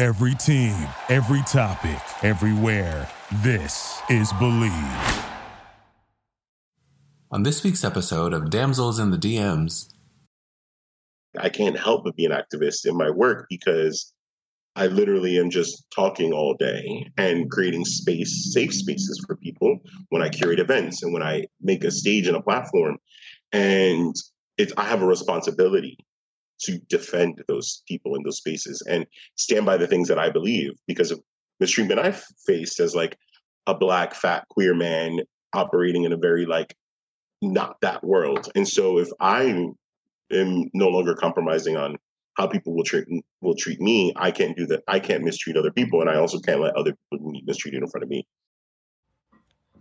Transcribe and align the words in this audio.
Every 0.00 0.34
team, 0.34 0.88
every 1.10 1.42
topic, 1.42 2.00
everywhere. 2.22 3.06
This 3.42 4.00
is 4.08 4.32
Believe. 4.32 5.26
On 7.30 7.42
this 7.42 7.62
week's 7.62 7.84
episode 7.84 8.32
of 8.32 8.48
Damsels 8.48 8.98
in 8.98 9.10
the 9.10 9.18
DMs, 9.18 9.92
I 11.38 11.50
can't 11.50 11.78
help 11.78 12.04
but 12.04 12.16
be 12.16 12.24
an 12.24 12.32
activist 12.32 12.86
in 12.86 12.96
my 12.96 13.10
work 13.10 13.44
because 13.50 14.14
I 14.74 14.86
literally 14.86 15.38
am 15.38 15.50
just 15.50 15.84
talking 15.94 16.32
all 16.32 16.54
day 16.54 17.06
and 17.18 17.50
creating 17.50 17.84
space, 17.84 18.54
safe 18.54 18.72
spaces 18.72 19.22
for 19.26 19.36
people 19.36 19.80
when 20.08 20.22
I 20.22 20.30
curate 20.30 20.60
events 20.60 21.02
and 21.02 21.12
when 21.12 21.22
I 21.22 21.44
make 21.60 21.84
a 21.84 21.90
stage 21.90 22.26
and 22.26 22.38
a 22.38 22.42
platform. 22.42 22.96
And 23.52 24.14
it's 24.56 24.72
I 24.78 24.84
have 24.84 25.02
a 25.02 25.06
responsibility 25.06 25.98
to 26.62 26.78
defend 26.88 27.42
those 27.48 27.82
people 27.88 28.14
in 28.14 28.22
those 28.22 28.38
spaces 28.38 28.82
and 28.88 29.06
stand 29.36 29.66
by 29.66 29.76
the 29.76 29.86
things 29.86 30.08
that 30.08 30.18
I 30.18 30.30
believe 30.30 30.72
because 30.86 31.10
of 31.10 31.20
mistreatment 31.58 32.00
I've 32.00 32.24
faced 32.46 32.80
as 32.80 32.94
like 32.94 33.16
a 33.66 33.74
black 33.74 34.14
fat 34.14 34.46
queer 34.48 34.74
man 34.74 35.20
operating 35.54 36.04
in 36.04 36.12
a 36.12 36.16
very 36.16 36.46
like 36.46 36.74
not 37.42 37.76
that 37.82 38.04
world. 38.04 38.50
And 38.54 38.66
so 38.66 38.98
if 38.98 39.08
I 39.20 39.72
am 40.32 40.70
no 40.74 40.88
longer 40.88 41.14
compromising 41.14 41.76
on 41.76 41.96
how 42.34 42.46
people 42.46 42.74
will 42.74 42.84
treat 42.84 43.06
will 43.40 43.54
treat 43.54 43.80
me, 43.80 44.12
I 44.16 44.30
can't 44.30 44.56
do 44.56 44.66
that. 44.66 44.82
I 44.88 45.00
can't 45.00 45.24
mistreat 45.24 45.56
other 45.56 45.72
people, 45.72 46.00
and 46.00 46.08
I 46.08 46.16
also 46.16 46.38
can't 46.38 46.60
let 46.60 46.76
other 46.76 46.94
people 47.10 47.32
be 47.32 47.42
mistreated 47.44 47.82
in 47.82 47.88
front 47.88 48.04
of 48.04 48.08
me. 48.08 48.26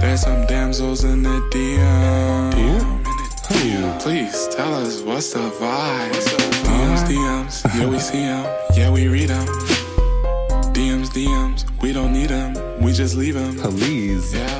There's 0.00 0.20
some 0.22 0.46
damsels 0.46 1.04
in 1.04 1.22
the 1.22 1.40
DM. 1.52 2.52
DM? 2.52 3.06
Who? 3.48 3.98
Please 3.98 4.48
tell 4.48 4.74
us 4.74 5.00
what's 5.02 5.32
the 5.32 5.40
vibe. 5.40 6.12
DMs, 6.64 7.02
DMs. 7.08 7.64
Yeah, 7.78 7.86
we 7.88 7.98
see 7.98 8.22
them. 8.22 8.44
Yeah, 8.74 8.90
we 8.90 9.08
read 9.08 9.28
them. 9.28 9.46
DMs, 10.72 11.08
DMs. 11.10 11.64
We 11.82 11.92
don't 11.92 12.12
need 12.12 12.30
them. 12.30 12.54
We 12.80 12.92
just 12.92 13.16
leave 13.16 13.34
them. 13.34 13.56
Please. 13.56 14.34
Yeah. 14.34 14.58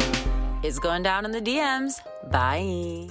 It's 0.62 0.78
going 0.78 1.03
down 1.03 1.25
in 1.25 1.31
the 1.31 1.41
DMs. 1.41 2.00
Bye. 2.31 3.09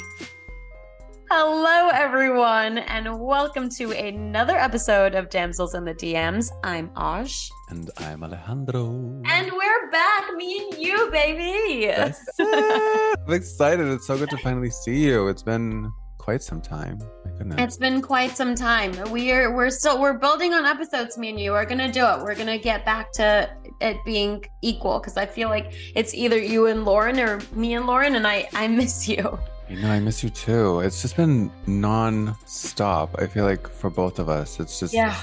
Hello, 1.29 1.89
everyone, 1.89 2.77
and 2.77 3.19
welcome 3.19 3.67
to 3.71 3.91
another 3.91 4.55
episode 4.57 5.13
of 5.13 5.29
Damsels 5.29 5.75
in 5.75 5.83
the 5.83 5.93
DMs. 5.93 6.51
I'm 6.63 6.89
Osh. 6.95 7.49
And 7.67 7.91
I'm 7.97 8.23
Alejandro. 8.23 8.91
And 9.25 9.51
we're 9.51 9.91
back, 9.91 10.33
me 10.37 10.69
and 10.71 10.81
you, 10.81 11.11
baby. 11.11 11.91
I'm 11.91 13.33
excited. 13.33 13.87
It's 13.87 14.07
so 14.07 14.17
good 14.17 14.29
to 14.29 14.37
finally 14.37 14.69
see 14.69 15.03
you. 15.03 15.27
It's 15.27 15.43
been 15.43 15.91
quite 16.17 16.41
some 16.43 16.61
time. 16.61 16.97
My 17.25 17.31
goodness. 17.31 17.59
It's 17.59 17.77
been 17.77 18.01
quite 18.01 18.37
some 18.37 18.55
time. 18.55 18.93
We're 19.11 19.53
we're 19.53 19.69
still 19.69 19.99
we're 19.99 20.17
building 20.17 20.53
on 20.53 20.65
episodes, 20.65 21.17
me 21.17 21.31
and 21.31 21.39
you. 21.39 21.51
We're 21.51 21.65
gonna 21.65 21.91
do 21.91 22.05
it. 22.05 22.21
We're 22.21 22.35
gonna 22.35 22.57
get 22.57 22.85
back 22.85 23.11
to 23.13 23.49
it 23.81 23.97
being 24.05 24.45
equal 24.61 24.99
because 24.99 25.17
I 25.17 25.25
feel 25.25 25.49
like 25.49 25.73
it's 25.93 26.13
either 26.13 26.37
you 26.37 26.67
and 26.67 26.85
Lauren 26.85 27.19
or 27.19 27.41
me 27.53 27.73
and 27.73 27.85
Lauren, 27.85 28.15
and 28.15 28.25
I 28.25 28.47
I 28.53 28.69
miss 28.69 29.09
you. 29.09 29.37
You 29.69 29.81
know, 29.81 29.91
I 29.91 29.99
miss 29.99 30.23
you 30.23 30.29
too. 30.29 30.79
It's 30.79 31.01
just 31.01 31.17
been 31.17 31.51
non-stop. 31.65 33.15
I 33.19 33.27
feel 33.27 33.43
like 33.45 33.67
for 33.67 33.89
both 33.89 34.17
of 34.17 34.29
us, 34.29 34.59
it's 34.59 34.79
just 34.79 34.93
Yeah. 34.93 35.17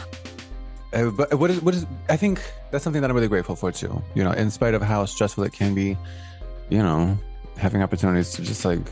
Uh, 0.92 1.10
but 1.10 1.34
what 1.34 1.50
is 1.50 1.60
what 1.62 1.74
is? 1.74 1.86
I 2.08 2.16
think 2.16 2.40
that's 2.70 2.84
something 2.84 3.02
that 3.02 3.10
I'm 3.10 3.16
really 3.16 3.28
grateful 3.28 3.56
for 3.56 3.72
too. 3.72 4.02
You 4.14 4.22
know, 4.22 4.32
in 4.32 4.50
spite 4.50 4.74
of 4.74 4.82
how 4.82 5.04
stressful 5.06 5.44
it 5.44 5.52
can 5.52 5.74
be, 5.74 5.96
you 6.68 6.78
know, 6.78 7.18
having 7.56 7.82
opportunities 7.82 8.32
to 8.34 8.42
just 8.42 8.64
like 8.64 8.86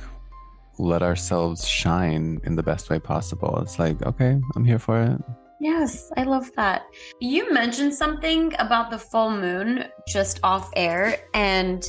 let 0.78 1.02
ourselves 1.02 1.68
shine 1.68 2.40
in 2.44 2.56
the 2.56 2.62
best 2.62 2.90
way 2.90 2.98
possible. 2.98 3.58
It's 3.60 3.78
like, 3.78 4.02
okay, 4.02 4.40
I'm 4.56 4.64
here 4.64 4.78
for 4.78 5.00
it. 5.02 5.20
Yes, 5.60 6.10
I 6.16 6.24
love 6.24 6.50
that. 6.56 6.82
You 7.20 7.52
mentioned 7.52 7.94
something 7.94 8.52
about 8.58 8.90
the 8.90 8.98
full 8.98 9.30
moon 9.30 9.84
just 10.08 10.40
off 10.42 10.70
air, 10.74 11.18
and 11.34 11.88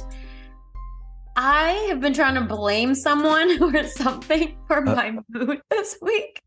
I 1.36 1.72
have 1.90 2.00
been 2.00 2.14
trying 2.14 2.36
to 2.36 2.42
blame 2.42 2.94
someone 2.94 3.62
or 3.76 3.84
something 3.88 4.56
for 4.68 4.78
uh. 4.88 4.96
my 4.96 5.18
mood 5.30 5.62
this 5.70 5.98
week. 6.02 6.42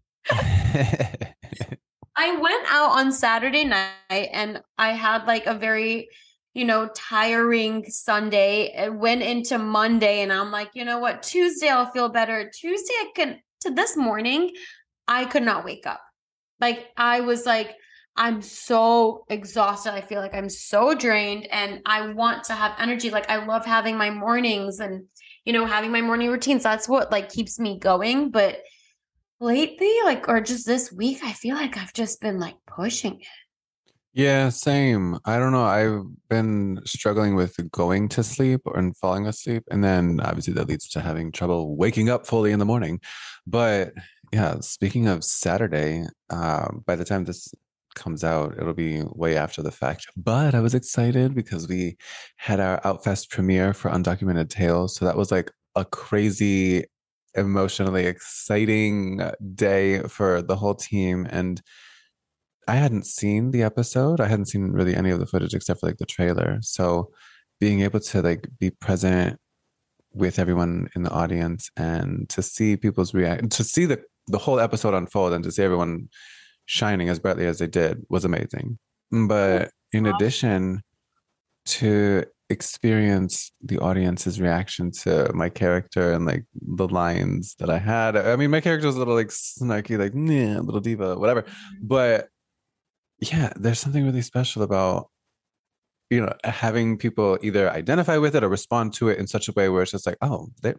I 2.19 2.35
went 2.41 2.67
out 2.69 2.99
on 2.99 3.13
Saturday 3.13 3.65
night 3.65 3.91
and 4.11 4.63
I 4.79 4.93
had 4.93 5.27
like 5.27 5.47
a 5.47 5.55
very, 5.55 6.09
you 6.55 6.65
know, 6.65 6.89
tiring 6.95 7.85
Sunday. 7.89 8.73
It 8.75 8.95
went 8.95 9.23
into 9.23 9.59
Monday 9.59 10.23
and 10.23 10.33
I'm 10.33 10.51
like, 10.51 10.71
you 10.75 10.85
know 10.85 10.99
what? 10.99 11.23
Tuesday 11.23 11.69
I'll 11.69 11.91
feel 11.91 12.09
better. 12.09 12.51
Tuesday 12.55 12.95
I 12.95 13.11
can 13.15 13.41
to 13.63 13.71
this 13.71 13.97
morning, 13.97 14.53
I 15.07 15.27
could 15.27 15.43
not 15.43 15.65
wake 15.65 15.87
up. 15.87 16.01
Like 16.61 16.87
I 16.97 17.21
was 17.21 17.45
like, 17.45 17.75
I'm 18.16 18.43
so 18.43 19.25
exhausted. 19.28 19.93
I 19.93 20.00
feel 20.00 20.21
like 20.21 20.34
I'm 20.34 20.49
so 20.49 20.94
drained 20.94 21.47
and 21.50 21.82
I 21.84 22.12
want 22.12 22.44
to 22.44 22.54
have 22.54 22.72
energy. 22.78 23.10
Like 23.10 23.28
I 23.28 23.44
love 23.44 23.66
having 23.66 23.97
my 23.97 24.10
mornings 24.10 24.81
and 24.81 25.04
you 25.47 25.53
know, 25.53 25.65
having 25.65 25.93
my 25.93 26.03
morning 26.03 26.28
routines. 26.28 26.65
That's 26.65 26.88
what 26.88 27.10
like 27.10 27.31
keeps 27.31 27.59
me 27.59 27.78
going. 27.78 28.31
But 28.31 28.62
lately, 29.41 29.93
like, 30.04 30.28
or 30.28 30.41
just 30.41 30.66
this 30.66 30.93
week, 30.93 31.21
I 31.22 31.32
feel 31.32 31.54
like 31.54 31.78
I've 31.78 31.94
just 31.94 32.21
been 32.21 32.38
like 32.38 32.56
pushing 32.66 33.21
it. 33.21 33.27
Yeah, 34.12 34.48
same. 34.48 35.19
I 35.25 35.38
don't 35.38 35.53
know. 35.53 35.65
I've 35.65 36.04
been 36.28 36.80
struggling 36.84 37.36
with 37.36 37.54
going 37.71 38.09
to 38.10 38.22
sleep 38.22 38.62
and 38.74 38.97
falling 38.97 39.27
asleep. 39.27 39.62
And 39.71 39.84
then 39.84 40.21
obviously 40.21 40.54
that 40.54 40.69
leads 40.69 40.89
to 40.91 41.01
having 41.01 41.30
trouble 41.30 41.77
waking 41.77 42.09
up 42.09 42.27
fully 42.27 42.51
in 42.51 42.59
the 42.59 42.65
morning. 42.65 43.01
But 43.47 43.92
yeah, 44.33 44.59
speaking 44.60 45.07
of 45.07 45.22
Saturday, 45.22 46.07
uh, 46.30 46.69
by 46.86 46.97
the 46.97 47.04
time 47.04 47.24
this 47.24 47.53
comes 47.97 48.22
out, 48.22 48.54
it'll 48.57 48.72
be 48.75 49.03
way 49.15 49.37
after 49.37 49.63
the 49.63 49.72
fact. 49.72 50.07
But 50.16 50.54
I 50.54 50.60
was 50.60 50.75
excited 50.75 51.34
because 51.34 51.66
we 51.66 51.97
had 52.37 52.60
our 52.60 52.81
Outfest 52.83 53.31
premiere 53.31 53.75
for 53.75 53.91
Undocumented 53.91 54.48
Tales. 54.48 54.95
So 54.95 55.04
that 55.04 55.16
was 55.16 55.33
like 55.33 55.51
a 55.75 55.84
crazy, 55.84 56.84
emotionally 57.34 58.07
exciting 58.07 59.21
day 59.54 60.01
for 60.03 60.43
the 60.43 60.57
whole 60.57 60.77
team. 60.77 61.27
And 61.31 61.60
I 62.69 62.77
hadn't 62.77 63.07
seen 63.07 63.51
the 63.51 63.65
episode. 63.65 64.21
I 64.21 64.28
hadn't 64.28 64.47
seen 64.47 64.71
really 64.71 64.95
any 64.95 65.10
of 65.10 65.19
the 65.19 65.27
footage 65.27 65.54
except 65.54 65.81
for 65.81 65.87
like 65.87 65.98
the 65.98 66.07
trailer. 66.07 66.59
So 66.63 67.10
being 67.59 67.81
able 67.81 68.01
to 68.01 68.22
like 68.22 68.48
be 68.60 68.71
present 68.71 69.39
with 70.13 70.39
everyone 70.39 70.89
in 70.95 71.03
the 71.03 71.10
audience 71.10 71.71
and 71.77 72.28
to 72.28 72.43
see 72.43 72.77
people's 72.77 73.13
reaction, 73.13 73.48
to 73.51 73.65
see 73.65 73.87
the 73.87 74.03
the 74.28 74.39
whole 74.39 74.59
episode 74.59 74.95
unfold 74.95 75.33
and 75.33 75.45
to 75.45 75.53
see 75.53 75.63
everyone 75.63 76.09
shining 76.66 77.09
as 77.09 77.18
brightly 77.18 77.47
as 77.47 77.59
they 77.59 77.66
did 77.66 78.04
was 78.09 78.24
amazing. 78.24 78.78
but 79.10 79.71
in 79.92 80.07
addition 80.07 80.83
to 81.65 82.24
experience 82.48 83.53
the 83.60 83.78
audience's 83.78 84.41
reaction 84.41 84.91
to 84.91 85.30
my 85.34 85.48
character 85.48 86.13
and 86.13 86.27
like 86.27 86.45
the 86.54 86.86
lines 86.86 87.57
that 87.59 87.71
I 87.71 87.78
had. 87.78 88.16
I 88.16 88.36
mean, 88.36 88.51
my 88.51 88.60
character 88.60 88.86
was 88.86 88.97
a 88.97 88.98
little 88.98 89.15
like 89.15 89.28
snarky, 89.28 89.98
like 89.98 90.15
nah, 90.15 90.60
little 90.60 90.80
diva, 90.80 91.16
whatever. 91.16 91.42
Mm-hmm. 91.42 91.86
But 91.86 92.28
yeah, 93.21 93.53
there's 93.57 93.80
something 93.80 94.04
really 94.04 94.22
special 94.22 94.62
about 94.62 95.10
you 96.10 96.21
know 96.21 96.33
having 96.45 96.98
people 96.98 97.39
either 97.42 97.71
identify 97.71 98.16
with 98.19 98.36
it 98.36 98.45
or 98.45 98.48
respond 98.48 98.95
to 98.95 99.09
it 99.09 99.19
in 99.19 99.27
such 99.27 99.48
a 99.48 99.53
way 99.53 99.69
where 99.69 99.83
it's 99.83 99.92
just 99.92 100.07
like, 100.07 100.19
oh, 100.22 100.48
they 100.62 100.74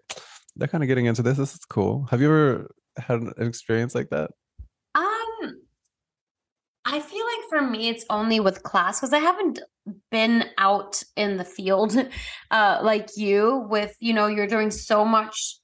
they're 0.55 0.67
kind 0.67 0.83
of 0.83 0.87
getting 0.87 1.05
into 1.05 1.21
this. 1.21 1.37
This 1.37 1.53
is 1.53 1.65
cool. 1.65 2.07
Have 2.09 2.21
you 2.21 2.27
ever 2.27 2.71
had 2.97 3.19
an 3.21 3.33
experience 3.37 3.93
like 3.93 4.09
that? 4.09 4.31
I 6.87 7.01
feel 7.01 7.25
like 7.25 7.49
for 7.49 7.61
me, 7.61 7.89
it's 7.89 8.05
only 8.09 8.39
with 8.39 8.63
class 8.63 8.99
because 8.99 9.11
I 9.11 9.19
haven't 9.19 9.59
been 10.09 10.45
out 10.57 11.03
in 11.17 11.35
the 11.35 11.43
field 11.43 11.95
uh, 12.51 12.79
like 12.81 13.09
you. 13.17 13.67
With 13.69 13.95
you 13.99 14.13
know, 14.13 14.27
you're 14.27 14.47
doing 14.47 14.71
so 14.71 15.03
much. 15.03 15.59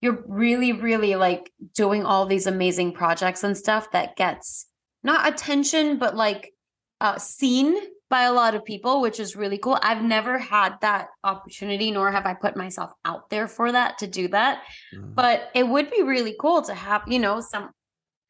You're 0.00 0.22
really, 0.28 0.72
really 0.72 1.16
like 1.16 1.50
doing 1.74 2.04
all 2.04 2.26
these 2.26 2.46
amazing 2.46 2.92
projects 2.92 3.42
and 3.42 3.56
stuff 3.56 3.90
that 3.90 4.14
gets 4.14 4.66
not 5.02 5.26
attention, 5.26 5.98
but 5.98 6.14
like 6.16 6.52
uh, 7.00 7.18
seen 7.18 7.76
by 8.10 8.22
a 8.22 8.32
lot 8.32 8.54
of 8.54 8.64
people, 8.64 9.00
which 9.00 9.20
is 9.20 9.36
really 9.36 9.58
cool. 9.58 9.78
I've 9.82 10.02
never 10.02 10.38
had 10.38 10.76
that 10.80 11.08
opportunity, 11.24 11.90
nor 11.90 12.10
have 12.10 12.26
I 12.26 12.34
put 12.34 12.56
myself 12.56 12.90
out 13.04 13.28
there 13.30 13.48
for 13.48 13.72
that 13.72 13.98
to 13.98 14.06
do 14.06 14.28
that. 14.28 14.62
Mm. 14.94 15.14
But 15.14 15.50
it 15.54 15.68
would 15.68 15.90
be 15.90 16.02
really 16.02 16.34
cool 16.40 16.62
to 16.62 16.74
have, 16.74 17.02
you 17.06 17.18
know, 17.18 17.40
some. 17.40 17.70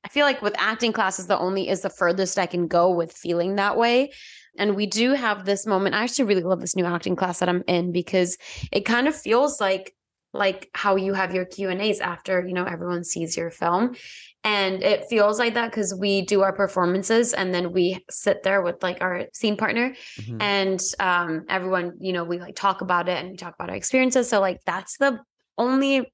I 0.05 0.09
feel 0.09 0.25
like 0.25 0.43
with 0.43 0.55
acting 0.59 0.93
classes, 0.93 1.27
the 1.27 1.39
only 1.39 1.69
is 1.69 1.83
the 1.83 1.91
furthest 1.91 2.39
I 2.39 2.47
can 2.47 2.69
go 2.69 2.91
with 2.91 3.13
feeling 3.13 3.57
that 3.57 3.77
way. 3.77 4.13
And 4.57 4.77
we 4.77 4.87
do 4.87 5.13
have 5.13 5.45
this 5.45 5.67
moment. 5.67 5.95
I 5.95 6.03
actually 6.03 6.27
really 6.27 6.43
love 6.43 6.61
this 6.61 6.77
new 6.77 6.85
acting 6.85 7.17
class 7.17 7.41
that 7.41 7.49
I'm 7.49 7.65
in 7.67 7.93
because 7.93 8.39
it 8.73 8.81
kind 8.81 9.09
of 9.09 9.15
feels 9.15 9.61
like 9.61 9.95
like 10.35 10.69
how 10.75 10.97
you 10.97 11.15
have 11.15 11.35
your 11.35 11.47
Q 11.47 11.71
and 11.71 11.81
A's 11.81 12.01
after 12.01 12.47
you 12.47 12.53
know 12.53 12.65
everyone 12.65 13.03
sees 13.03 13.37
your 13.37 13.51
film, 13.51 13.97
and 14.45 14.83
it 14.83 15.07
feels 15.09 15.39
like 15.39 15.55
that 15.55 15.71
because 15.71 15.95
we 15.95 16.23
do 16.23 16.43
our 16.43 16.53
performances 16.53 17.35
and 17.35 17.53
then 17.53 17.73
we 17.73 18.05
sit 18.09 18.43
there 18.43 18.63
with 18.63 18.83
like 18.83 18.99
our 19.01 19.27
scene 19.33 19.57
partner 19.57 19.95
mm-hmm. 20.21 20.41
and 20.41 20.81
um 21.01 21.45
everyone 21.49 21.95
you 22.01 22.13
know 22.13 22.25
we 22.25 22.39
like 22.39 22.55
talk 22.55 22.81
about 22.81 23.09
it 23.09 23.19
and 23.19 23.31
we 23.31 23.37
talk 23.37 23.55
about 23.55 23.69
our 23.69 23.77
experiences 23.77 24.29
so 24.29 24.41
like 24.41 24.61
that's 24.65 24.97
the 24.99 25.19
only 25.57 26.13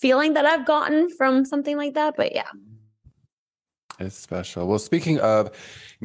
feeling 0.00 0.34
that 0.34 0.44
i've 0.44 0.66
gotten 0.66 1.08
from 1.16 1.44
something 1.44 1.76
like 1.76 1.94
that 1.94 2.14
but 2.16 2.34
yeah 2.34 2.50
it's 3.98 4.16
special. 4.16 4.66
Well, 4.66 4.78
speaking 4.78 5.18
of 5.20 5.50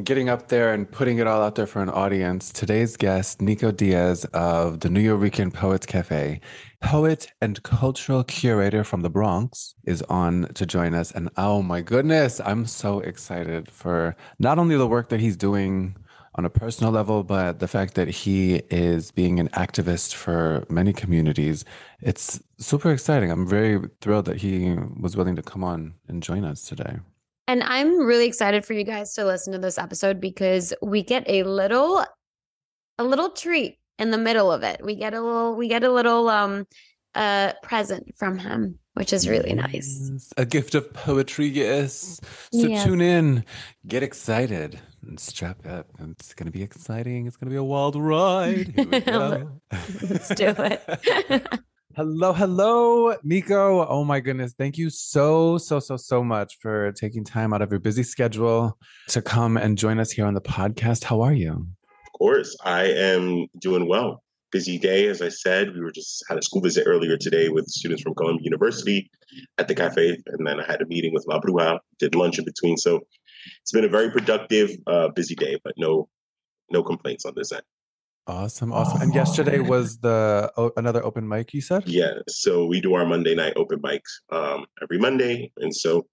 getting 0.04 0.30
up 0.30 0.48
there 0.48 0.74
and 0.74 0.90
putting 0.90 1.18
it 1.18 1.28
all 1.28 1.42
out 1.42 1.56
there 1.56 1.68
for 1.68 1.82
an 1.82 1.90
audience, 1.90 2.52
today's 2.52 2.96
guest, 2.96 3.40
Nicco 3.40 3.76
Diaz 3.76 4.26
of 4.34 4.80
the 4.80 4.90
Nuyorican 4.90 5.54
Poets 5.54 5.86
Cafe, 5.86 6.40
poet 6.82 7.28
and 7.42 7.62
cultural 7.64 8.24
curator 8.24 8.84
from 8.84 9.02
the 9.02 9.10
Bronx, 9.10 9.76
is 9.86 10.02
on 10.04 10.48
to 10.54 10.66
join 10.66 10.94
us. 10.94 11.12
And 11.12 11.30
oh 11.38 11.62
my 11.62 11.82
goodness, 11.82 12.40
I'm 12.46 12.66
so 12.66 13.00
excited 13.02 13.70
for 13.70 14.16
not 14.40 14.58
only 14.58 14.78
the 14.78 14.88
work 14.88 15.10
that 15.10 15.20
he's 15.20 15.36
doing 15.36 15.96
on 16.36 16.46
a 16.46 16.50
personal 16.50 16.94
level, 16.94 17.24
but 17.24 17.60
the 17.60 17.68
fact 17.68 17.96
that 17.96 18.08
he 18.08 18.62
is 18.70 19.12
being 19.12 19.40
an 19.40 19.50
activist 19.50 20.14
for 20.14 20.66
many 20.70 20.94
communities. 20.94 21.66
It's 22.00 22.42
super 22.58 22.92
exciting. 22.92 23.32
I'm 23.32 23.46
very 23.46 23.82
thrilled 24.00 24.26
that 24.26 24.38
he 24.38 24.78
was 24.98 25.18
willing 25.18 25.36
to 25.36 25.42
come 25.42 25.64
on 25.64 25.96
and 26.08 26.24
join 26.24 26.46
us 26.46 26.64
today. 26.64 27.00
And 27.52 27.64
I'm 27.64 27.98
really 27.98 28.28
excited 28.28 28.66
for 28.66 28.72
you 28.72 28.86
guys 28.86 29.14
to 29.16 29.26
listen 29.26 29.52
to 29.52 29.60
this 29.60 29.78
episode 29.78 30.22
because 30.22 30.74
we 30.82 31.04
get 31.04 31.26
a 31.28 31.44
little 31.44 32.02
a 32.98 33.04
little 33.04 33.32
treat 33.32 33.78
in 34.00 34.10
the 34.10 34.18
middle 34.18 34.50
of 34.50 34.64
it. 34.64 34.80
We 34.82 34.96
get 34.96 35.14
a 35.14 35.20
little 35.20 35.58
we 35.58 35.68
get 35.68 35.84
a 35.84 35.92
little 35.92 36.30
um 36.30 36.66
uh 37.14 37.52
present 37.62 38.16
from 38.16 38.38
him, 38.38 38.80
which 38.94 39.12
is 39.12 39.28
really 39.28 39.54
nice. 39.54 40.32
A 40.38 40.46
gift 40.46 40.76
of 40.76 40.94
poetry, 40.94 41.48
yes. 41.48 42.22
So 42.54 42.68
yeah. 42.68 42.86
tune 42.86 43.02
in, 43.02 43.44
get 43.86 44.02
excited, 44.02 44.80
and 45.06 45.20
strap 45.20 45.68
up. 45.68 45.88
It's 46.00 46.34
gonna 46.34 46.52
be 46.52 46.64
exciting. 46.64 47.28
It's 47.28 47.36
gonna 47.36 47.50
be 47.50 47.58
a 47.58 47.64
wild 47.66 47.98
ride. 47.98 48.74
Let's 50.10 50.30
do 50.36 50.56
it. 50.58 51.48
Hello, 51.94 52.32
hello, 52.32 53.18
Nicco. 53.18 53.86
Oh 53.90 54.06
my 54.06 54.22
goodness. 54.22 54.54
Thank 54.58 54.78
you 54.78 54.90
so, 54.90 55.58
so, 55.58 55.82
so, 55.82 55.98
so 55.98 56.24
much 56.24 56.58
for 56.62 56.94
taking 56.94 57.26
time 57.26 57.54
out 57.54 57.62
of 57.62 57.70
your 57.70 57.82
busy 57.82 58.04
schedule 58.04 58.78
to 59.10 59.22
come 59.22 59.58
and 59.58 59.78
join 59.78 60.00
us 60.00 60.10
here 60.10 60.26
on 60.26 60.34
the 60.34 60.42
podcast. 60.42 61.04
How 61.04 61.20
are 61.20 61.34
you? 61.34 61.52
Of 61.52 62.18
course, 62.18 62.56
I 62.64 62.84
am 62.84 63.48
doing 63.60 63.90
well. 63.90 64.24
Busy 64.54 64.80
day, 64.80 65.10
as 65.10 65.22
I 65.22 65.28
said. 65.28 65.74
We 65.74 65.82
were 65.82 65.92
just 65.92 66.24
had 66.30 66.38
a 66.38 66.42
school 66.42 66.62
visit 66.62 66.86
earlier 66.88 67.18
today 67.18 67.50
with 67.50 67.66
students 67.68 68.04
from 68.04 68.16
Columbia 68.16 68.46
University 68.46 69.10
at 69.58 69.68
the 69.68 69.76
cafe, 69.76 70.18
and 70.28 70.48
then 70.48 70.62
I 70.62 70.66
had 70.66 70.82
a 70.82 70.86
meeting 70.86 71.14
with 71.14 71.26
La 71.28 71.42
Bruja, 71.42 71.80
did 72.00 72.16
lunch 72.16 72.40
in 72.40 72.46
between. 72.46 72.78
So 72.78 73.02
it's 73.62 73.74
been 73.74 73.84
a 73.84 73.90
very 73.90 74.10
productive, 74.12 74.72
uh, 74.88 75.10
busy 75.10 75.36
day, 75.36 75.60
but 75.62 75.74
no, 75.78 76.08
no 76.72 76.84
complaints 76.84 77.26
on 77.26 77.34
this 77.36 77.52
end. 77.52 77.64
Awesome, 78.32 78.72
awesome. 78.72 79.02
And 79.02 79.14
yesterday 79.14 79.60
was 79.60 79.98
the 79.98 80.50
oh, 80.56 80.72
another 80.78 81.04
open 81.04 81.28
mic. 81.28 81.54
You 81.54 81.60
said, 81.60 81.84
yeah. 81.86 82.14
So 82.30 82.66
we 82.66 82.80
do 82.80 82.94
our 82.94 83.06
Monday 83.06 83.36
night 83.36 83.54
open 83.58 83.80
mics 83.82 84.22
um, 84.32 84.66
every 84.82 84.98
Monday, 84.98 85.52
and 85.58 85.76
so 85.76 86.08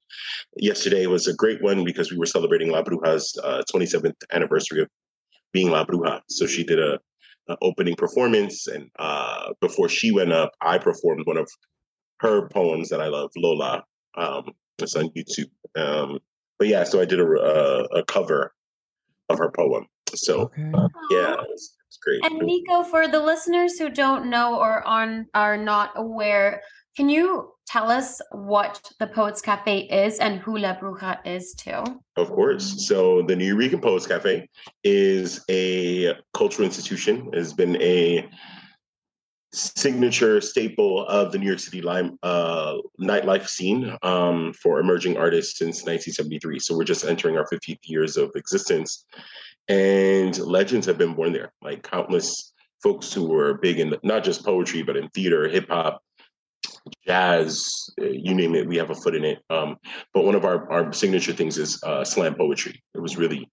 yesterday 0.56 1.06
was 1.06 1.28
a 1.28 1.32
great 1.32 1.62
one 1.62 1.84
because 1.84 2.10
we 2.10 2.18
were 2.18 2.26
celebrating 2.26 2.70
La 2.70 2.82
Bruja's 2.82 3.38
uh, 3.44 3.62
27th 3.72 4.16
anniversary 4.32 4.82
of 4.82 4.88
being 5.52 5.70
La 5.70 5.84
Bruja. 5.84 6.20
So 6.28 6.46
she 6.48 6.64
did 6.64 6.80
a, 6.80 6.98
a 7.48 7.56
opening 7.62 7.94
performance, 7.94 8.66
and 8.66 8.90
uh, 8.98 9.52
before 9.60 9.88
she 9.88 10.10
went 10.10 10.32
up, 10.32 10.50
I 10.60 10.78
performed 10.78 11.24
one 11.24 11.36
of 11.36 11.48
her 12.18 12.48
poems 12.48 12.88
that 12.88 13.00
I 13.00 13.06
love, 13.06 13.30
Lola. 13.36 13.84
Um, 14.16 14.50
it's 14.80 14.96
on 14.96 15.10
YouTube. 15.10 15.50
Um, 15.76 16.18
but 16.58 16.66
yeah, 16.66 16.82
so 16.82 17.00
I 17.00 17.04
did 17.04 17.20
a, 17.20 17.26
a, 17.26 17.82
a 18.00 18.04
cover 18.06 18.52
of 19.28 19.38
her 19.38 19.52
poem. 19.52 19.86
So 20.14 20.43
okay. 20.43 20.70
uh, 20.75 20.88
yeah, 21.10 21.37
it's 21.50 21.99
great. 22.02 22.25
And 22.25 22.43
Nicco, 22.43 22.87
for 22.87 23.08
the 23.08 23.20
listeners 23.20 23.78
who 23.78 23.90
don't 23.90 24.31
know 24.31 24.58
or 24.58 24.87
are, 24.87 25.25
are 25.34 25.56
not 25.56 25.93
aware, 25.96 26.62
can 26.96 27.08
you 27.08 27.52
tell 27.66 27.90
us 27.90 28.20
what 28.32 28.81
the 28.99 29.06
Poets 29.06 29.40
Cafe 29.40 29.81
is 29.82 30.19
and 30.19 30.40
who 30.40 30.58
La 30.58 30.76
Bruja 30.76 31.19
is 31.25 31.55
too? 31.55 31.82
Of 32.16 32.28
course. 32.28 32.87
So 32.87 33.22
the 33.22 33.34
Nuyorican 33.34 33.82
Poets 33.82 34.06
Cafe 34.06 34.49
is 34.82 35.44
a 35.50 36.14
cultural 36.34 36.66
institution. 36.66 37.30
It 37.32 37.38
has 37.38 37.52
been 37.52 37.80
a 37.80 38.28
signature 39.52 40.40
staple 40.40 41.06
of 41.06 41.32
the 41.32 41.38
New 41.38 41.47
York 41.47 41.59
City 41.59 41.80
lime, 41.80 42.18
uh, 42.23 42.76
nightlife 43.00 43.49
scene 43.49 43.97
um, 44.02 44.52
for 44.54 44.78
emerging 44.78 45.16
artists 45.16 45.59
since 45.59 45.85
1973. 45.85 46.59
So 46.59 46.76
we're 46.76 46.85
just 46.85 47.04
entering 47.04 47.37
our 47.37 47.47
50th 47.47 47.78
years 47.85 48.16
of 48.16 48.30
existence 48.35 49.06
and 49.68 50.38
legends 50.38 50.87
have 50.87 50.98
been 50.98 51.14
born 51.14 51.32
there. 51.32 51.52
Like 51.62 51.82
countless 51.82 52.52
folks 52.82 53.12
who 53.12 53.26
were 53.28 53.58
big 53.58 53.80
in 53.80 53.94
not 54.02 54.25
just 54.25 54.44
poetry, 54.44 54.82
but 54.82 54.96
in 54.96 55.08
theater, 55.10 55.48
hip 55.48 55.68
hop, 55.68 56.02
jazz, 57.06 57.90
uh, 58.00 58.04
you 58.04 58.34
name 58.34 58.54
it, 58.54 58.66
we 58.66 58.76
have 58.76 58.90
a 58.90 58.94
foot 58.94 59.14
in 59.14 59.25
it. 59.25 59.38
Um, 59.50 59.76
but 60.14 60.25
one 60.25 60.34
of 60.34 60.44
our, 60.44 60.70
our 60.70 60.92
signature 60.92 61.32
things 61.32 61.58
is 61.58 61.82
uh, 61.82 62.04
slam 62.04 62.34
poetry. 62.34 62.82
It 62.94 63.00
was 63.00 63.16
really 63.16 63.48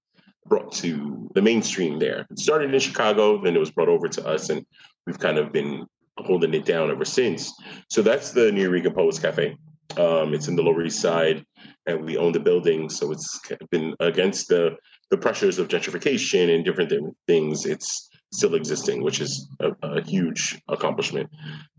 brought 0.45 0.71
to 0.73 1.29
the 1.33 1.41
mainstream 1.41 1.99
there. 1.99 2.25
It 2.29 2.39
started 2.39 2.73
in 2.73 2.79
Chicago, 2.79 3.41
then 3.43 3.55
it 3.55 3.59
was 3.59 3.71
brought 3.71 3.89
over 3.89 4.07
to 4.07 4.27
us, 4.27 4.49
and 4.49 4.65
we've 5.05 5.19
kind 5.19 5.37
of 5.37 5.51
been 5.51 5.85
holding 6.17 6.53
it 6.53 6.65
down 6.65 6.91
ever 6.91 7.05
since. 7.05 7.51
So 7.89 8.01
that's 8.01 8.31
the 8.31 8.51
new 8.51 8.69
Nuyorican 8.69 8.95
Poets 8.95 9.19
Cafe. 9.19 9.57
Um, 9.97 10.33
it's 10.33 10.47
in 10.47 10.55
the 10.55 10.63
Lower 10.63 10.83
East 10.83 11.01
Side, 11.01 11.45
and 11.87 12.03
we 12.05 12.17
own 12.17 12.31
the 12.31 12.39
building. 12.39 12.89
So 12.89 13.11
it's 13.11 13.39
been 13.71 13.95
against 13.99 14.49
the 14.49 14.75
the 15.11 15.17
pressures 15.17 15.59
of 15.59 15.67
gentrification 15.67 16.53
and 16.53 16.65
different 16.65 16.89
th- 16.89 17.01
things, 17.27 17.65
it's 17.65 18.09
still 18.33 18.55
existing, 18.55 19.01
which 19.01 19.21
is 19.21 19.47
a, 19.59 19.71
a 19.81 20.01
huge 20.01 20.61
accomplishment. 20.67 21.29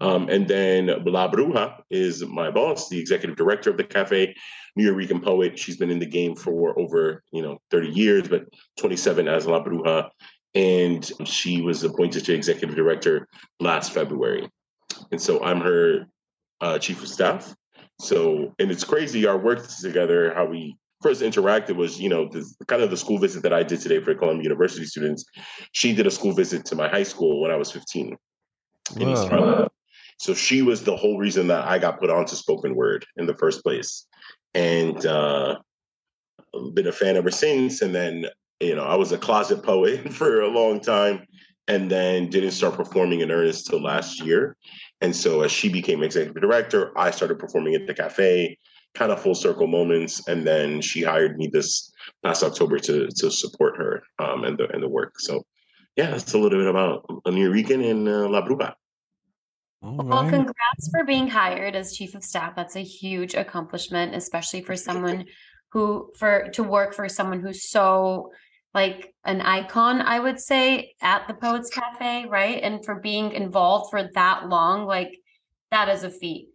Um, 0.00 0.28
and 0.28 0.48
then 0.48 0.86
La 1.04 1.30
Bruja 1.30 1.80
is 1.90 2.24
my 2.24 2.50
boss, 2.50 2.88
the 2.88 2.98
executive 2.98 3.36
director 3.36 3.70
of 3.70 3.76
the 3.76 3.84
cafe, 3.84 4.34
New 4.74 4.92
Nuyorican 4.92 5.22
poet. 5.22 5.58
She's 5.58 5.76
been 5.76 5.90
in 5.90 5.98
the 5.98 6.06
game 6.06 6.34
for 6.34 6.78
over 6.78 7.22
you 7.32 7.42
know 7.42 7.58
30 7.70 7.88
years, 7.88 8.28
but 8.28 8.44
27 8.78 9.28
as 9.28 9.46
La 9.46 9.62
Bruja, 9.62 10.08
and 10.54 11.10
she 11.24 11.62
was 11.62 11.84
appointed 11.84 12.24
to 12.24 12.34
executive 12.34 12.76
director 12.76 13.28
last 13.60 13.92
February. 13.92 14.48
And 15.12 15.20
so 15.20 15.42
I'm 15.44 15.60
her 15.60 16.06
uh, 16.60 16.78
chief 16.78 17.02
of 17.02 17.08
staff. 17.08 17.54
So, 18.00 18.54
and 18.58 18.70
it's 18.70 18.84
crazy 18.84 19.26
our 19.26 19.38
work 19.38 19.66
together, 19.68 20.32
how 20.34 20.46
we 20.46 20.76
first 21.06 21.22
interacted 21.22 21.76
was, 21.76 22.00
you 22.00 22.08
know, 22.08 22.28
the, 22.28 22.44
kind 22.66 22.82
of 22.82 22.90
the 22.90 22.96
school 22.96 23.18
visit 23.18 23.42
that 23.42 23.52
I 23.52 23.62
did 23.62 23.80
today 23.80 24.00
for 24.00 24.14
Columbia 24.14 24.44
University 24.44 24.86
students. 24.86 25.24
She 25.72 25.94
did 25.94 26.06
a 26.06 26.10
school 26.10 26.32
visit 26.32 26.64
to 26.66 26.74
my 26.74 26.88
high 26.88 27.04
school 27.04 27.40
when 27.40 27.50
I 27.50 27.56
was 27.56 27.70
15 27.70 28.16
in 28.96 29.08
East 29.08 29.28
Carolina. 29.28 29.68
So 30.18 30.34
she 30.34 30.62
was 30.62 30.84
the 30.84 30.96
whole 30.96 31.18
reason 31.18 31.46
that 31.48 31.66
I 31.66 31.78
got 31.78 32.00
put 32.00 32.10
onto 32.10 32.34
spoken 32.34 32.74
word 32.74 33.04
in 33.16 33.26
the 33.26 33.36
first 33.36 33.62
place. 33.62 34.06
And 34.54 35.04
uh, 35.04 35.56
been 36.72 36.86
a 36.86 36.92
fan 36.92 37.16
ever 37.16 37.30
since. 37.30 37.82
And 37.82 37.94
then 37.94 38.26
you 38.60 38.74
know, 38.74 38.84
I 38.84 38.96
was 38.96 39.12
a 39.12 39.18
closet 39.18 39.62
poet 39.62 40.12
for 40.18 40.40
a 40.40 40.48
long 40.48 40.80
time 40.80 41.26
and 41.68 41.90
then 41.90 42.30
didn't 42.30 42.52
start 42.52 42.74
performing 42.74 43.20
in 43.20 43.30
earnest 43.30 43.66
till 43.66 43.82
last 43.82 44.24
year. 44.24 44.56
And 45.00 45.14
so 45.14 45.42
as 45.42 45.52
she 45.52 45.68
became 45.68 46.02
executive 46.02 46.40
director, 46.40 46.96
I 46.96 47.10
started 47.10 47.38
performing 47.38 47.74
at 47.74 47.86
the 47.86 47.94
cafe, 47.94 48.56
kind 48.96 49.12
of 49.12 49.22
full 49.22 49.34
circle 49.34 49.66
moments. 49.66 50.26
And 50.26 50.46
then 50.46 50.80
she 50.80 51.02
hired 51.02 51.36
me 51.36 51.46
this 51.46 51.92
last 52.24 52.42
October 52.42 52.78
to 52.80 53.08
to 53.08 53.30
support 53.30 53.76
her 53.76 54.02
um, 54.18 54.44
and 54.44 54.58
the 54.58 54.72
and 54.72 54.82
the 54.82 54.88
work. 54.88 55.20
So 55.20 55.44
yeah, 55.96 56.10
that's 56.10 56.34
a 56.34 56.38
little 56.38 56.58
bit 56.58 56.68
about 56.68 57.06
Nuyorican 57.26 57.88
and 57.90 58.08
uh, 58.08 58.28
La 58.28 58.46
Bruja. 58.46 58.74
Well, 59.82 60.28
congrats 60.28 60.88
for 60.90 61.04
being 61.04 61.28
hired 61.28 61.76
as 61.76 61.96
chief 61.96 62.14
of 62.14 62.24
staff. 62.24 62.56
That's 62.56 62.76
a 62.76 62.82
huge 62.82 63.34
accomplishment, 63.34 64.14
especially 64.14 64.62
for 64.62 64.74
someone 64.74 65.26
who 65.72 66.10
for 66.18 66.48
to 66.54 66.62
work 66.62 66.94
for 66.94 67.08
someone 67.08 67.40
who's 67.40 67.68
so 67.68 68.32
like 68.74 69.14
an 69.24 69.40
icon, 69.40 70.02
I 70.02 70.18
would 70.20 70.40
say, 70.40 70.94
at 71.00 71.26
the 71.28 71.34
Poets 71.34 71.70
Cafe, 71.70 72.26
right? 72.28 72.60
And 72.62 72.84
for 72.84 72.96
being 72.96 73.32
involved 73.32 73.90
for 73.90 74.10
that 74.14 74.48
long, 74.48 74.86
like 74.86 75.18
that 75.70 75.88
is 75.88 76.04
a 76.04 76.10
feat. 76.10 76.48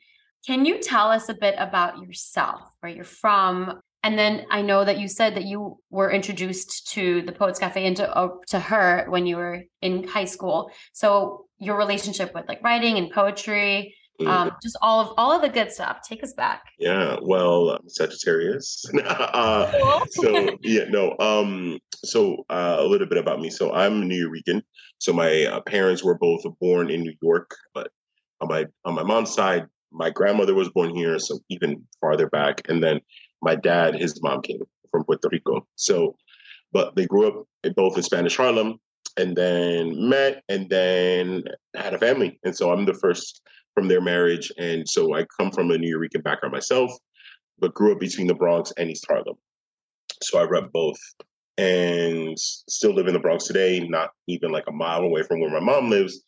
Can 0.45 0.65
you 0.65 0.79
tell 0.79 1.09
us 1.09 1.29
a 1.29 1.33
bit 1.33 1.55
about 1.57 2.01
yourself, 2.01 2.61
where 2.79 2.91
you're 2.91 3.03
from? 3.03 3.79
And 4.03 4.17
then 4.17 4.45
I 4.49 4.63
know 4.63 4.83
that 4.83 4.99
you 4.99 5.07
said 5.07 5.35
that 5.35 5.43
you 5.43 5.77
were 5.91 6.11
introduced 6.11 6.87
to 6.93 7.21
the 7.21 7.31
Poets 7.31 7.59
Cafe 7.59 7.85
and 7.85 7.95
to, 7.97 8.15
uh, 8.15 8.29
to 8.47 8.59
her 8.59 9.05
when 9.09 9.27
you 9.27 9.35
were 9.35 9.63
in 9.81 10.07
high 10.07 10.25
school. 10.25 10.71
So 10.93 11.45
your 11.59 11.77
relationship 11.77 12.33
with 12.33 12.47
like 12.47 12.63
writing 12.63 12.97
and 12.97 13.11
poetry, 13.11 13.93
um, 14.25 14.51
just 14.61 14.77
all 14.81 15.01
of 15.01 15.13
all 15.17 15.31
of 15.31 15.41
the 15.41 15.49
good 15.49 15.71
stuff. 15.71 15.99
Take 16.07 16.23
us 16.23 16.33
back. 16.33 16.63
Yeah, 16.77 17.17
well, 17.21 17.71
I'm 17.71 17.89
Sagittarius. 17.89 18.85
uh, 19.05 19.71
cool. 19.71 20.05
so 20.09 20.57
yeah, 20.61 20.85
no. 20.89 21.15
Um, 21.19 21.79
so 22.03 22.45
uh, 22.49 22.77
a 22.79 22.85
little 22.85 23.07
bit 23.07 23.17
about 23.17 23.39
me. 23.39 23.49
So 23.49 23.71
I'm 23.73 24.07
New 24.07 24.15
Yorker. 24.15 24.61
So 24.99 25.13
my 25.13 25.45
uh, 25.45 25.61
parents 25.61 26.03
were 26.03 26.17
both 26.17 26.43
born 26.59 26.91
in 26.91 27.01
New 27.01 27.13
York, 27.21 27.55
but 27.73 27.91
on 28.41 28.47
my 28.49 28.65
on 28.85 28.95
my 28.95 29.03
mom's 29.03 29.33
side, 29.33 29.65
my 29.91 30.09
grandmother 30.09 30.53
was 30.53 30.69
born 30.69 30.95
here, 30.95 31.19
so 31.19 31.39
even 31.49 31.83
farther 31.99 32.27
back. 32.27 32.61
And 32.67 32.83
then 32.83 33.01
my 33.41 33.55
dad, 33.55 33.95
his 33.95 34.21
mom 34.21 34.41
came 34.41 34.59
from 34.89 35.03
Puerto 35.03 35.29
Rico. 35.31 35.67
So, 35.75 36.15
but 36.71 36.95
they 36.95 37.05
grew 37.05 37.27
up 37.27 37.45
both 37.75 37.97
in 37.97 38.03
Spanish 38.03 38.37
Harlem, 38.37 38.79
and 39.17 39.35
then 39.35 40.09
met, 40.09 40.43
and 40.47 40.69
then 40.69 41.43
had 41.75 41.93
a 41.93 41.97
family. 41.97 42.39
And 42.43 42.55
so 42.55 42.71
I'm 42.71 42.85
the 42.85 42.93
first 42.93 43.41
from 43.73 43.87
their 43.87 44.01
marriage. 44.01 44.51
And 44.57 44.87
so 44.87 45.15
I 45.15 45.25
come 45.37 45.51
from 45.51 45.71
a 45.71 45.75
Nuyorican 45.75 46.23
background 46.23 46.53
myself, 46.53 46.91
but 47.59 47.73
grew 47.73 47.93
up 47.93 47.99
between 47.99 48.27
the 48.27 48.35
Bronx 48.35 48.71
and 48.77 48.89
East 48.89 49.05
Harlem. 49.07 49.35
So 50.21 50.39
I 50.39 50.43
rep 50.43 50.71
both 50.71 50.97
and 51.57 52.37
still 52.39 52.93
live 52.93 53.07
in 53.07 53.13
the 53.13 53.19
Bronx 53.19 53.45
today, 53.45 53.79
not 53.79 54.11
even 54.27 54.51
like 54.51 54.65
a 54.67 54.71
mile 54.71 55.01
away 55.01 55.23
from 55.23 55.39
where 55.39 55.49
my 55.49 55.59
mom 55.59 55.89
lives. 55.89 56.23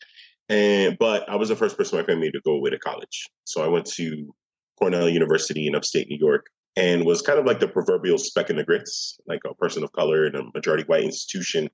And 0.50 0.97
but 1.00 1.27
I 1.29 1.35
was 1.35 1.50
the 1.50 1.55
first 1.55 1.77
person 1.77 1.97
in 1.97 2.03
my 2.03 2.07
family 2.07 2.31
to 2.31 2.41
go 2.45 2.53
away 2.53 2.69
to 2.69 2.79
college. 2.79 3.27
So 3.45 3.63
I 3.63 3.67
went 3.67 3.85
to 3.93 4.33
Cornell 4.77 5.09
University 5.09 5.67
in 5.67 5.75
upstate 5.75 6.09
New 6.09 6.17
York 6.19 6.47
and 6.75 7.05
was 7.05 7.21
kind 7.21 7.39
of 7.39 7.45
like 7.45 7.59
the 7.59 7.67
proverbial 7.67 8.17
speck 8.17 8.50
in 8.50 8.57
the 8.57 8.63
grits, 8.63 9.19
like 9.27 9.41
a 9.45 9.53
person 9.55 9.83
of 9.83 9.91
color 9.93 10.25
in 10.25 10.35
a 10.35 10.43
majority 10.53 10.83
white 10.85 11.03
institution. 11.03 11.69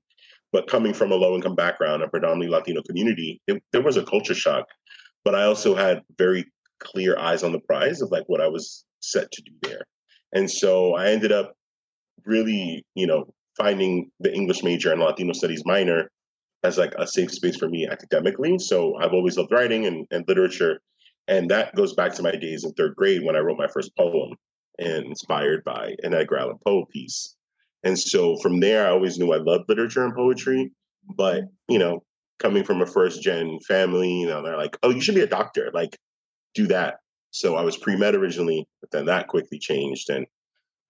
But 0.52 0.68
coming 0.68 0.92
from 0.92 1.12
a 1.12 1.14
low 1.14 1.34
income 1.34 1.54
background, 1.54 2.02
a 2.02 2.08
predominantly 2.08 2.48
Latino 2.48 2.82
community, 2.82 3.40
it, 3.46 3.62
there 3.72 3.82
was 3.82 3.96
a 3.96 4.04
culture 4.04 4.34
shock 4.34 4.66
but 5.24 5.34
I 5.34 5.44
also 5.44 5.74
had 5.74 6.02
very 6.18 6.50
clear 6.78 7.18
eyes 7.18 7.42
on 7.42 7.52
the 7.52 7.60
prize 7.60 8.00
of 8.00 8.10
like 8.10 8.24
what 8.26 8.40
I 8.40 8.48
was 8.48 8.84
set 9.00 9.30
to 9.32 9.42
do 9.42 9.52
there. 9.62 9.82
And 10.32 10.50
so 10.50 10.94
I 10.94 11.10
ended 11.10 11.32
up 11.32 11.54
really, 12.24 12.84
you 12.94 13.06
know, 13.06 13.32
finding 13.56 14.10
the 14.20 14.32
English 14.32 14.62
major 14.62 14.92
and 14.92 15.00
Latino 15.00 15.32
studies 15.32 15.62
minor 15.66 16.10
as 16.62 16.78
like 16.78 16.94
a 16.98 17.06
safe 17.06 17.32
space 17.32 17.56
for 17.56 17.68
me 17.68 17.86
academically. 17.86 18.58
So 18.58 18.96
I've 18.96 19.12
always 19.12 19.36
loved 19.36 19.52
writing 19.52 19.86
and, 19.86 20.06
and 20.10 20.24
literature. 20.28 20.80
And 21.28 21.50
that 21.50 21.74
goes 21.74 21.94
back 21.94 22.14
to 22.14 22.22
my 22.22 22.36
days 22.36 22.64
in 22.64 22.72
third 22.72 22.96
grade 22.96 23.24
when 23.24 23.36
I 23.36 23.40
wrote 23.40 23.58
my 23.58 23.68
first 23.68 23.96
poem 23.96 24.34
and 24.78 25.06
inspired 25.06 25.62
by 25.64 25.94
an 26.02 26.14
Edgar 26.14 26.38
Allan 26.38 26.58
Poe 26.66 26.84
piece. 26.86 27.36
And 27.82 27.98
so 27.98 28.36
from 28.38 28.60
there, 28.60 28.86
I 28.86 28.90
always 28.90 29.18
knew 29.18 29.32
I 29.32 29.38
loved 29.38 29.64
literature 29.68 30.04
and 30.04 30.14
poetry. 30.14 30.72
But, 31.16 31.44
you 31.68 31.78
know, 31.78 32.02
coming 32.38 32.64
from 32.64 32.82
a 32.82 32.86
first 32.86 33.22
gen 33.22 33.58
family, 33.66 34.12
you 34.12 34.26
know, 34.26 34.42
they're 34.42 34.56
like, 34.56 34.76
oh, 34.82 34.90
you 34.90 35.00
should 35.00 35.14
be 35.14 35.22
a 35.22 35.26
doctor. 35.26 35.70
Like, 35.72 35.96
do 36.54 36.66
that. 36.66 36.98
So 37.30 37.56
I 37.56 37.62
was 37.62 37.76
pre 37.76 37.96
med 37.96 38.14
originally, 38.14 38.66
but 38.80 38.90
then 38.90 39.06
that 39.06 39.28
quickly 39.28 39.58
changed. 39.58 40.10
And 40.10 40.26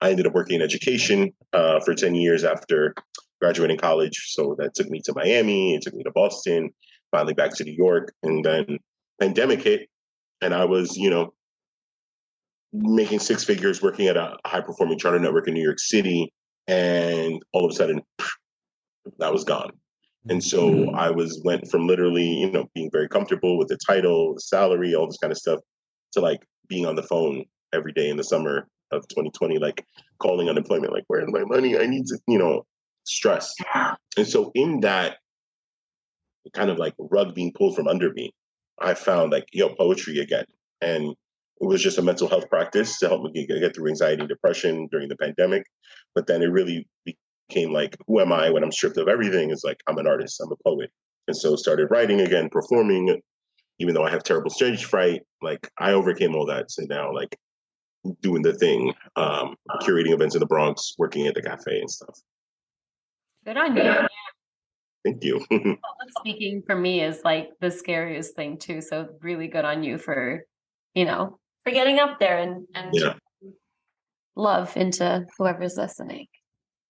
I 0.01 0.11
ended 0.11 0.27
up 0.27 0.33
working 0.33 0.57
in 0.57 0.63
education 0.63 1.33
uh, 1.53 1.81
for 1.81 1.95
10 1.95 2.15
years 2.15 2.45
after 2.45 2.95
graduating 3.41 3.79
college. 3.79 4.33
So 4.33 4.55
that 4.59 4.75
took 4.75 4.89
me 4.89 5.01
to 5.05 5.13
Miami, 5.15 5.75
it 5.75 5.83
took 5.83 5.95
me 5.95 6.03
to 6.05 6.11
Boston, 6.13 6.71
finally 7.11 7.35
back 7.35 7.55
to 7.57 7.65
New 7.65 7.75
York. 7.75 8.13
And 8.23 8.45
then 8.45 8.79
pandemic 9.21 9.63
hit, 9.63 9.89
and 10.41 10.55
I 10.55 10.65
was, 10.65 10.97
you 10.97 11.11
know, 11.11 11.33
making 12.73 13.19
six 13.19 13.45
figures 13.45 13.83
working 13.83 14.07
at 14.07 14.17
a 14.17 14.37
high 14.47 14.61
performing 14.61 14.99
charter 14.99 15.19
network 15.19 15.49
in 15.49 15.55
New 15.55 15.63
York 15.63 15.79
City. 15.79 16.33
And 16.69 17.43
all 17.53 17.65
of 17.65 17.71
a 17.73 17.75
sudden, 17.75 18.03
that 19.19 19.33
was 19.33 19.45
gone. 19.45 19.71
And 20.29 20.45
so 20.45 20.71
mm-hmm. 20.71 20.95
I 20.95 21.11
was 21.11 21.41
went 21.45 21.69
from 21.71 21.87
literally, 21.87 22.27
you 22.27 22.51
know, 22.51 22.67
being 22.75 22.91
very 22.93 23.09
comfortable 23.09 23.59
with 23.59 23.69
the 23.69 23.79
title, 23.87 24.35
the 24.35 24.41
salary, 24.41 24.95
all 24.95 25.07
this 25.07 25.17
kind 25.17 25.33
of 25.33 25.39
stuff, 25.39 25.61
to 26.13 26.21
like 26.21 26.41
being 26.69 26.87
on 26.87 26.95
the 26.95 27.03
phone 27.03 27.45
every 27.73 27.93
day 27.93 28.09
in 28.09 28.17
the 28.17 28.25
summer 28.25 28.69
of 28.93 29.07
2020, 29.09 29.59
like 29.59 29.85
calling 30.19 30.49
unemployment, 30.49 30.93
like, 30.93 31.05
where's 31.07 31.31
my 31.33 31.45
money? 31.45 31.79
I 31.79 31.87
need 31.87 32.07
to, 32.07 32.19
you 32.29 32.39
know, 32.39 32.67
stress. 33.11 33.55
And 34.17 34.27
so 34.27 34.51
in 34.55 34.81
that 34.81 35.19
kind 36.55 36.71
of 36.71 36.79
like 36.79 36.95
rug 36.99 37.35
being 37.35 37.53
pulled 37.53 37.77
from 37.77 37.89
under 37.89 38.13
me, 38.13 38.33
I 38.81 38.95
found 38.95 39.33
like, 39.33 39.47
yo, 39.53 39.75
poetry 39.75 40.19
again. 40.19 40.47
And 40.81 41.15
it 41.61 41.67
was 41.67 41.83
just 41.83 41.99
a 41.99 42.03
mental 42.03 42.29
health 42.29 42.49
practice 42.49 42.99
to 42.99 43.09
help 43.09 43.23
me 43.23 43.47
get, 43.47 43.61
get 43.61 43.75
through 43.75 43.89
anxiety 43.89 44.21
and 44.21 44.29
depression 44.29 44.89
during 44.91 45.09
the 45.09 45.17
pandemic. 45.17 45.65
But 46.15 46.27
then 46.27 46.43
it 46.43 46.47
really 46.47 46.89
became 47.05 47.73
like, 47.73 47.97
who 48.07 48.21
am 48.21 48.33
I 48.33 48.51
when 48.51 48.63
I'm 48.63 48.73
stripped 48.73 48.97
of 48.97 49.09
everything? 49.09 49.51
It's 49.51 49.65
like, 49.65 49.81
I'm 49.87 49.99
an 49.99 50.07
artist, 50.07 50.41
I'm 50.43 50.53
a 50.53 50.57
poet. 50.67 50.91
And 51.29 51.37
so 51.37 51.57
started 51.57 51.91
writing 51.91 52.23
again, 52.23 52.49
performing, 52.49 53.21
even 53.79 53.95
though 53.95 54.05
I 54.05 54.11
have 54.11 54.23
terrible 54.23 54.51
stage 54.51 54.87
fright, 54.87 55.23
like 55.43 55.71
I 55.79 55.93
overcame 55.93 56.35
all 56.35 56.47
that. 56.47 56.71
So 56.71 56.85
now 56.89 57.13
like 57.13 57.37
doing 58.23 58.41
the 58.43 58.55
thing, 58.55 58.95
um, 59.17 59.57
curating 59.83 60.15
events 60.15 60.35
in 60.35 60.41
the 60.41 60.47
Bronx, 60.47 60.95
working 60.97 61.27
at 61.27 61.35
the 61.35 61.43
cafe 61.43 61.79
and 61.79 61.91
stuff. 61.91 62.19
Good 63.45 63.57
on 63.57 63.77
you. 63.77 63.95
Thank 65.05 65.25
you. 65.25 65.41
Public 65.51 65.81
speaking 66.19 66.63
for 66.67 66.77
me 66.77 67.03
is 67.03 67.23
like 67.25 67.51
the 67.61 67.71
scariest 67.71 68.35
thing 68.35 68.59
too. 68.59 68.81
So 68.81 69.09
really 69.23 69.49
good 69.49 69.65
on 69.65 69.83
you 69.83 69.99
for, 69.99 70.45
you 70.95 71.05
know, 71.05 71.39
for 71.65 71.73
getting 71.73 71.99
up 71.99 72.19
there 72.19 72.39
and 72.39 72.67
and 72.75 72.91
yeah. 72.93 73.15
love 74.37 74.77
into 74.77 75.27
whoever's 75.39 75.77
listening. 75.77 76.27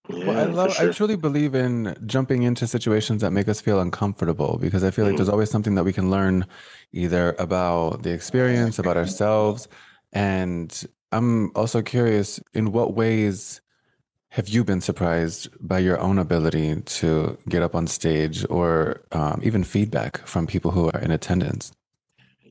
Yeah, 0.08 0.26
well, 0.26 0.38
I 0.38 0.44
love. 0.44 0.74
Sure. 0.74 0.88
I 0.88 0.92
truly 0.92 1.16
believe 1.16 1.54
in 1.54 1.96
jumping 2.06 2.42
into 2.42 2.66
situations 2.66 3.22
that 3.22 3.30
make 3.30 3.48
us 3.48 3.60
feel 3.60 3.80
uncomfortable 3.80 4.58
because 4.60 4.82
I 4.82 4.90
feel 4.90 5.04
like 5.04 5.14
mm. 5.14 5.18
there's 5.18 5.28
always 5.28 5.50
something 5.50 5.76
that 5.76 5.84
we 5.84 5.92
can 5.92 6.10
learn, 6.10 6.46
either 6.92 7.36
about 7.38 8.02
the 8.02 8.10
experience, 8.10 8.78
about 8.78 8.96
ourselves, 8.96 9.68
and 10.12 10.84
I'm 11.12 11.52
also 11.54 11.82
curious 11.82 12.40
in 12.54 12.72
what 12.72 12.94
ways 12.94 13.60
have 14.30 14.48
you 14.48 14.62
been 14.62 14.80
surprised 14.80 15.48
by 15.60 15.80
your 15.80 15.98
own 15.98 16.18
ability 16.18 16.80
to 16.82 17.36
get 17.48 17.62
up 17.62 17.74
on 17.74 17.86
stage, 17.86 18.46
or 18.48 19.02
um, 19.10 19.40
even 19.42 19.64
feedback 19.64 20.24
from 20.26 20.46
people 20.46 20.70
who 20.70 20.88
are 20.90 21.00
in 21.00 21.10
attendance? 21.10 21.72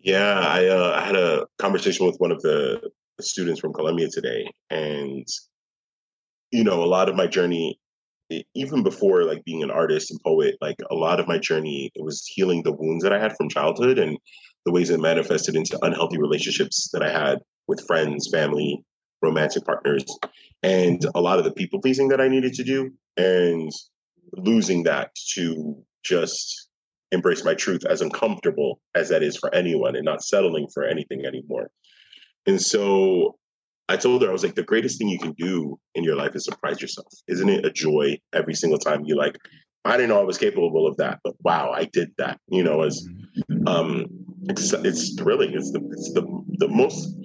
Yeah, 0.04 0.40
I, 0.40 0.68
uh, 0.68 0.94
I 1.02 1.06
had 1.06 1.16
a 1.16 1.48
conversation 1.58 2.06
with 2.06 2.18
one 2.18 2.32
of 2.32 2.42
the 2.42 2.92
students 3.22 3.62
from 3.62 3.74
Columbia 3.74 4.10
today, 4.10 4.52
and 4.70 5.26
you 6.52 6.64
know, 6.66 6.84
a 6.84 6.86
lot 6.86 7.08
of 7.08 7.16
my 7.16 7.28
journey, 7.28 7.80
even 8.56 8.84
before 8.84 9.24
like 9.24 9.46
being 9.46 9.64
an 9.64 9.72
artist 9.72 10.12
and 10.12 10.20
poet, 10.22 10.56
like 10.60 10.78
a 10.92 10.96
lot 10.96 11.20
of 11.20 11.28
my 11.28 11.38
journey, 11.38 11.92
it 11.96 12.04
was 12.04 12.26
healing 12.26 12.64
the 12.64 12.74
wounds 12.74 13.04
that 13.04 13.14
I 13.14 13.20
had 13.20 13.38
from 13.38 13.48
childhood 13.48 14.00
and 14.00 14.18
the 14.66 14.72
ways 14.72 14.90
it 14.90 15.00
manifested 15.00 15.56
into 15.56 15.80
unhealthy 15.82 16.18
relationships 16.18 16.90
that 16.92 17.04
I 17.04 17.10
had 17.10 17.40
with 17.68 17.86
friends, 17.88 18.30
family, 18.32 18.84
romantic 19.22 19.66
partners, 19.66 20.06
and 20.64 21.06
a 21.16 21.22
lot 21.22 21.40
of 21.40 21.46
the 21.46 21.52
people 21.52 21.82
pleasing 21.82 22.10
that 22.10 22.22
I 22.22 22.28
needed 22.28 22.54
to 22.54 22.64
do, 22.64 22.92
and 23.18 23.72
losing 24.34 24.84
that 24.84 25.12
to 25.34 25.76
just 26.04 26.70
embrace 27.12 27.44
my 27.44 27.54
truth 27.56 27.86
as 27.86 28.02
uncomfortable 28.02 28.80
as 28.96 29.10
that 29.10 29.24
is 29.24 29.36
for 29.36 29.54
anyone 29.54 29.96
and 29.96 30.06
not 30.06 30.24
settling 30.24 30.68
for 30.74 30.84
anything 30.84 31.26
anymore. 31.26 31.72
And 32.46 32.62
so 32.62 33.38
I 33.88 33.98
told 33.98 34.22
her, 34.22 34.30
I 34.30 34.32
was 34.32 34.44
like, 34.44 34.56
the 34.56 34.64
greatest 34.64 35.00
thing 35.00 35.10
you 35.10 35.18
can 35.18 35.34
do 35.34 35.80
in 35.96 36.04
your 36.04 36.16
life 36.16 36.36
is 36.36 36.46
surprise 36.46 36.80
yourself. 36.80 37.08
Isn't 37.28 37.50
it 37.50 37.66
a 37.66 37.72
joy 37.72 38.20
every 38.34 38.54
single 38.54 38.78
time 38.78 39.04
you 39.06 39.16
like, 39.18 39.38
I 39.86 39.98
didn't 39.98 40.10
know 40.10 40.20
I 40.20 40.26
was 40.26 40.38
capable 40.38 40.88
of 40.88 40.98
that, 40.98 41.20
but 41.24 41.34
wow, 41.42 41.72
I 41.72 41.86
did 41.86 42.12
that. 42.18 42.40
You 42.48 42.64
know, 42.64 42.82
as 42.82 43.04
um, 43.66 44.19
it's 44.43 44.74
it's 44.74 45.15
thrilling. 45.15 45.53
It's 45.53 45.72
the 45.72 45.81
it's 45.91 46.13
the 46.13 46.25
the 46.58 46.67
most 46.67 47.15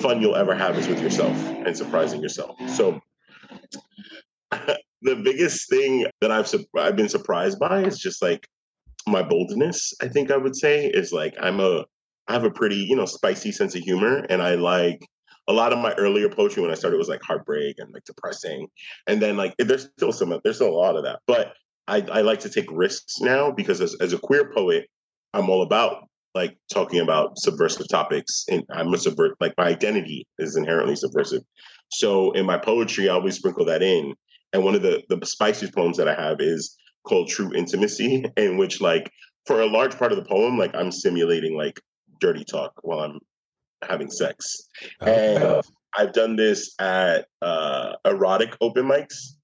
fun 0.00 0.20
you'll 0.20 0.36
ever 0.36 0.54
have 0.54 0.78
is 0.78 0.88
with 0.88 1.00
yourself 1.00 1.36
and 1.48 1.76
surprising 1.76 2.22
yourself. 2.22 2.56
So 2.68 3.00
the 4.50 5.16
biggest 5.16 5.68
thing 5.68 6.06
that 6.20 6.30
I've 6.30 6.52
I've 6.76 6.96
been 6.96 7.08
surprised 7.08 7.58
by 7.58 7.82
is 7.82 7.98
just 7.98 8.22
like 8.22 8.46
my 9.06 9.22
boldness. 9.22 9.92
I 10.02 10.08
think 10.08 10.30
I 10.30 10.36
would 10.36 10.56
say 10.56 10.86
is 10.86 11.12
like 11.12 11.34
I'm 11.40 11.60
a 11.60 11.84
I 12.28 12.32
have 12.32 12.44
a 12.44 12.50
pretty 12.50 12.76
you 12.76 12.96
know 12.96 13.06
spicy 13.06 13.52
sense 13.52 13.74
of 13.74 13.82
humor, 13.82 14.26
and 14.28 14.42
I 14.42 14.54
like 14.54 15.00
a 15.48 15.52
lot 15.52 15.72
of 15.72 15.78
my 15.78 15.92
earlier 15.94 16.28
poetry 16.28 16.62
when 16.62 16.70
I 16.70 16.74
started 16.74 16.98
was 16.98 17.08
like 17.08 17.22
heartbreak 17.22 17.76
and 17.78 17.92
like 17.92 18.04
depressing, 18.04 18.68
and 19.06 19.20
then 19.20 19.36
like 19.36 19.54
there's 19.58 19.88
still 19.96 20.12
some 20.12 20.38
there's 20.44 20.56
still 20.56 20.68
a 20.68 20.70
lot 20.70 20.96
of 20.96 21.04
that, 21.04 21.20
but 21.26 21.54
I, 21.88 22.06
I 22.12 22.20
like 22.20 22.38
to 22.40 22.48
take 22.48 22.70
risks 22.70 23.20
now 23.20 23.50
because 23.50 23.80
as, 23.80 23.96
as 24.00 24.12
a 24.12 24.18
queer 24.18 24.52
poet, 24.54 24.86
I'm 25.34 25.50
all 25.50 25.62
about 25.62 26.08
like 26.34 26.56
talking 26.72 27.00
about 27.00 27.38
subversive 27.38 27.88
topics 27.88 28.44
and 28.48 28.62
I'm 28.72 28.92
a 28.94 28.98
subvert 28.98 29.36
like 29.40 29.54
my 29.58 29.66
identity 29.66 30.26
is 30.38 30.56
inherently 30.56 30.96
subversive. 30.96 31.42
So 31.90 32.30
in 32.32 32.46
my 32.46 32.56
poetry, 32.56 33.08
I 33.08 33.14
always 33.14 33.36
sprinkle 33.36 33.64
that 33.64 33.82
in. 33.82 34.14
And 34.52 34.64
one 34.64 34.74
of 34.74 34.82
the 34.82 35.02
the 35.08 35.24
spiciest 35.26 35.74
poems 35.74 35.96
that 35.96 36.08
I 36.08 36.14
have 36.14 36.40
is 36.40 36.76
called 37.06 37.28
True 37.28 37.52
Intimacy, 37.54 38.24
in 38.36 38.56
which 38.56 38.80
like 38.80 39.10
for 39.46 39.60
a 39.60 39.66
large 39.66 39.96
part 39.96 40.12
of 40.12 40.18
the 40.18 40.24
poem, 40.24 40.58
like 40.58 40.74
I'm 40.74 40.92
simulating 40.92 41.56
like 41.56 41.80
dirty 42.20 42.44
talk 42.44 42.72
while 42.82 43.00
I'm 43.00 43.18
having 43.82 44.10
sex. 44.10 44.68
Okay. 45.02 45.36
And 45.36 45.62
I've 45.96 46.12
done 46.12 46.36
this 46.36 46.74
at 46.78 47.26
uh, 47.42 47.94
erotic 48.04 48.56
open 48.60 48.86
mics 48.86 49.34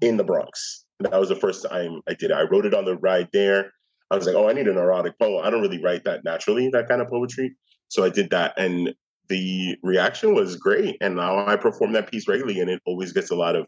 in 0.00 0.16
the 0.16 0.24
Bronx. 0.24 0.84
That 1.00 1.18
was 1.18 1.28
the 1.28 1.36
first 1.36 1.66
time 1.68 2.00
I 2.08 2.14
did 2.14 2.30
it. 2.30 2.34
I 2.34 2.42
wrote 2.42 2.66
it 2.66 2.74
on 2.74 2.84
the 2.84 2.96
ride 2.96 3.28
there. 3.32 3.72
I 4.14 4.16
was 4.16 4.26
like, 4.26 4.36
oh, 4.36 4.48
I 4.48 4.52
need 4.52 4.68
an 4.68 4.78
erotic 4.78 5.18
poem. 5.18 5.44
I 5.44 5.50
don't 5.50 5.60
really 5.60 5.82
write 5.82 6.04
that 6.04 6.22
naturally, 6.22 6.68
that 6.68 6.88
kind 6.88 7.02
of 7.02 7.08
poetry. 7.08 7.56
So 7.88 8.04
I 8.04 8.10
did 8.10 8.30
that. 8.30 8.54
And 8.56 8.94
the 9.28 9.76
reaction 9.82 10.34
was 10.34 10.54
great. 10.54 10.96
And 11.00 11.16
now 11.16 11.44
I 11.48 11.56
perform 11.56 11.92
that 11.92 12.08
piece 12.08 12.28
regularly 12.28 12.60
and 12.60 12.70
it 12.70 12.80
always 12.86 13.12
gets 13.12 13.32
a 13.32 13.34
lot 13.34 13.56
of 13.56 13.66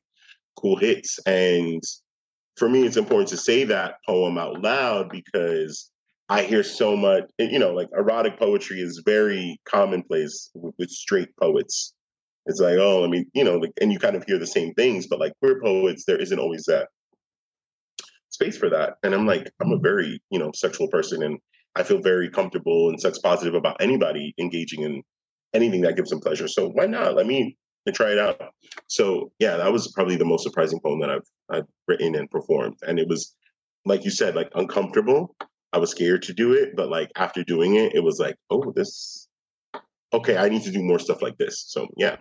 cool 0.57 0.76
hits. 0.76 1.19
And 1.26 1.83
for 2.57 2.69
me, 2.69 2.87
it's 2.87 2.97
important 2.97 3.29
to 3.31 3.37
say 3.37 3.65
that 3.65 3.97
poem 4.07 4.38
out 4.38 4.62
loud 4.62 5.11
because 5.11 5.91
I 6.29 6.43
hear 6.45 6.62
so 6.62 6.97
much, 6.97 7.25
you 7.41 7.59
know, 7.59 7.73
like 7.73 7.88
erotic 7.93 8.38
poetry 8.38 8.81
is 8.81 9.03
very 9.05 9.61
commonplace 9.65 10.50
with, 10.55 10.75
with 10.79 10.91
straight 10.91 11.37
poets. 11.41 11.93
It's 12.47 12.61
like, 12.61 12.79
oh, 12.79 13.05
I 13.05 13.09
mean, 13.09 13.26
you 13.35 13.43
know, 13.43 13.57
like, 13.57 13.73
and 13.81 13.93
you 13.93 13.99
kind 13.99 14.15
of 14.15 14.23
hear 14.25 14.38
the 14.38 14.47
same 14.47 14.75
things, 14.75 15.09
but 15.09 15.19
like 15.19 15.33
queer 15.43 15.61
poets, 15.61 16.05
there 16.05 16.21
isn't 16.21 16.38
always 16.38 16.67
that 16.67 16.88
space 18.37 18.57
for 18.57 18.71
that. 18.71 18.95
And 19.02 19.14
I'm 19.14 19.26
like, 19.26 19.50
I'm 19.61 19.73
a 19.73 19.78
very, 19.78 20.23
you 20.31 20.38
know, 20.38 20.50
sexual 20.55 20.88
person 20.88 21.23
and 21.23 21.38
I 21.75 21.83
feel 21.83 22.00
very 22.00 22.31
comfortable 22.31 22.88
and 22.88 23.00
sex 23.00 23.19
positive 23.19 23.55
about 23.55 23.76
anybody 23.81 24.35
engaging 24.38 24.83
in 24.83 25.02
anything 25.52 25.81
that 25.83 25.97
gives 25.97 26.11
them 26.11 26.21
pleasure. 26.21 26.49
So 26.49 26.69
why 26.69 26.87
not? 26.87 27.14
Let 27.14 27.26
me 27.26 27.57
try 27.95 28.12
it 28.12 28.19
out. 28.19 28.40
So 28.88 29.33
yeah, 29.38 29.57
that 29.57 29.73
was 29.73 29.93
probably 29.93 30.16
the 30.16 30.25
most 30.25 30.43
surprising 30.43 30.81
poem 30.81 31.00
that 31.00 31.11
I've 31.11 31.28
I've 31.49 31.66
written 31.87 32.14
and 32.14 32.31
performed. 32.31 32.76
And 32.87 32.99
it 32.99 33.09
was 33.09 33.35
like 33.85 34.05
you 34.05 34.11
said, 34.11 34.35
like 34.35 34.50
uncomfortable. 34.55 35.37
I 35.73 35.78
was 35.78 35.90
scared 35.90 36.23
to 36.23 36.33
do 36.33 36.52
it, 36.52 36.75
but 36.76 36.88
like 36.88 37.11
after 37.16 37.45
doing 37.45 37.76
it, 37.76 37.95
it 37.95 38.02
was 38.02 38.19
like, 38.19 38.37
oh, 38.50 38.73
this 38.75 39.28
okay, 40.12 40.37
I 40.37 40.49
need 40.49 40.62
to 40.62 40.73
do 40.73 40.83
more 40.83 40.99
stuff 40.99 41.23
like 41.23 41.37
this. 41.38 41.64
So 41.69 41.87
yeah 41.97 42.16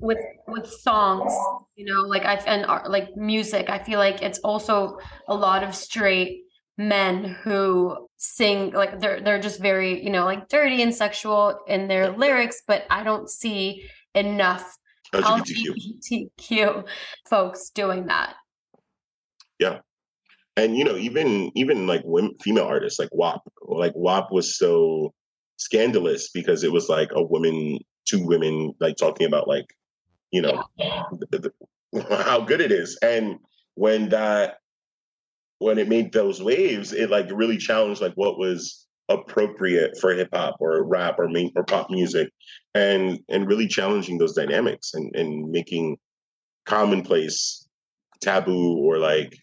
with 0.00 0.18
with 0.48 0.66
songs 0.66 1.32
you 1.76 1.84
know 1.84 2.02
like 2.02 2.24
i 2.24 2.34
and 2.46 2.64
uh, 2.66 2.80
like 2.88 3.16
music 3.16 3.70
i 3.70 3.78
feel 3.78 3.98
like 3.98 4.22
it's 4.22 4.40
also 4.40 4.98
a 5.28 5.34
lot 5.34 5.62
of 5.62 5.74
straight 5.74 6.42
men 6.76 7.36
who 7.44 7.96
sing 8.16 8.72
like 8.72 8.98
they're 8.98 9.20
they're 9.20 9.40
just 9.40 9.60
very 9.60 10.02
you 10.02 10.10
know 10.10 10.24
like 10.24 10.48
dirty 10.48 10.82
and 10.82 10.92
sexual 10.92 11.60
in 11.68 11.86
their 11.86 12.10
lyrics 12.10 12.62
but 12.66 12.84
i 12.90 13.04
don't 13.04 13.30
see 13.30 13.84
enough 14.16 14.76
LGBTQ, 15.22 15.74
LGBTQ 16.10 16.84
folks 17.28 17.70
doing 17.70 18.06
that. 18.06 18.34
Yeah. 19.58 19.78
And 20.56 20.76
you 20.76 20.84
know 20.84 20.96
even 20.96 21.50
even 21.54 21.86
like 21.86 22.02
women 22.04 22.34
female 22.40 22.64
artists 22.64 22.98
like 22.98 23.08
WAP 23.12 23.42
like 23.62 23.92
WAP 23.96 24.30
was 24.30 24.56
so 24.56 25.12
scandalous 25.56 26.30
because 26.30 26.62
it 26.62 26.72
was 26.72 26.88
like 26.88 27.10
a 27.12 27.22
woman 27.22 27.78
two 28.06 28.24
women 28.24 28.72
like 28.80 28.96
talking 28.96 29.26
about 29.26 29.48
like 29.48 29.66
you 30.34 30.42
know 30.42 30.64
the, 31.30 31.52
the, 31.92 32.02
how 32.24 32.40
good 32.40 32.60
it 32.60 32.72
is. 32.72 32.98
And 33.00 33.38
when 33.76 34.08
that 34.08 34.56
when 35.58 35.78
it 35.78 35.88
made 35.88 36.12
those 36.12 36.42
waves 36.42 36.92
it 36.92 37.08
like 37.08 37.26
really 37.32 37.56
challenged 37.56 38.02
like 38.02 38.12
what 38.16 38.36
was 38.36 38.86
appropriate 39.08 39.96
for 40.00 40.12
hip 40.12 40.28
hop 40.32 40.56
or 40.58 40.82
rap 40.84 41.18
or 41.18 41.28
main 41.28 41.52
or 41.54 41.62
pop 41.64 41.88
music 41.88 42.28
and 42.74 43.20
and 43.28 43.46
really 43.46 43.68
challenging 43.68 44.18
those 44.18 44.34
dynamics 44.34 44.92
and 44.92 45.14
and 45.14 45.50
making 45.50 45.96
commonplace 46.66 47.68
taboo 48.20 48.78
or 48.78 48.98
like 48.98 49.36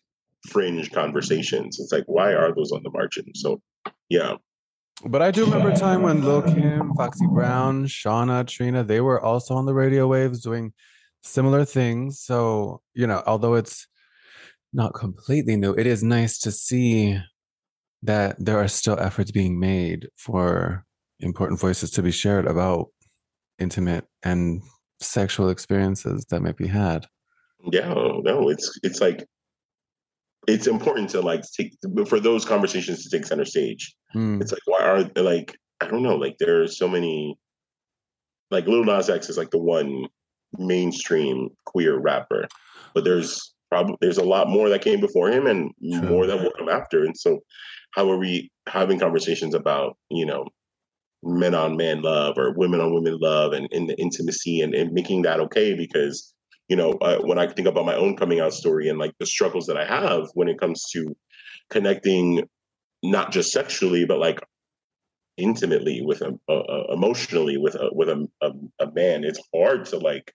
fringe 0.50 0.92
conversations. 0.92 1.80
It's 1.80 1.94
like 1.94 2.06
why 2.08 2.34
are 2.34 2.54
those 2.54 2.74
on 2.74 2.84
the 2.84 2.92
margin? 2.92 3.26
So 3.34 3.62
yeah 4.10 4.36
but 5.06 5.22
I 5.22 5.32
do 5.32 5.46
remember 5.46 5.70
a 5.70 5.76
time 5.76 6.02
when 6.02 6.24
Lil 6.24 6.42
Kim, 6.42 6.94
Foxy 6.96 7.26
Brown, 7.28 7.86
Shawnna, 7.86 8.48
Trina, 8.48 8.84
they 8.84 9.02
were 9.02 9.22
also 9.22 9.56
on 9.56 9.66
the 9.66 9.74
radio 9.74 10.08
waves 10.08 10.42
doing 10.42 10.74
similar 11.24 11.66
things. 11.66 12.20
So, 12.20 12.82
you 12.94 13.08
know, 13.08 13.24
although 13.26 13.56
it's 13.56 13.88
not 14.74 14.94
completely 14.94 15.56
new, 15.56 15.74
it 15.74 15.88
is 15.88 16.04
nice 16.04 16.40
to 16.40 16.52
see 16.52 17.20
that 18.04 18.36
there 18.40 18.58
are 18.58 18.68
still 18.68 19.00
efforts 19.00 19.32
being 19.32 19.60
made 19.60 20.08
for 20.18 20.86
important 21.20 21.60
voices 21.60 21.92
to 21.92 22.02
be 22.02 22.12
shared 22.12 22.48
about 22.48 22.88
intimate 23.60 24.06
and 24.24 24.62
sexual 25.00 25.50
experiences 25.50 26.26
that 26.30 26.42
might 26.42 26.58
be 26.58 26.68
had. 26.68 27.06
Yeah, 27.72 27.94
oh, 27.94 28.22
no, 28.24 28.50
it's 28.50 28.80
it's 28.82 29.02
like 29.02 29.28
it's 30.48 30.68
important 30.68 31.10
to 31.12 31.22
like 31.22 31.44
take 31.56 31.76
for 32.08 32.20
those 32.20 32.46
conversations 32.46 33.04
to 33.04 33.16
take 33.16 33.26
center 33.26 33.46
stage. 33.46 33.96
Mm. 34.16 34.42
It's 34.42 34.52
like 34.52 34.62
why 34.66 34.84
are 34.84 35.04
like 35.22 35.58
I 35.80 35.88
don't 35.88 36.04
know 36.04 36.16
like 36.16 36.38
there 36.40 36.62
are 36.62 36.68
so 36.68 36.88
many 36.88 37.38
like 38.50 38.68
Lil 38.68 38.84
Nas 38.84 39.10
X 39.10 39.30
is 39.30 39.38
like 39.38 39.52
the 39.52 39.58
one 39.58 40.08
mainstream 40.58 41.50
queer 41.66 42.00
rapper, 42.00 42.48
but 42.94 43.04
there's 43.04 43.54
probably 43.70 43.96
there's 44.02 44.18
a 44.18 44.24
lot 44.24 44.50
more 44.50 44.70
that 44.70 44.82
came 44.82 45.00
before 45.00 45.30
him 45.30 45.48
and 45.48 45.72
True. 45.92 46.02
more 46.02 46.28
that 46.28 46.42
will 46.42 46.52
come 46.58 46.70
after. 46.70 47.04
And 47.04 47.18
so, 47.18 47.40
how 47.92 48.10
are 48.10 48.18
we 48.18 48.52
having 48.68 49.00
conversations 49.00 49.54
about 49.54 49.98
you 50.10 50.26
know 50.26 50.46
men 51.24 51.54
on 51.54 51.78
man 51.78 52.02
love 52.02 52.38
or 52.38 52.54
women 52.54 52.82
on 52.82 52.94
women 52.94 53.18
love 53.20 53.54
and, 53.54 53.68
and 53.72 53.88
the 53.88 53.98
intimacy 54.00 54.62
and, 54.62 54.74
and 54.74 54.92
making 54.92 55.22
that 55.22 55.40
okay 55.40 55.76
because 55.76 56.34
you 56.72 56.78
know, 56.78 56.94
uh, 57.02 57.18
when 57.18 57.38
I 57.38 57.48
think 57.48 57.68
about 57.68 57.86
my 57.86 57.96
own 57.96 58.16
coming 58.16 58.40
out 58.40 58.54
story 58.54 58.88
and 58.88 58.98
like 58.98 59.12
the 59.20 59.26
struggles 59.26 59.66
that 59.68 59.76
I 59.76 59.84
have 59.84 60.30
when 60.36 60.48
it 60.48 60.58
comes 60.58 60.90
to 60.92 61.14
connecting, 61.70 62.48
not 63.04 63.34
just 63.34 63.52
sexually, 63.52 64.06
but 64.06 64.20
like 64.20 64.40
intimately 65.36 66.02
with 66.02 66.22
a, 66.22 66.32
uh, 66.48 66.94
emotionally 66.94 67.58
with 67.58 67.76
a 67.76 67.90
with 67.92 68.08
a, 68.08 68.26
a, 68.42 68.52
a 68.80 68.92
man, 68.94 69.26
it's 69.26 69.42
hard 69.54 69.84
to 69.88 69.98
like 69.98 70.34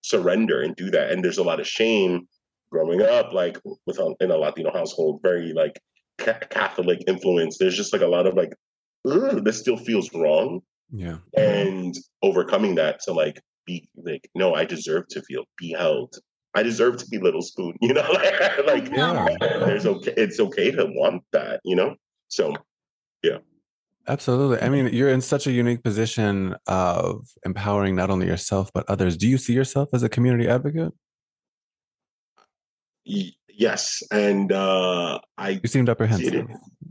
surrender 0.00 0.62
and 0.62 0.74
do 0.74 0.90
that. 0.90 1.10
And 1.10 1.22
there's 1.22 1.36
a 1.36 1.42
lot 1.42 1.60
of 1.60 1.68
shame 1.68 2.28
growing 2.72 3.02
up, 3.02 3.34
like 3.34 3.58
with 3.84 3.98
a, 3.98 4.14
in 4.20 4.30
a 4.30 4.38
Latino 4.38 4.72
household, 4.72 5.20
very 5.22 5.52
like 5.52 5.78
Catholic 6.16 7.00
influence. 7.06 7.58
There's 7.58 7.76
just 7.76 7.92
like 7.92 8.00
a 8.00 8.06
lot 8.06 8.26
of 8.26 8.32
like, 8.32 8.54
this 9.04 9.60
still 9.60 9.76
feels 9.76 10.10
wrong. 10.14 10.62
Yeah. 10.90 11.18
And 11.36 11.94
overcoming 12.22 12.76
that 12.76 13.00
to 13.00 13.12
like 13.12 13.38
be 13.66 13.88
like, 13.96 14.28
no, 14.34 14.54
I 14.54 14.64
deserve 14.64 15.08
to 15.08 15.22
feel 15.22 15.44
beheld. 15.58 16.16
I 16.54 16.62
deserve 16.62 16.98
to 16.98 17.06
be 17.06 17.18
little 17.18 17.42
spoon, 17.42 17.74
you 17.80 17.94
know, 17.94 18.08
like 18.66 18.90
yeah. 18.90 19.26
there's 19.40 19.86
okay. 19.86 20.14
It's 20.16 20.38
okay 20.40 20.70
to 20.70 20.86
want 20.86 21.22
that, 21.32 21.60
you 21.64 21.76
know? 21.76 21.96
So 22.28 22.54
yeah. 23.22 23.38
Absolutely. 24.06 24.60
I 24.60 24.68
mean, 24.68 24.92
you're 24.92 25.08
in 25.08 25.22
such 25.22 25.46
a 25.46 25.52
unique 25.52 25.82
position 25.82 26.54
of 26.66 27.26
empowering 27.46 27.96
not 27.96 28.10
only 28.10 28.26
yourself, 28.26 28.70
but 28.74 28.84
others. 28.88 29.16
Do 29.16 29.26
you 29.26 29.38
see 29.38 29.54
yourself 29.54 29.88
as 29.94 30.02
a 30.02 30.10
community 30.10 30.46
advocate? 30.46 30.92
Yes. 33.56 34.02
And 34.10 34.52
uh, 34.52 35.20
I. 35.38 35.60
You 35.62 35.68
seemed 35.68 35.88
apprehensive. 35.88 36.46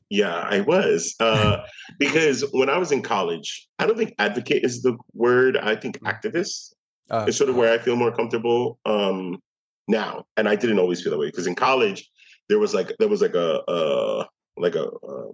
Yeah, 0.10 0.36
I 0.36 0.62
was. 0.62 1.15
Uh, 1.19 1.63
because 1.99 2.43
when 2.52 2.69
I 2.69 2.78
was 2.78 2.91
in 2.91 3.02
college, 3.02 3.67
I 3.80 3.86
don't 3.86 3.97
think 3.97 4.13
advocate 4.19 4.63
is 4.63 4.82
the 4.82 4.97
word. 5.13 5.58
I 5.58 5.76
think 5.76 5.99
mm. 5.99 6.12
activist 6.12 6.73
uh, 7.10 7.26
is 7.28 7.38
sort 7.38 7.49
of 7.49 7.56
where 7.56 7.73
I 7.73 7.78
feel 7.78 7.95
more 7.95 8.12
comfortable 8.12 8.80
um, 8.86 9.41
now. 9.88 10.26
And 10.38 10.47
I 10.47 10.56
didn't 10.56 10.80
always 10.80 11.02
feel 11.02 11.12
that 11.12 11.19
way 11.19 11.28
because 11.28 11.47
in 11.47 11.56
college, 11.56 12.10
there 12.49 12.60
was 12.60 12.73
like, 12.73 12.93
there 12.99 13.08
was 13.08 13.21
like 13.21 13.36
a, 13.36 13.62
a 13.67 14.28
like 14.58 14.76
a, 14.76 14.86
a, 14.86 15.30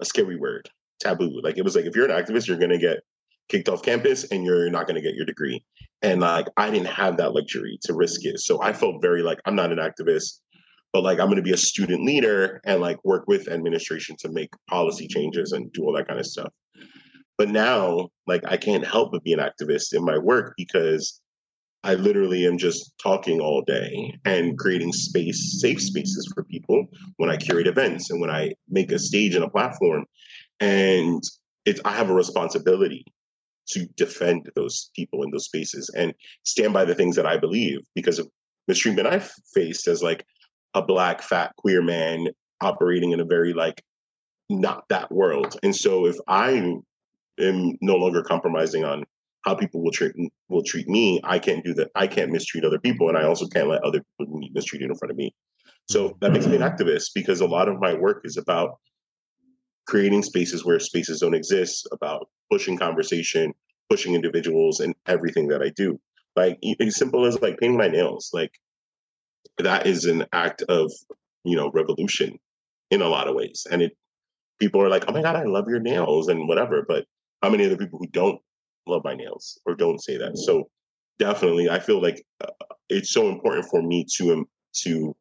a 0.00 0.04
scary 0.04 0.36
word, 0.36 0.68
taboo. 1.00 1.40
Like 1.42 1.58
it 1.58 1.64
was 1.64 1.76
like, 1.76 1.84
if 1.84 1.94
you're 1.94 2.10
an 2.10 2.24
activist, 2.24 2.46
you're 2.46 2.58
going 2.58 2.70
to 2.70 2.78
get 2.78 2.98
kicked 3.48 3.68
off 3.68 3.82
campus 3.82 4.24
and 4.30 4.44
you're 4.44 4.70
not 4.70 4.86
going 4.86 4.96
to 4.96 5.02
get 5.02 5.14
your 5.14 5.26
degree. 5.26 5.62
And 6.02 6.20
like, 6.20 6.46
I 6.56 6.70
didn't 6.70 6.88
have 6.88 7.16
that 7.18 7.32
luxury 7.32 7.78
to 7.82 7.94
risk 7.94 8.24
it. 8.24 8.40
So 8.40 8.60
I 8.62 8.72
felt 8.72 9.02
very 9.02 9.22
like, 9.22 9.38
I'm 9.44 9.54
not 9.54 9.72
an 9.72 9.78
activist 9.78 10.40
but 10.96 11.02
like 11.02 11.20
I'm 11.20 11.26
going 11.26 11.36
to 11.36 11.42
be 11.42 11.52
a 11.52 11.58
student 11.58 12.04
leader 12.04 12.58
and 12.64 12.80
like 12.80 12.96
work 13.04 13.24
with 13.28 13.48
administration 13.48 14.16
to 14.20 14.30
make 14.30 14.48
policy 14.66 15.06
changes 15.06 15.52
and 15.52 15.70
do 15.74 15.82
all 15.82 15.92
that 15.92 16.08
kind 16.08 16.18
of 16.18 16.24
stuff. 16.24 16.50
But 17.36 17.50
now, 17.50 18.08
like 18.26 18.40
I 18.48 18.56
can't 18.56 18.86
help 18.86 19.12
but 19.12 19.22
be 19.22 19.34
an 19.34 19.38
activist 19.38 19.92
in 19.92 20.02
my 20.06 20.16
work 20.16 20.54
because 20.56 21.20
I 21.84 21.96
literally 21.96 22.46
am 22.46 22.56
just 22.56 22.94
talking 22.96 23.40
all 23.40 23.60
day 23.60 24.18
and 24.24 24.56
creating 24.56 24.94
space, 24.94 25.60
safe 25.60 25.82
spaces 25.82 26.32
for 26.34 26.44
people 26.44 26.86
when 27.18 27.28
I 27.28 27.36
curate 27.36 27.66
events 27.66 28.08
and 28.08 28.18
when 28.18 28.30
I 28.30 28.54
make 28.70 28.90
a 28.90 28.98
stage 28.98 29.34
and 29.34 29.44
a 29.44 29.50
platform. 29.50 30.06
And 30.60 31.22
it's 31.66 31.80
I 31.84 31.90
have 31.90 32.08
a 32.08 32.14
responsibility 32.14 33.04
to 33.72 33.84
defend 33.98 34.48
those 34.54 34.90
people 34.96 35.24
in 35.24 35.30
those 35.30 35.44
spaces 35.44 35.90
and 35.94 36.14
stand 36.44 36.72
by 36.72 36.86
the 36.86 36.94
things 36.94 37.16
that 37.16 37.26
I 37.26 37.36
believe 37.36 37.80
because 37.94 38.18
of 38.18 38.30
mistreatment 38.66 39.08
I've 39.08 39.30
faced 39.52 39.88
as 39.88 40.02
like 40.02 40.24
a 40.76 40.82
black 40.82 41.22
fat 41.22 41.56
queer 41.56 41.82
man 41.82 42.28
operating 42.60 43.10
in 43.12 43.18
a 43.18 43.24
very 43.24 43.52
like 43.52 43.82
not 44.48 44.84
that 44.90 45.10
world. 45.10 45.56
And 45.62 45.74
so 45.74 46.06
if 46.06 46.16
I 46.28 46.76
am 47.40 47.78
no 47.80 47.96
longer 47.96 48.22
compromising 48.22 48.84
on 48.84 49.04
how 49.44 49.54
people 49.54 49.82
will 49.82 49.90
treat 49.90 50.12
will 50.48 50.62
treat 50.62 50.86
me, 50.86 51.20
I 51.24 51.38
can't 51.38 51.64
do 51.64 51.72
that. 51.74 51.90
I 51.94 52.06
can't 52.06 52.30
mistreat 52.30 52.64
other 52.64 52.78
people, 52.78 53.08
and 53.08 53.16
I 53.16 53.24
also 53.24 53.46
can't 53.48 53.68
let 53.68 53.82
other 53.82 54.02
people 54.18 54.38
be 54.38 54.50
mistreated 54.52 54.90
in 54.90 54.96
front 54.96 55.10
of 55.10 55.16
me. 55.16 55.34
So 55.88 56.08
mm-hmm. 56.08 56.18
that 56.20 56.32
makes 56.32 56.46
me 56.46 56.56
an 56.56 56.62
mm-hmm. 56.62 56.82
activist 56.82 57.10
because 57.14 57.40
a 57.40 57.46
lot 57.46 57.68
of 57.68 57.80
my 57.80 57.94
work 57.94 58.22
is 58.24 58.36
about 58.36 58.78
creating 59.86 60.22
spaces 60.24 60.64
where 60.64 60.78
spaces 60.78 61.20
don't 61.20 61.34
exist, 61.34 61.88
about 61.92 62.28
pushing 62.50 62.76
conversation, 62.76 63.54
pushing 63.88 64.14
individuals, 64.14 64.80
and 64.80 64.94
everything 65.06 65.48
that 65.48 65.62
I 65.62 65.70
do. 65.70 65.98
Like 66.34 66.58
as 66.80 66.96
simple 66.96 67.24
as 67.24 67.40
like 67.40 67.58
painting 67.58 67.78
my 67.78 67.88
nails, 67.88 68.30
like 68.34 68.50
that 69.58 69.86
is 69.86 70.04
an 70.04 70.26
act 70.32 70.62
of 70.68 70.92
you 71.44 71.56
know 71.56 71.70
revolution 71.72 72.38
in 72.90 73.02
a 73.02 73.08
lot 73.08 73.28
of 73.28 73.34
ways, 73.34 73.66
and 73.70 73.82
it 73.82 73.92
people 74.58 74.82
are 74.82 74.88
like, 74.88 75.04
oh 75.08 75.12
my 75.12 75.22
god, 75.22 75.36
I 75.36 75.44
love 75.44 75.68
your 75.68 75.80
nails 75.80 76.28
and 76.28 76.48
whatever, 76.48 76.84
but 76.86 77.04
how 77.42 77.50
many 77.50 77.66
other 77.66 77.76
people 77.76 77.98
who 77.98 78.08
don't 78.08 78.40
love 78.86 79.02
my 79.04 79.14
nails 79.14 79.58
or 79.66 79.74
don't 79.74 80.02
say 80.02 80.16
that. 80.16 80.38
So 80.38 80.68
definitely, 81.18 81.68
I 81.68 81.78
feel 81.78 82.00
like 82.00 82.24
uh, 82.42 82.50
it's 82.88 83.12
so 83.12 83.28
important 83.28 83.66
for 83.66 83.82
me 83.82 84.06
to 84.16 84.32
um, 84.32 84.46
to 84.84 85.14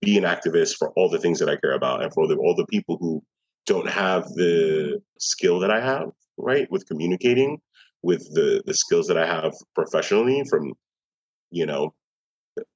be 0.00 0.18
an 0.18 0.24
activist 0.24 0.76
for 0.76 0.90
all 0.96 1.08
the 1.08 1.18
things 1.18 1.38
that 1.38 1.48
I 1.48 1.56
care 1.56 1.72
about 1.72 2.02
and 2.02 2.12
for 2.12 2.26
the, 2.26 2.36
all 2.36 2.56
the 2.56 2.66
people 2.66 2.96
who 3.00 3.22
don't 3.66 3.88
have 3.88 4.24
the 4.34 5.00
skill 5.18 5.60
that 5.60 5.70
I 5.70 5.80
have, 5.80 6.10
right, 6.36 6.66
with 6.70 6.86
communicating, 6.86 7.58
with 8.02 8.22
the 8.34 8.62
the 8.66 8.74
skills 8.74 9.06
that 9.06 9.18
I 9.18 9.26
have 9.26 9.54
professionally 9.74 10.42
from, 10.50 10.74
you 11.50 11.66
know, 11.66 11.94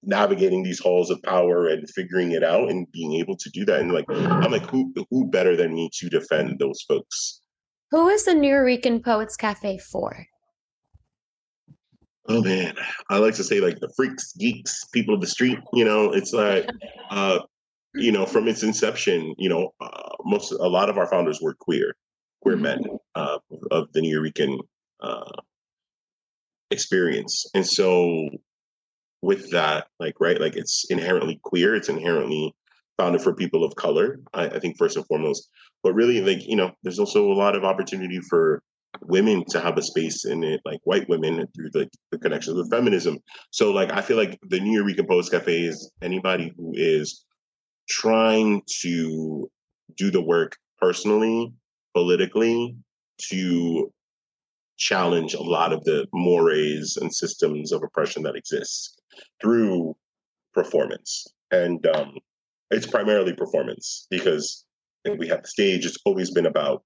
navigating 0.02 0.62
these 0.62 0.80
halls 0.80 1.10
of 1.10 1.22
power 1.22 1.66
and 1.68 1.88
figuring 1.90 2.32
it 2.32 2.42
out 2.42 2.70
and 2.70 2.90
being 2.92 3.14
able 3.14 3.36
to 3.36 3.50
do 3.50 3.64
that. 3.64 3.80
And 3.80 3.92
like, 3.92 4.06
I'm 4.08 4.50
like, 4.50 4.68
who 4.70 4.92
who 5.10 5.28
better 5.28 5.56
than 5.56 5.74
me 5.74 5.90
to 5.94 6.08
defend 6.08 6.58
those 6.58 6.82
folks? 6.88 7.40
Who 7.90 8.08
is 8.08 8.24
the 8.24 8.32
Nuyorican 8.32 9.04
Poets 9.04 9.36
Cafe 9.36 9.78
for? 9.78 10.26
oh 12.28 12.42
man, 12.42 12.74
I 13.10 13.18
like 13.18 13.34
to 13.34 13.44
say 13.44 13.60
like 13.60 13.78
the 13.80 13.92
freaks, 13.96 14.32
geeks, 14.34 14.84
people 14.86 15.14
of 15.14 15.20
the 15.20 15.26
street. 15.26 15.58
You 15.72 15.84
know, 15.84 16.12
it's 16.12 16.32
like, 16.32 16.68
uh, 17.10 17.40
you 17.94 18.12
know, 18.12 18.26
from 18.26 18.48
its 18.48 18.62
inception, 18.62 19.34
you 19.38 19.48
know, 19.48 19.72
uh, 19.80 20.10
most 20.24 20.52
a 20.52 20.68
lot 20.68 20.90
of 20.90 20.98
our 20.98 21.06
founders 21.06 21.40
were 21.40 21.54
queer, 21.54 21.96
queer 22.42 22.56
men 22.56 22.80
uh, 23.14 23.38
of 23.70 23.92
the 23.92 24.00
Nuyorican 24.00 24.58
uh, 25.00 25.30
experience, 26.70 27.46
and 27.54 27.66
so 27.66 28.28
with 29.22 29.50
that, 29.50 29.88
like 29.98 30.14
right, 30.20 30.40
like 30.40 30.56
it's 30.56 30.84
inherently 30.90 31.40
queer. 31.42 31.74
It's 31.74 31.88
inherently 31.88 32.54
founded 32.98 33.22
for 33.22 33.34
people 33.34 33.64
of 33.64 33.74
color. 33.76 34.20
I, 34.34 34.46
I 34.46 34.58
think 34.58 34.76
first 34.78 34.96
and 34.96 35.06
foremost, 35.06 35.48
but 35.82 35.94
really, 35.94 36.20
like 36.20 36.46
you 36.46 36.56
know, 36.56 36.72
there's 36.82 36.98
also 36.98 37.30
a 37.30 37.34
lot 37.34 37.56
of 37.56 37.64
opportunity 37.64 38.20
for 38.20 38.62
women 39.02 39.44
to 39.50 39.60
have 39.60 39.76
a 39.76 39.82
space 39.82 40.24
in 40.24 40.42
it, 40.42 40.60
like 40.64 40.80
white 40.84 41.08
women 41.08 41.46
through 41.54 41.70
the, 41.70 41.88
the 42.10 42.18
connections 42.18 42.56
with 42.56 42.70
feminism. 42.70 43.18
So 43.50 43.70
like 43.70 43.92
I 43.92 44.00
feel 44.00 44.16
like 44.16 44.38
the 44.48 44.58
Nuyorican 44.58 45.08
Poets 45.08 45.28
Cafe 45.28 45.62
is 45.62 45.90
anybody 46.02 46.52
who 46.56 46.72
is 46.74 47.24
trying 47.88 48.62
to 48.80 49.50
do 49.96 50.10
the 50.10 50.22
work 50.22 50.56
personally, 50.80 51.52
politically, 51.94 52.76
to 53.28 53.92
challenge 54.78 55.34
a 55.34 55.42
lot 55.42 55.72
of 55.72 55.82
the 55.84 56.06
mores 56.12 56.98
and 57.00 57.14
systems 57.14 57.72
of 57.72 57.82
oppression 57.82 58.22
that 58.22 58.36
exists 58.36 58.95
through 59.40 59.96
performance. 60.54 61.26
And 61.50 61.84
um, 61.86 62.18
it's 62.70 62.86
primarily 62.86 63.32
performance 63.34 64.06
because 64.10 64.64
we 65.18 65.28
have 65.28 65.42
the 65.42 65.48
stage. 65.48 65.86
It's 65.86 65.98
always 66.04 66.30
been 66.30 66.46
about 66.46 66.82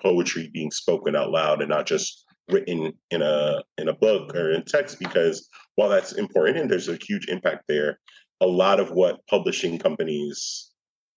poetry 0.00 0.50
being 0.52 0.70
spoken 0.70 1.14
out 1.14 1.30
loud 1.30 1.60
and 1.60 1.68
not 1.68 1.86
just 1.86 2.24
written 2.50 2.92
in 3.10 3.22
a 3.22 3.62
in 3.78 3.88
a 3.88 3.94
book 3.94 4.34
or 4.34 4.50
in 4.50 4.64
text 4.64 4.98
because 4.98 5.48
while 5.76 5.88
that's 5.88 6.12
important 6.12 6.58
and 6.58 6.70
there's 6.70 6.88
a 6.88 6.98
huge 7.06 7.28
impact 7.28 7.64
there 7.68 7.98
a 8.40 8.46
lot 8.46 8.80
of 8.80 8.90
what 8.90 9.24
publishing 9.28 9.78
companies 9.78 10.70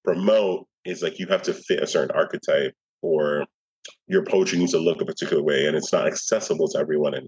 promote 0.04 0.68
is 0.86 1.02
like 1.02 1.18
you 1.18 1.26
have 1.28 1.42
to 1.42 1.54
fit 1.54 1.82
a 1.82 1.88
certain 1.88 2.16
archetype 2.16 2.74
or 3.02 3.46
your 4.08 4.24
poetry 4.24 4.60
needs 4.60 4.72
to 4.72 4.78
look 4.78 5.02
a 5.02 5.06
particular 5.06 5.42
way 5.42 5.66
and 5.66 5.76
it's 5.76 5.92
not 5.92 6.06
accessible 6.06 6.68
to 6.68 6.78
everyone 6.78 7.16
and 7.16 7.28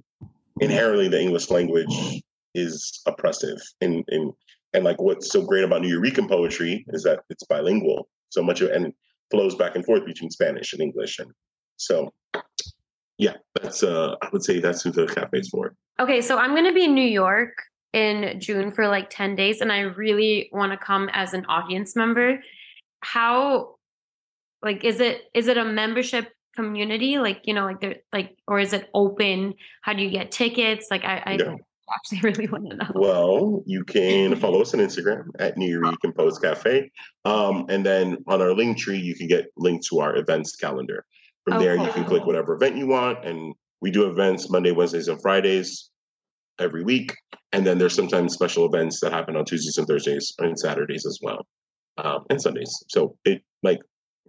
inherently 0.62 1.08
the 1.08 1.20
english 1.20 1.50
language 1.50 2.22
is 2.58 3.02
oppressive 3.06 3.60
and 3.82 4.04
and 4.10 4.34
and 4.74 4.84
like 4.84 5.02
what's 5.02 5.32
so 5.32 5.42
great 5.42 5.64
about 5.64 5.82
Nuyorican 5.82 6.28
poetry 6.28 6.86
is 6.90 7.04
that 7.04 7.22
it's 7.30 7.44
bilingual 7.44 8.10
so 8.30 8.44
much 8.44 8.62
of 8.62 8.70
and 8.72 8.94
flows 9.32 9.56
back 9.56 9.76
and 9.76 9.86
forth 9.86 10.06
between 10.06 10.30
Spanish 10.30 10.74
and 10.74 10.82
English. 10.82 11.20
And 11.20 11.32
so, 11.78 12.14
yeah, 13.18 13.34
that's 13.62 13.84
uh, 13.84 14.16
I 14.22 14.30
would 14.32 14.44
say 14.44 14.60
that's 14.60 14.84
who 14.84 14.92
the 14.92 15.08
cafe's 15.08 15.50
for. 15.50 15.76
Okay, 16.00 16.22
so 16.22 16.38
I'm 16.38 16.56
gonna 16.56 16.74
be 16.74 16.86
in 16.86 16.96
New 16.96 17.08
York 17.08 17.54
in 17.94 18.40
June 18.40 18.72
for 18.72 18.88
like 18.88 19.10
10 19.10 19.36
days, 19.36 19.62
and 19.62 19.72
I 19.72 19.80
really 19.80 20.50
want 20.52 20.72
to 20.72 20.78
come 20.78 21.10
as 21.14 21.34
an 21.34 21.46
audience 21.46 21.96
member. 21.96 22.40
How 23.02 23.76
like 24.62 24.84
is 24.84 25.00
it 25.00 25.24
is 25.34 25.48
it 25.48 25.58
a 25.58 25.66
membership 25.66 26.32
community 26.56 27.20
like 27.20 27.42
you 27.44 27.54
know 27.54 27.66
like 27.66 27.80
there 27.80 27.98
like 28.12 28.36
or 28.48 28.60
is 28.60 28.74
it 28.74 28.90
open 28.96 29.54
how 29.84 29.94
do 29.94 30.02
you 30.02 30.10
get 30.10 30.32
tickets 30.32 30.88
like 30.90 31.06
i, 31.06 31.22
I 31.24 31.32
yeah. 31.34 31.56
Actually 31.94 32.20
really 32.24 32.48
want 32.48 32.70
to 32.70 32.76
know. 32.76 32.92
Well, 32.96 33.64
you 33.66 33.84
can 33.84 34.36
follow 34.40 34.62
us 34.62 34.74
on 34.74 34.80
Instagram 34.80 35.28
at 35.40 35.58
Nuyorican 35.58 36.16
Poets 36.16 36.40
Cafe. 36.40 36.92
Um, 37.26 37.66
and 37.70 37.86
then 37.86 38.18
on 38.28 38.42
our 38.42 38.54
link 38.54 38.78
tree, 38.78 38.98
you 38.98 39.16
can 39.16 39.28
get 39.28 39.48
linked 39.58 39.86
to 39.88 40.00
our 40.00 40.16
events 40.16 40.56
calendar. 40.56 41.06
From 41.44 41.56
okay. 41.56 41.66
there, 41.66 41.78
you 41.78 41.92
can 41.92 42.06
click 42.06 42.26
whatever 42.26 42.56
event 42.56 42.76
you 42.76 42.88
want. 42.88 43.26
And 43.26 43.54
we 43.82 43.92
do 43.92 44.10
events 44.10 44.50
Monday, 44.50 44.72
Wednesdays, 44.72 45.08
and 45.08 45.22
Fridays 45.22 45.90
every 46.60 46.84
week. 46.84 47.16
And 47.54 47.66
then 47.66 47.78
there's 47.78 47.96
sometimes 47.96 48.34
special 48.34 48.66
events 48.66 49.00
that 49.00 49.14
happen 49.14 49.36
on 49.36 49.46
Tuesdays 49.46 49.78
and 49.78 49.88
Thursdays 49.88 50.34
and 50.40 50.60
Saturdays 50.60 51.06
as 51.06 51.20
well. 51.22 51.48
Um, 51.98 52.26
and 52.30 52.42
Sundays. 52.42 52.84
So 52.90 53.18
it 53.26 53.42
like 53.64 53.80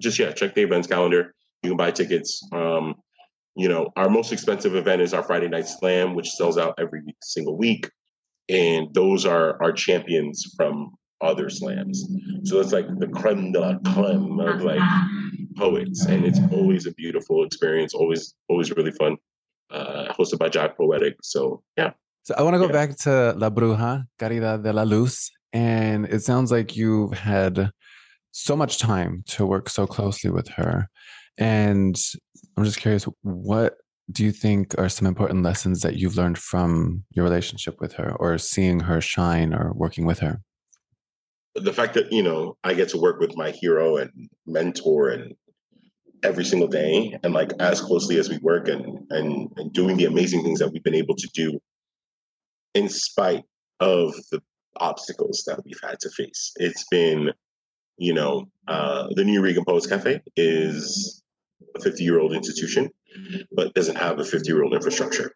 just 0.01 0.18
yeah, 0.18 0.33
check 0.33 0.55
the 0.55 0.62
events 0.62 0.87
calendar. 0.87 1.35
You 1.62 1.71
can 1.71 1.77
buy 1.77 1.90
tickets. 1.90 2.40
Um, 2.53 2.94
you 3.59 3.68
know, 3.68 3.90
our 3.97 4.09
most 4.09 4.33
expensive 4.33 4.77
event 4.77 5.03
is 5.03 5.12
our 5.12 5.23
Friday 5.25 5.49
night 5.49 5.66
slam, 5.66 6.14
which 6.14 6.31
sells 6.31 6.57
out 6.57 6.75
every 6.79 7.03
single 7.23 7.59
week. 7.59 7.90
And 8.49 8.94
those 8.94 9.27
are 9.27 9.61
our 9.62 9.73
champions 9.73 10.55
from 10.57 10.92
other 11.21 11.51
slams. 11.51 12.07
So 12.44 12.61
it's 12.61 12.73
like 12.73 12.87
the 12.99 13.09
creme 13.09 13.51
de 13.53 13.61
la 13.61 13.75
creme 13.92 14.38
of 14.38 14.62
like 14.62 14.81
poets. 15.57 16.07
And 16.07 16.25
it's 16.25 16.38
always 16.53 16.87
a 16.87 16.92
beautiful 16.92 17.44
experience, 17.44 17.94
always, 17.94 18.35
always 18.49 18.71
really 18.71 18.92
fun. 18.92 19.16
Uh, 19.71 20.11
hosted 20.14 20.38
by 20.38 20.49
Jack 20.49 20.79
Poetic. 20.79 21.16
So 21.23 21.62
yeah. 21.77 21.90
So 22.23 22.35
I 22.38 22.42
want 22.42 22.55
to 22.55 22.59
go 22.59 22.66
yeah. 22.66 22.73
back 22.73 22.97
to 22.99 23.35
La 23.37 23.51
Bruja, 23.51 24.07
Caridad 24.18 24.62
de 24.62 24.73
la 24.73 24.85
Luz. 24.85 25.31
And 25.53 26.07
it 26.07 26.23
sounds 26.23 26.53
like 26.53 26.77
you've 26.77 27.12
had 27.12 27.71
so 28.31 28.55
much 28.55 28.79
time 28.79 29.25
to 29.27 29.44
work 29.44 29.68
so 29.68 29.87
closely 29.87 30.31
with 30.31 30.49
her. 30.51 30.88
And 31.38 31.97
I'm 32.59 32.64
just 32.64 32.81
curious, 32.81 33.05
what 33.23 33.77
do 34.11 34.25
you 34.25 34.33
think 34.33 34.77
are 34.79 34.88
some 34.88 35.07
important 35.07 35.44
lessons 35.44 35.83
that 35.83 35.94
you've 35.94 36.16
learned 36.16 36.38
from 36.38 37.05
your 37.14 37.25
relationship 37.25 37.81
with 37.81 37.92
her 37.92 38.16
or 38.18 38.37
seeing 38.37 38.81
her 38.81 39.01
shine 39.01 39.55
or 39.55 39.73
working 39.75 40.05
with 40.07 40.18
her? 40.18 40.40
The 41.55 41.73
fact 41.73 41.94
that, 41.94 42.12
you 42.12 42.21
know, 42.21 42.57
I 42.64 42.75
get 42.75 42.88
to 42.88 42.99
work 42.99 43.21
with 43.21 43.37
my 43.37 43.53
hero 43.53 43.97
and 43.97 44.11
mentor 44.44 45.09
and 45.11 45.35
every 46.25 46.44
single 46.44 46.66
day 46.66 47.16
and 47.23 47.33
like 47.33 47.53
as 47.61 47.81
closely 47.81 48.18
as 48.18 48.29
we 48.29 48.38
work 48.38 48.66
and 48.66 49.07
and 49.11 49.53
and 49.57 49.73
doing 49.73 49.97
the 49.97 50.07
amazing 50.07 50.42
things 50.42 50.59
that 50.59 50.73
we've 50.73 50.83
been 50.83 50.97
able 50.97 51.14
to 51.14 51.29
do 51.33 51.61
in 52.75 52.88
spite 52.88 53.44
of 53.79 54.12
the 54.33 54.42
obstacles 54.79 55.44
that 55.47 55.61
we've 55.64 55.81
had 55.81 56.01
to 56.01 56.11
face. 56.11 56.51
It's 56.57 56.85
been, 56.90 57.31
you 57.99 58.12
know, 58.12 58.47
uh, 58.66 59.07
the 59.14 59.23
Nuyorican 59.23 59.64
Poets 59.64 59.87
Cafe 59.87 60.21
is 60.35 61.23
a 61.75 61.81
50 61.81 62.03
year 62.03 62.21
old 62.21 62.33
institution, 62.33 62.90
but 63.53 63.75
doesn't 63.75 63.97
have 63.97 64.18
a 64.18 64.25
50 64.25 64.49
year 64.49 64.62
old 64.62 64.75
infrastructure. 64.75 65.33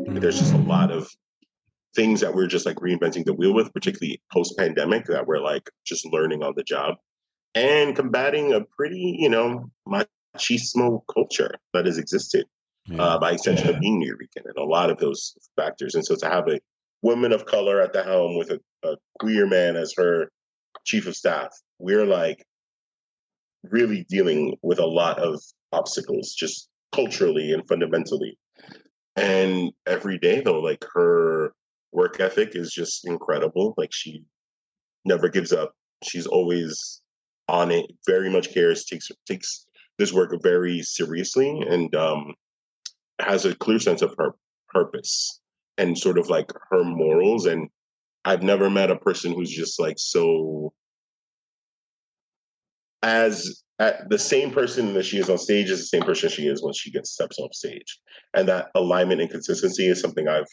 Mm-hmm. 0.00 0.18
There's 0.18 0.38
just 0.38 0.54
a 0.54 0.58
lot 0.58 0.90
of 0.90 1.08
things 1.94 2.20
that 2.20 2.34
we're 2.34 2.46
just 2.46 2.66
like 2.66 2.76
reinventing 2.76 3.24
the 3.24 3.34
wheel 3.34 3.54
with, 3.54 3.72
particularly 3.72 4.20
post 4.32 4.56
pandemic, 4.58 5.06
that 5.06 5.26
we're 5.26 5.40
like 5.40 5.70
just 5.84 6.06
learning 6.06 6.42
on 6.42 6.54
the 6.56 6.62
job 6.62 6.96
and 7.54 7.96
combating 7.96 8.52
a 8.52 8.60
pretty, 8.76 9.16
you 9.18 9.30
know, 9.30 9.70
machismo 9.88 11.00
culture 11.12 11.54
that 11.72 11.86
has 11.86 11.98
existed 11.98 12.44
yeah. 12.86 13.02
uh, 13.02 13.18
by 13.18 13.32
extension 13.32 13.66
yeah. 13.66 13.74
of 13.74 13.80
being 13.80 14.00
Nuyorican 14.00 14.44
and 14.44 14.56
a 14.58 14.64
lot 14.64 14.90
of 14.90 14.98
those 14.98 15.34
factors. 15.56 15.94
And 15.94 16.04
so 16.04 16.14
to 16.16 16.26
have 16.26 16.48
a 16.48 16.60
woman 17.02 17.32
of 17.32 17.46
color 17.46 17.80
at 17.80 17.92
the 17.92 18.02
helm 18.02 18.36
with 18.36 18.50
a, 18.50 18.60
a 18.84 18.96
queer 19.18 19.46
man 19.46 19.76
as 19.76 19.94
her 19.96 20.30
chief 20.84 21.06
of 21.06 21.16
staff, 21.16 21.48
we're 21.78 22.06
like 22.06 22.44
really 23.70 24.06
dealing 24.08 24.56
with 24.62 24.78
a 24.78 24.86
lot 24.86 25.18
of 25.18 25.40
obstacles 25.72 26.34
just 26.34 26.68
culturally 26.92 27.52
and 27.52 27.66
fundamentally. 27.68 28.38
And 29.16 29.72
every 29.86 30.18
day 30.18 30.40
though, 30.40 30.60
like 30.60 30.84
her 30.94 31.52
work 31.92 32.20
ethic 32.20 32.54
is 32.54 32.72
just 32.72 33.06
incredible. 33.06 33.74
Like 33.76 33.92
she 33.92 34.24
never 35.04 35.28
gives 35.28 35.52
up. 35.52 35.72
She's 36.02 36.26
always 36.26 37.00
on 37.48 37.70
it, 37.70 37.86
very 38.06 38.28
much 38.28 38.52
cares, 38.52 38.84
takes 38.84 39.10
takes 39.26 39.66
this 39.98 40.12
work 40.12 40.30
very 40.42 40.82
seriously 40.82 41.48
and 41.68 41.94
um 41.94 42.34
has 43.18 43.44
a 43.44 43.54
clear 43.54 43.78
sense 43.78 44.02
of 44.02 44.14
her 44.18 44.32
purpose 44.68 45.40
and 45.78 45.96
sort 45.96 46.18
of 46.18 46.28
like 46.28 46.52
her 46.70 46.84
morals 46.84 47.46
and 47.46 47.68
I've 48.24 48.42
never 48.42 48.68
met 48.68 48.90
a 48.90 48.96
person 48.96 49.32
who's 49.32 49.50
just 49.50 49.80
like 49.80 49.98
so 49.98 50.72
as 53.06 53.62
at 53.78 54.08
the 54.10 54.18
same 54.18 54.50
person 54.50 54.92
that 54.94 55.04
she 55.04 55.18
is 55.18 55.30
on 55.30 55.38
stage 55.38 55.70
is 55.70 55.78
the 55.78 55.86
same 55.86 56.02
person 56.02 56.28
she 56.28 56.48
is 56.48 56.62
when 56.62 56.74
she 56.74 56.90
gets 56.90 57.12
steps 57.12 57.38
off 57.38 57.54
stage. 57.54 58.00
And 58.34 58.48
that 58.48 58.70
alignment 58.74 59.20
and 59.20 59.30
consistency 59.30 59.86
is 59.86 60.00
something 60.00 60.26
I've 60.26 60.48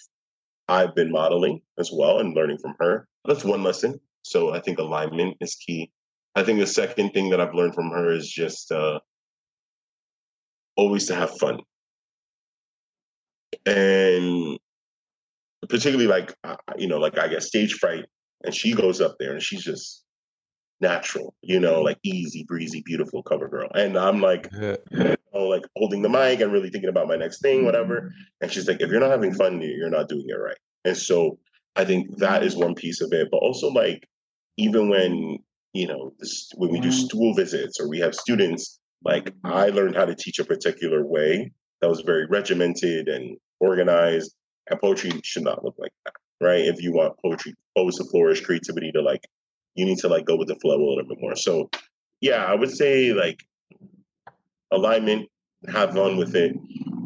I've 0.67 0.95
been 0.95 1.11
modeling 1.11 1.61
as 1.79 1.89
well 1.91 2.19
and 2.19 2.35
learning 2.35 2.59
from 2.61 2.75
her. 2.79 3.07
That's 3.25 3.43
one 3.43 3.63
lesson. 3.63 3.99
So 4.21 4.53
I 4.53 4.59
think 4.59 4.77
alignment 4.77 5.35
is 5.41 5.55
key. 5.55 5.91
I 6.35 6.43
think 6.43 6.59
the 6.59 6.67
second 6.67 7.11
thing 7.11 7.29
that 7.31 7.41
I've 7.41 7.55
learned 7.55 7.73
from 7.73 7.89
her 7.89 8.11
is 8.11 8.29
just 8.29 8.71
uh, 8.71 8.99
always 10.77 11.07
to 11.07 11.15
have 11.15 11.35
fun. 11.37 11.59
And 13.65 14.59
particularly 15.69 16.07
like 16.07 16.33
uh, 16.43 16.55
you 16.77 16.87
know, 16.87 16.99
like 16.99 17.17
I 17.17 17.27
get 17.29 17.41
stage 17.41 17.73
fright, 17.73 18.05
and 18.43 18.53
she 18.53 18.73
goes 18.73 19.01
up 19.01 19.15
there 19.19 19.33
and 19.33 19.41
she's 19.41 19.63
just 19.63 20.02
natural, 20.81 21.35
you 21.41 21.59
know, 21.59 21.75
mm-hmm. 21.75 21.85
like 21.85 21.99
easy 22.03 22.45
breezy, 22.47 22.81
beautiful 22.85 23.23
cover 23.23 23.47
girl, 23.47 23.69
and 23.73 23.97
I'm 23.97 24.21
like, 24.21 24.49
you 24.51 24.77
know, 25.33 25.47
like 25.47 25.63
holding 25.75 26.01
the 26.01 26.09
mic 26.09 26.41
and 26.41 26.51
really 26.51 26.69
thinking 26.69 26.89
about 26.89 27.07
my 27.07 27.15
next 27.15 27.41
thing, 27.41 27.65
whatever. 27.65 28.01
Mm-hmm. 28.01 28.21
And 28.41 28.51
she's 28.51 28.67
like, 28.67 28.81
if 28.81 28.89
you're 28.89 28.99
not 28.99 29.11
having 29.11 29.33
fun, 29.33 29.61
you're 29.61 29.89
not 29.89 30.09
doing 30.09 30.25
it 30.27 30.33
right. 30.33 30.57
And 30.85 30.97
so 30.97 31.39
I 31.75 31.85
think 31.85 32.17
that 32.17 32.43
is 32.43 32.55
one 32.55 32.75
piece 32.75 33.01
of 33.01 33.11
it, 33.13 33.29
but 33.31 33.37
also 33.37 33.69
like 33.69 34.07
even 34.57 34.89
when 34.89 35.39
you 35.73 35.87
know 35.87 36.13
this, 36.19 36.49
when 36.55 36.71
we 36.71 36.79
do 36.79 36.89
mm-hmm. 36.89 37.05
stool 37.05 37.33
visits 37.33 37.79
or 37.79 37.89
we 37.89 37.99
have 37.99 38.13
students, 38.13 38.79
like 39.03 39.33
I 39.43 39.69
learned 39.69 39.95
how 39.95 40.05
to 40.05 40.15
teach 40.15 40.39
a 40.39 40.45
particular 40.45 41.05
way 41.05 41.51
that 41.81 41.89
was 41.89 42.01
very 42.01 42.25
regimented 42.27 43.07
and 43.07 43.37
organized 43.59 44.33
and 44.69 44.79
poetry 44.79 45.11
should 45.23 45.43
not 45.43 45.63
look 45.63 45.75
like 45.77 45.91
that, 46.05 46.13
right? 46.41 46.61
If 46.61 46.81
you 46.81 46.93
want 46.93 47.19
poetry, 47.21 47.53
poets 47.77 47.97
to 47.97 48.05
flourish, 48.05 48.41
creativity 48.41 48.91
to 48.93 49.01
like, 49.01 49.21
you 49.75 49.85
need 49.85 49.97
to 49.99 50.07
like 50.07 50.25
go 50.25 50.35
with 50.35 50.47
the 50.47 50.55
flow 50.55 50.75
a 50.75 50.85
little 50.87 51.05
bit 51.07 51.17
more. 51.19 51.35
So, 51.35 51.69
yeah, 52.21 52.45
I 52.45 52.55
would 52.55 52.71
say 52.71 53.13
like 53.13 53.43
alignment, 54.71 55.29
have 55.71 55.93
fun 55.93 56.17
with 56.17 56.35
it, 56.35 56.55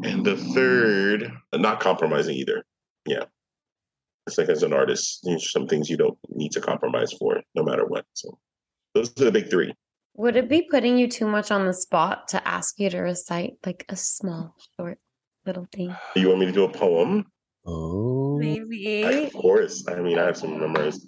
and 0.04 0.26
the 0.26 0.38
third, 0.38 1.32
uh, 1.54 1.58
not 1.58 1.80
compromising 1.80 2.36
either. 2.36 2.64
Yeah, 3.06 3.24
it's 4.26 4.38
like 4.38 4.50
as 4.50 4.64
an 4.64 4.74
artist, 4.74 5.22
there's 5.24 5.52
some 5.52 5.68
things 5.68 5.90
you 5.90 5.98
don't 5.98 6.18
need 6.30 6.52
to 6.54 6.62
compromise 6.62 7.14
for, 7.14 7.42
no 7.56 7.64
matter 7.64 7.86
what. 7.86 8.06
So, 8.14 8.38
those 8.94 9.10
are 9.22 9.26
the 9.26 9.32
big 9.32 9.50
three. 9.50 9.74
Would 10.16 10.36
it 10.36 10.50
be 10.50 10.64
putting 10.64 10.98
you 10.98 11.08
too 11.08 11.28
much 11.28 11.52
on 11.52 11.68
the 11.68 11.74
spot 11.74 12.28
to 12.30 12.48
ask 12.48 12.80
you 12.80 12.90
to 12.90 13.00
recite 13.00 13.54
like 13.66 13.86
a 13.90 13.96
small, 13.96 14.56
short 14.76 14.98
little 15.46 15.68
thing? 15.72 15.96
You 16.16 16.30
want 16.30 16.40
me 16.40 16.48
to 16.48 16.52
do 16.52 16.64
a 16.64 16.72
poem? 16.72 17.26
Oh, 17.68 18.38
Maybe. 18.40 19.04
Of 19.04 19.34
course. 19.34 19.86
I 19.88 19.96
mean, 19.96 20.18
I 20.18 20.26
have 20.26 20.38
some 20.38 20.60
memories. 20.60 21.06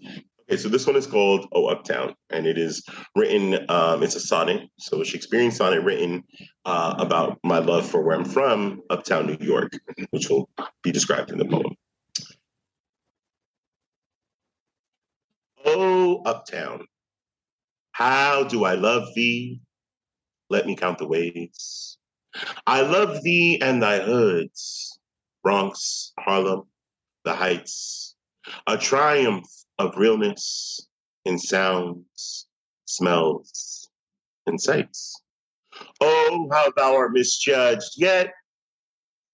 Okay, 0.50 0.58
so 0.58 0.68
this 0.68 0.88
one 0.88 0.96
is 0.96 1.06
called 1.06 1.48
Oh 1.52 1.68
Uptown, 1.68 2.16
and 2.32 2.48
it 2.48 2.58
is 2.58 2.84
written, 3.16 3.70
um, 3.70 4.02
it's 4.02 4.16
a 4.16 4.20
sonnet. 4.20 4.64
So, 4.80 5.00
a 5.00 5.06
Shakespearean 5.06 5.52
sonnet 5.52 5.84
written 5.84 6.24
uh, 6.66 6.96
about 6.98 7.38
my 7.44 7.60
love 7.60 7.88
for 7.88 8.02
where 8.02 8.18
I'm 8.18 8.26
from, 8.26 8.82
Uptown, 8.90 9.28
New 9.28 9.38
York, 9.40 9.74
which 10.10 10.28
will 10.28 10.50
be 10.82 10.92
described 10.92 11.30
in 11.30 11.38
the 11.38 11.46
poem. 11.46 11.76
Oh, 15.64 16.24
Uptown, 16.26 16.88
how 17.92 18.44
do 18.44 18.66
I 18.66 18.74
love 18.74 19.04
thee? 19.14 19.62
Let 20.50 20.66
me 20.66 20.76
count 20.76 20.98
the 20.98 21.08
ways. 21.08 22.00
I 22.66 22.82
love 22.82 23.22
thee 23.22 23.62
and 23.62 23.84
thy 23.84 24.00
hoods, 24.00 24.98
Bronx, 25.44 26.12
Harlem, 26.18 26.64
the 27.24 27.36
Heights, 27.36 28.16
a 28.66 28.80
triumph 28.80 29.46
of 29.80 29.98
realness 29.98 30.88
in 31.26 31.40
sounds, 31.40 32.48
smells, 32.86 33.90
and 34.46 34.62
sights. 34.62 35.22
Oh, 36.02 36.50
how 36.52 36.72
thou 36.76 36.96
art 36.96 37.14
misjudged, 37.14 37.94
yet 37.98 38.34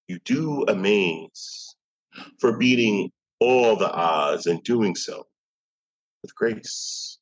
you 0.07 0.19
do 0.23 0.63
amaze 0.67 1.75
for 2.39 2.57
beating 2.57 3.11
all 3.39 3.75
the 3.75 3.91
odds 3.91 4.45
and 4.45 4.63
doing 4.63 4.95
so 4.95 5.25
with 6.21 6.35
grace. 6.35 7.17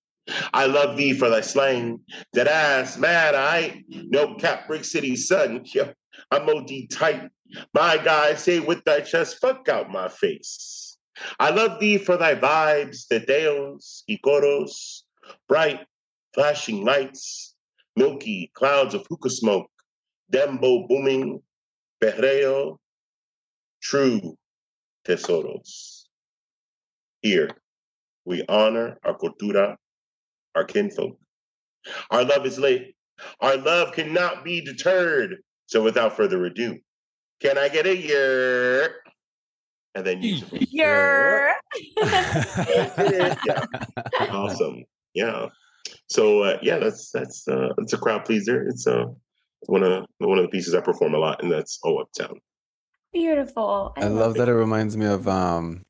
I 0.54 0.68
love 0.68 0.98
thee 0.98 1.14
for 1.14 1.30
thy 1.30 1.42
slang, 1.42 2.00
that 2.34 2.48
ass, 2.48 2.98
mad 2.98 3.36
eye, 3.36 3.84
no 3.90 4.36
cap 4.36 4.68
brick 4.68 4.86
city 4.86 5.16
son. 5.16 5.66
I'm 6.32 6.50
OD 6.50 6.72
tight. 6.92 7.30
My 7.74 7.98
guy, 7.98 8.36
say 8.36 8.60
with 8.60 8.84
thy 8.84 9.02
chest, 9.02 9.40
fuck 9.42 9.68
out 9.70 9.92
my 9.92 10.10
face. 10.10 10.83
I 11.40 11.52
love 11.52 11.80
thee 11.80 11.98
for 11.98 12.18
thy 12.18 12.36
vibes, 12.36 13.08
the 13.08 13.20
deos, 13.20 14.04
icoros, 14.10 15.04
bright, 15.48 15.82
flashing 16.34 16.84
lights, 16.84 17.56
milky 17.96 18.52
clouds 18.54 18.94
of 18.94 19.06
hookah 19.10 19.30
smoke, 19.30 19.70
dembow 20.32 20.88
booming, 20.88 21.42
perreo, 22.02 22.78
true 23.82 24.38
tesoros. 25.06 26.04
Here, 27.22 27.50
we 28.26 28.44
honor 28.50 28.98
our 29.04 29.18
cultura, 29.18 29.76
our 30.56 30.64
kinfolk. 30.64 31.18
Our 32.10 32.24
love 32.24 32.46
is 32.46 32.58
late. 32.58 32.96
Our 33.40 33.58
love 33.58 33.94
cannot 33.94 34.44
be 34.44 34.62
deterred. 34.62 35.38
So 35.68 35.84
without 35.84 36.16
further 36.16 36.44
ado, 36.46 36.80
can 37.42 37.58
I 37.58 37.70
get 37.70 37.86
a 37.86 37.96
year? 37.96 38.96
And 39.96 40.06
then 40.06 40.22
you 40.24 40.42
You're 40.70 41.54
yeah. 42.06 43.36
awesome. 44.32 44.84
Yeah. 45.14 45.48
So 46.08 46.42
uh, 46.44 46.58
yeah, 46.62 46.80
that's 46.80 47.12
that's 47.12 47.48
uh, 47.48 47.70
it's 47.78 47.94
a 47.94 47.98
crowd 47.98 48.26
pleaser. 48.26 48.68
It's 48.68 48.88
uh, 48.88 49.06
one 49.68 49.84
of 49.84 50.06
one 50.18 50.38
of 50.38 50.44
the 50.44 50.50
pieces 50.50 50.74
I 50.74 50.82
perform 50.82 51.14
a 51.14 51.20
lot, 51.20 51.44
and 51.44 51.52
that's 51.52 51.80
Oh 51.84 51.98
Uptown. 51.98 52.40
beautiful. 53.12 53.94
I 53.98 54.08
love 54.08 54.36
that 54.36 54.50
it 54.50 54.54
reminds 54.54 54.98
me 54.98 55.06
of 55.06 55.28
um 55.28 55.84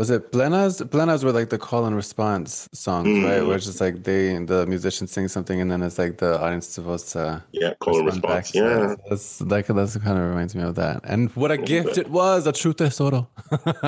was 0.00 0.08
it 0.08 0.32
Plenas? 0.32 0.80
Plenas 0.88 1.22
were 1.22 1.30
like 1.30 1.50
the 1.50 1.58
call 1.58 1.84
and 1.84 1.94
response 1.94 2.66
songs, 2.72 3.06
right? 3.06 3.34
Mm-hmm. 3.40 3.46
Where 3.48 3.56
it's 3.58 3.66
just 3.66 3.82
like 3.82 4.02
they 4.02 4.22
the 4.52 4.66
musicians 4.66 5.10
sing 5.12 5.28
something 5.28 5.60
and 5.60 5.70
then 5.70 5.82
it's 5.82 5.98
like 5.98 6.16
the 6.16 6.40
audience 6.42 6.68
is 6.68 6.72
supposed 6.72 7.08
to 7.12 7.44
Yeah, 7.52 7.74
call 7.80 7.98
and 7.98 8.06
response. 8.06 8.50
that. 8.52 8.58
Yeah. 8.64 8.94
So 8.94 8.96
That's 9.10 9.40
like 9.42 9.66
that's 9.66 9.96
kind 9.98 10.16
of 10.18 10.24
reminds 10.26 10.54
me 10.54 10.62
of 10.62 10.74
that. 10.76 11.02
And 11.04 11.28
what 11.40 11.50
a 11.50 11.58
gift 11.58 11.88
bit. 11.96 11.98
it 11.98 12.08
was, 12.10 12.46
a 12.46 12.52
true 12.52 12.72
tesoro. 12.72 13.28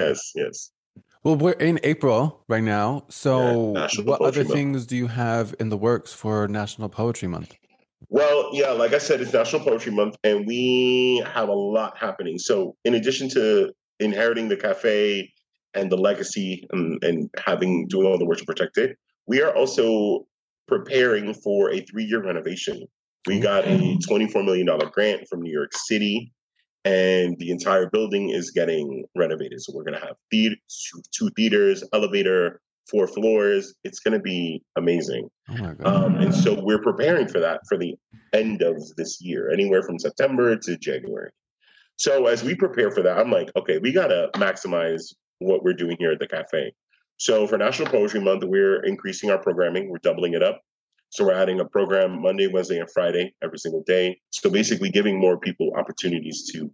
yes, 0.00 0.32
yes. 0.34 0.70
Well, 1.24 1.36
we're 1.36 1.60
in 1.70 1.78
April 1.82 2.42
right 2.48 2.64
now. 2.64 3.04
So 3.10 3.72
National 3.72 4.06
what 4.06 4.22
other 4.22 4.44
Month. 4.44 4.54
things 4.54 4.86
do 4.86 4.96
you 4.96 5.08
have 5.08 5.54
in 5.60 5.68
the 5.68 5.76
works 5.76 6.14
for 6.14 6.48
National 6.48 6.88
Poetry 6.88 7.28
Month? 7.28 7.52
Well, 8.08 8.48
yeah, 8.52 8.70
like 8.70 8.94
I 8.94 8.98
said, 8.98 9.20
it's 9.20 9.32
National 9.34 9.62
Poetry 9.62 9.92
Month, 9.92 10.16
and 10.24 10.46
we 10.46 11.22
have 11.34 11.48
a 11.48 11.54
lot 11.54 11.96
happening. 11.96 12.38
So, 12.38 12.76
in 12.84 12.94
addition 12.94 13.28
to 13.30 13.72
inheriting 14.02 14.48
the 14.48 14.56
cafe 14.56 15.32
and 15.74 15.90
the 15.90 15.96
legacy 15.96 16.66
and, 16.72 17.02
and 17.02 17.30
having 17.46 17.86
doing 17.88 18.06
all 18.06 18.18
the 18.18 18.26
work 18.26 18.38
to 18.38 18.44
protect 18.44 18.76
it, 18.78 18.96
we 19.26 19.40
are 19.40 19.54
also 19.56 20.26
preparing 20.68 21.34
for 21.34 21.70
a 21.70 21.80
three-year 21.80 22.22
renovation. 22.22 22.86
We 23.26 23.40
got 23.40 23.66
a 23.66 23.98
twenty-four 24.06 24.42
million 24.42 24.66
dollar 24.66 24.86
grant 24.86 25.28
from 25.28 25.42
New 25.42 25.52
York 25.52 25.72
City, 25.74 26.32
and 26.84 27.38
the 27.38 27.50
entire 27.50 27.88
building 27.88 28.30
is 28.30 28.50
getting 28.50 29.04
renovated. 29.16 29.60
So 29.60 29.72
we're 29.74 29.84
going 29.84 29.98
to 30.00 30.06
have 30.06 30.16
theater, 30.30 30.56
two 31.16 31.30
theaters, 31.36 31.84
elevator, 31.92 32.60
four 32.90 33.06
floors. 33.06 33.74
It's 33.84 34.00
going 34.00 34.14
to 34.14 34.20
be 34.20 34.62
amazing. 34.76 35.28
Oh 35.50 35.56
my 35.56 35.74
god. 35.74 35.86
Um, 35.86 36.14
and 36.16 36.34
so 36.34 36.60
we're 36.60 36.82
preparing 36.82 37.28
for 37.28 37.38
that 37.38 37.60
for 37.68 37.78
the 37.78 37.94
end 38.32 38.60
of 38.62 38.76
this 38.96 39.20
year, 39.20 39.50
anywhere 39.52 39.82
from 39.84 39.98
September 40.00 40.56
to 40.56 40.76
January. 40.76 41.30
So 42.02 42.26
as 42.26 42.42
we 42.42 42.56
prepare 42.56 42.90
for 42.90 43.00
that, 43.04 43.16
I'm 43.16 43.30
like, 43.30 43.52
okay, 43.54 43.78
we 43.78 43.92
got 43.92 44.08
to 44.08 44.28
maximize 44.34 45.14
what 45.38 45.62
we're 45.62 45.72
doing 45.72 45.96
here 46.00 46.10
at 46.10 46.18
the 46.18 46.26
cafe. 46.26 46.72
So 47.18 47.46
for 47.46 47.56
National 47.56 47.88
Poetry 47.88 48.20
Month, 48.20 48.42
we're 48.44 48.82
increasing 48.82 49.30
our 49.30 49.38
programming, 49.38 49.88
we're 49.88 49.98
doubling 49.98 50.34
it 50.34 50.42
up. 50.42 50.60
So 51.10 51.24
we're 51.24 51.40
adding 51.40 51.60
a 51.60 51.64
program 51.64 52.20
Monday, 52.20 52.48
Wednesday, 52.48 52.80
and 52.80 52.90
Friday 52.90 53.32
every 53.40 53.58
single 53.58 53.84
day. 53.86 54.18
So 54.30 54.50
basically 54.50 54.90
giving 54.90 55.20
more 55.20 55.38
people 55.38 55.70
opportunities 55.78 56.50
to 56.52 56.72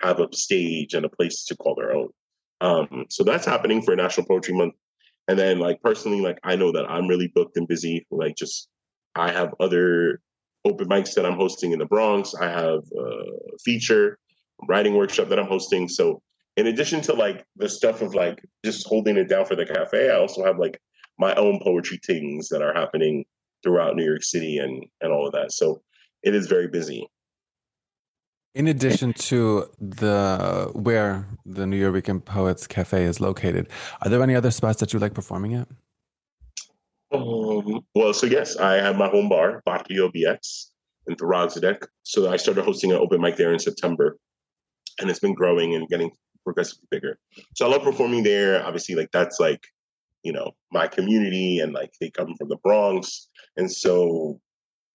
have 0.00 0.20
a 0.20 0.28
stage 0.34 0.92
and 0.92 1.06
a 1.06 1.08
place 1.08 1.46
to 1.46 1.56
call 1.56 1.74
their 1.74 1.94
own. 1.94 2.08
Um, 2.60 3.06
so 3.08 3.24
that's 3.24 3.46
happening 3.46 3.80
for 3.80 3.96
National 3.96 4.26
Poetry 4.26 4.52
Month. 4.52 4.74
And 5.26 5.38
then 5.38 5.58
like 5.58 5.80
personally, 5.80 6.20
like 6.20 6.38
I 6.44 6.54
know 6.56 6.70
that 6.70 6.84
I'm 6.90 7.08
really 7.08 7.32
booked 7.34 7.56
and 7.56 7.66
busy. 7.66 8.06
Like 8.10 8.36
just 8.36 8.68
I 9.16 9.32
have 9.32 9.54
other 9.58 10.20
open 10.66 10.86
mics 10.86 11.14
that 11.14 11.24
I'm 11.24 11.38
hosting 11.38 11.72
in 11.72 11.78
the 11.78 11.86
Bronx. 11.86 12.34
I 12.34 12.50
have 12.50 12.80
a 12.94 13.56
feature 13.64 14.18
writing 14.68 14.94
workshop 14.94 15.28
that 15.28 15.38
I'm 15.38 15.46
hosting. 15.46 15.88
So 15.88 16.22
in 16.56 16.66
addition 16.66 17.00
to 17.02 17.12
like 17.12 17.44
the 17.56 17.68
stuff 17.68 18.02
of 18.02 18.14
like 18.14 18.44
just 18.64 18.86
holding 18.86 19.16
it 19.16 19.28
down 19.28 19.46
for 19.46 19.56
the 19.56 19.66
cafe, 19.66 20.10
I 20.10 20.16
also 20.16 20.44
have 20.44 20.58
like 20.58 20.80
my 21.18 21.34
own 21.34 21.60
poetry 21.62 22.00
things 22.04 22.48
that 22.48 22.62
are 22.62 22.74
happening 22.74 23.24
throughout 23.62 23.96
New 23.96 24.04
York 24.04 24.22
City 24.22 24.58
and 24.58 24.84
and 25.00 25.12
all 25.12 25.26
of 25.26 25.32
that. 25.32 25.52
So 25.52 25.82
it 26.22 26.34
is 26.34 26.46
very 26.46 26.68
busy. 26.68 27.06
In 28.54 28.68
addition 28.68 29.12
to 29.14 29.68
the 29.80 30.70
where 30.74 31.26
the 31.44 31.64
Nuyorican 31.64 32.24
Poets 32.24 32.68
Cafe 32.68 33.02
is 33.02 33.20
located, 33.20 33.68
are 34.02 34.08
there 34.08 34.22
any 34.22 34.36
other 34.36 34.52
spots 34.52 34.78
that 34.78 34.92
you 34.92 35.00
like 35.00 35.12
performing 35.12 35.54
at? 35.54 35.68
Um, 37.10 37.80
well, 37.94 38.12
so 38.12 38.26
yes, 38.26 38.56
I 38.56 38.74
have 38.74 38.96
my 38.96 39.08
home 39.08 39.28
bar, 39.28 39.62
Barrio 39.66 40.08
BX 40.08 40.66
in 41.08 41.16
Throggs 41.16 41.60
Neck. 41.60 41.86
So 42.02 42.30
I 42.30 42.36
started 42.36 42.64
hosting 42.64 42.92
an 42.92 42.98
open 42.98 43.20
mic 43.20 43.36
there 43.36 43.52
in 43.52 43.58
September, 43.58 44.18
and 45.00 45.10
it's 45.10 45.20
been 45.20 45.34
growing 45.34 45.74
and 45.74 45.88
getting 45.88 46.10
progressively 46.44 46.86
bigger. 46.90 47.18
So 47.54 47.66
I 47.66 47.70
love 47.70 47.82
performing 47.82 48.22
there. 48.22 48.64
Obviously, 48.64 48.94
like 48.94 49.10
that's 49.12 49.40
like 49.40 49.66
you 50.22 50.32
know 50.32 50.52
my 50.72 50.86
community, 50.88 51.58
and 51.58 51.72
like 51.72 51.92
they 52.00 52.10
come 52.10 52.34
from 52.36 52.48
the 52.48 52.56
Bronx, 52.56 53.28
and 53.56 53.70
so 53.70 54.40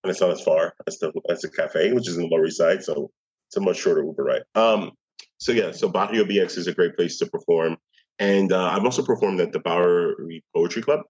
and 0.03 0.11
it's 0.11 0.21
not 0.21 0.31
as 0.31 0.41
far 0.41 0.73
as 0.87 0.99
the 0.99 1.11
as 1.29 1.41
the 1.41 1.49
cafe, 1.49 1.91
which 1.91 2.07
is 2.07 2.17
in 2.17 2.23
the 2.23 2.29
Lower 2.29 2.45
East 2.45 2.57
Side. 2.57 2.83
So 2.83 3.11
it's 3.47 3.57
a 3.57 3.61
much 3.61 3.77
shorter 3.77 4.03
Uber 4.03 4.23
ride. 4.23 4.43
Um, 4.55 4.91
so 5.37 5.51
yeah, 5.51 5.71
so 5.71 5.89
Barrio 5.89 6.23
BX 6.23 6.57
is 6.57 6.67
a 6.67 6.73
great 6.73 6.95
place 6.95 7.17
to 7.19 7.25
perform, 7.25 7.77
and 8.19 8.51
uh, 8.51 8.69
I've 8.69 8.85
also 8.85 9.03
performed 9.03 9.39
at 9.39 9.51
the 9.51 9.59
Bowery 9.59 10.43
Poetry 10.55 10.81
Club, 10.81 11.01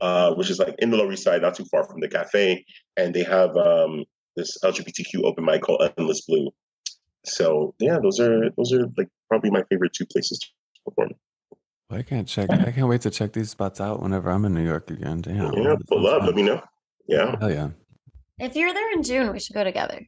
uh, 0.00 0.34
which 0.34 0.50
is 0.50 0.58
like 0.58 0.74
in 0.78 0.90
the 0.90 0.96
Lower 0.96 1.12
East 1.12 1.24
Side, 1.24 1.42
not 1.42 1.54
too 1.54 1.66
far 1.70 1.84
from 1.84 2.00
the 2.00 2.08
cafe, 2.08 2.64
and 2.96 3.14
they 3.14 3.24
have 3.24 3.56
um, 3.56 4.04
this 4.36 4.56
LGBTQ 4.64 5.24
open 5.24 5.44
mic 5.44 5.62
called 5.62 5.90
Endless 5.98 6.22
Blue. 6.22 6.50
So 7.28 7.74
yeah, 7.78 7.98
those 8.02 8.18
are 8.20 8.50
those 8.56 8.72
are 8.72 8.86
like 8.96 9.08
probably 9.28 9.50
my 9.50 9.62
favorite 9.70 9.92
two 9.92 10.06
places 10.06 10.38
to 10.38 10.46
perform. 10.84 11.10
Well, 11.90 11.98
I 12.00 12.02
can't 12.02 12.28
check. 12.28 12.50
I 12.50 12.70
can't 12.70 12.88
wait 12.88 13.00
to 13.02 13.10
check 13.10 13.32
these 13.32 13.50
spots 13.50 13.80
out 13.80 14.02
whenever 14.02 14.30
I'm 14.30 14.44
in 14.44 14.54
New 14.54 14.64
York 14.64 14.90
again. 14.90 15.22
Damn. 15.22 15.52
Yeah, 15.54 15.74
pull 15.88 16.06
up. 16.06 16.22
Let 16.22 16.34
me 16.34 16.42
know. 16.42 16.60
Yeah. 17.06 17.36
Hell 17.40 17.50
yeah. 17.52 17.70
If 18.38 18.54
you're 18.56 18.72
there 18.74 18.92
in 18.92 19.02
June, 19.02 19.32
we 19.32 19.40
should 19.40 19.54
go 19.54 19.64
together. 19.64 20.06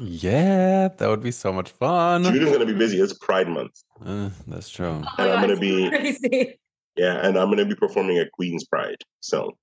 Yeah, 0.00 0.88
that 0.88 1.08
would 1.08 1.22
be 1.22 1.30
so 1.30 1.52
much 1.52 1.70
fun. 1.70 2.24
June 2.24 2.42
is 2.42 2.50
gonna 2.50 2.66
be 2.66 2.72
busy. 2.72 2.98
It's 2.98 3.12
Pride 3.12 3.48
Month. 3.48 3.72
Uh, 4.04 4.30
that's 4.48 4.70
true. 4.70 5.02
And 5.18 5.30
I'm 5.30 5.40
gonna 5.42 5.60
be 5.60 5.88
crazy. 5.90 6.58
yeah, 6.96 7.26
and 7.26 7.36
I'm 7.38 7.50
gonna 7.50 7.66
be 7.66 7.74
performing 7.74 8.18
at 8.18 8.32
Queen's 8.32 8.64
Pride. 8.64 8.96
So 9.20 9.56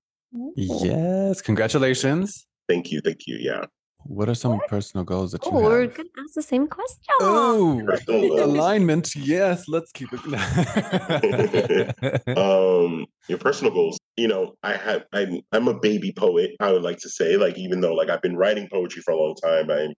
Yes, 0.56 1.42
congratulations. 1.42 2.46
thank 2.68 2.92
you, 2.92 3.00
thank 3.00 3.26
you. 3.26 3.36
Yeah. 3.40 3.64
What 4.04 4.28
are 4.28 4.34
some 4.34 4.60
personal 4.68 5.04
goals 5.04 5.32
that 5.32 5.44
you 5.44 5.50
Oh, 5.52 5.62
we're 5.62 5.86
gonna 5.86 6.08
ask 6.18 6.34
the 6.34 6.42
same 6.42 6.66
question. 6.66 7.14
Oh, 7.20 7.86
alignment. 8.08 9.14
Yes, 9.14 9.68
let's 9.68 9.92
keep 9.92 10.08
it. 10.12 10.20
um 12.36 13.06
your 13.28 13.38
personal 13.38 13.72
goals 13.72 13.98
you 14.16 14.28
know 14.28 14.54
i 14.62 14.74
have 14.74 15.04
I'm, 15.12 15.40
I'm 15.52 15.68
a 15.68 15.78
baby 15.78 16.12
poet 16.12 16.50
i 16.60 16.72
would 16.72 16.82
like 16.82 16.98
to 16.98 17.08
say 17.08 17.36
like 17.36 17.56
even 17.56 17.80
though 17.80 17.94
like 17.94 18.10
i've 18.10 18.22
been 18.22 18.36
writing 18.36 18.68
poetry 18.70 19.02
for 19.02 19.12
a 19.12 19.16
long 19.16 19.34
time 19.36 19.70
i 19.70 19.88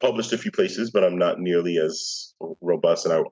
published 0.00 0.32
a 0.32 0.38
few 0.38 0.52
places 0.52 0.90
but 0.90 1.04
i'm 1.04 1.18
not 1.18 1.40
nearly 1.40 1.78
as 1.78 2.34
robust 2.60 3.04
and 3.04 3.14
i 3.14 3.22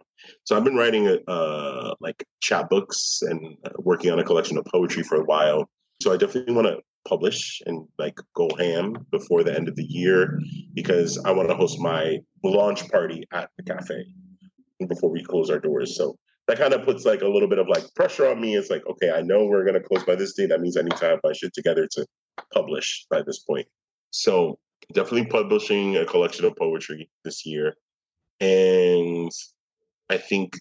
so 0.45 0.57
i've 0.57 0.65
been 0.65 0.77
writing 0.77 1.07
uh 1.29 1.95
like 2.01 2.25
chapbooks 2.43 3.23
and 3.23 3.57
uh, 3.65 3.71
working 3.79 4.11
on 4.11 4.19
a 4.19 4.25
collection 4.25 4.59
of 4.59 4.65
poetry 4.67 5.03
for 5.03 5.17
a 5.17 5.25
while 5.25 5.69
so 6.03 6.13
i 6.13 6.17
definitely 6.17 6.55
want 6.55 6.67
to 6.67 6.79
publish 7.07 7.63
and 7.67 7.87
like 7.99 8.19
go 8.35 8.49
ham 8.59 8.95
before 9.11 9.45
the 9.45 9.55
end 9.55 9.69
of 9.69 9.77
the 9.77 9.85
year 9.85 10.39
because 10.75 11.19
i 11.25 11.31
want 11.31 11.49
to 11.49 11.55
host 11.55 11.79
my 11.79 12.19
launch 12.43 12.89
party 12.91 13.25
at 13.33 13.49
the 13.57 13.63
cafe 13.63 14.05
before 14.89 15.11
we 15.11 15.23
close 15.23 15.49
our 15.51 15.59
doors 15.59 15.97
so 15.97 16.17
that 16.47 16.59
kind 16.59 16.73
of 16.73 16.85
puts 16.85 17.05
like 17.05 17.23
a 17.23 17.29
little 17.29 17.49
bit 17.49 17.59
of 17.59 17.69
like 17.69 17.83
pressure 17.95 18.29
on 18.29 18.41
me. 18.41 18.55
It's 18.55 18.71
like, 18.71 18.87
okay, 18.87 19.11
I 19.11 19.21
know 19.23 19.47
we're 19.47 19.65
gonna 19.65 19.81
close 19.81 20.05
by 20.05 20.15
this 20.15 20.35
date. 20.35 20.49
That 20.49 20.61
means 20.61 20.77
I 20.77 20.83
need 20.83 20.97
to 20.97 21.07
have 21.07 21.21
my 21.25 21.33
shit 21.33 21.53
together 21.53 21.89
to 21.93 22.07
publish 22.53 23.07
by 23.11 23.23
this 23.23 23.41
point. 23.41 23.67
So 24.11 24.59
definitely 24.93 25.27
publishing 25.27 25.97
a 25.97 26.05
collection 26.05 26.45
of 26.45 26.57
poetry 26.57 27.11
this 27.25 27.45
year. 27.45 27.75
And 28.41 29.31
I 30.09 30.19
think 30.19 30.57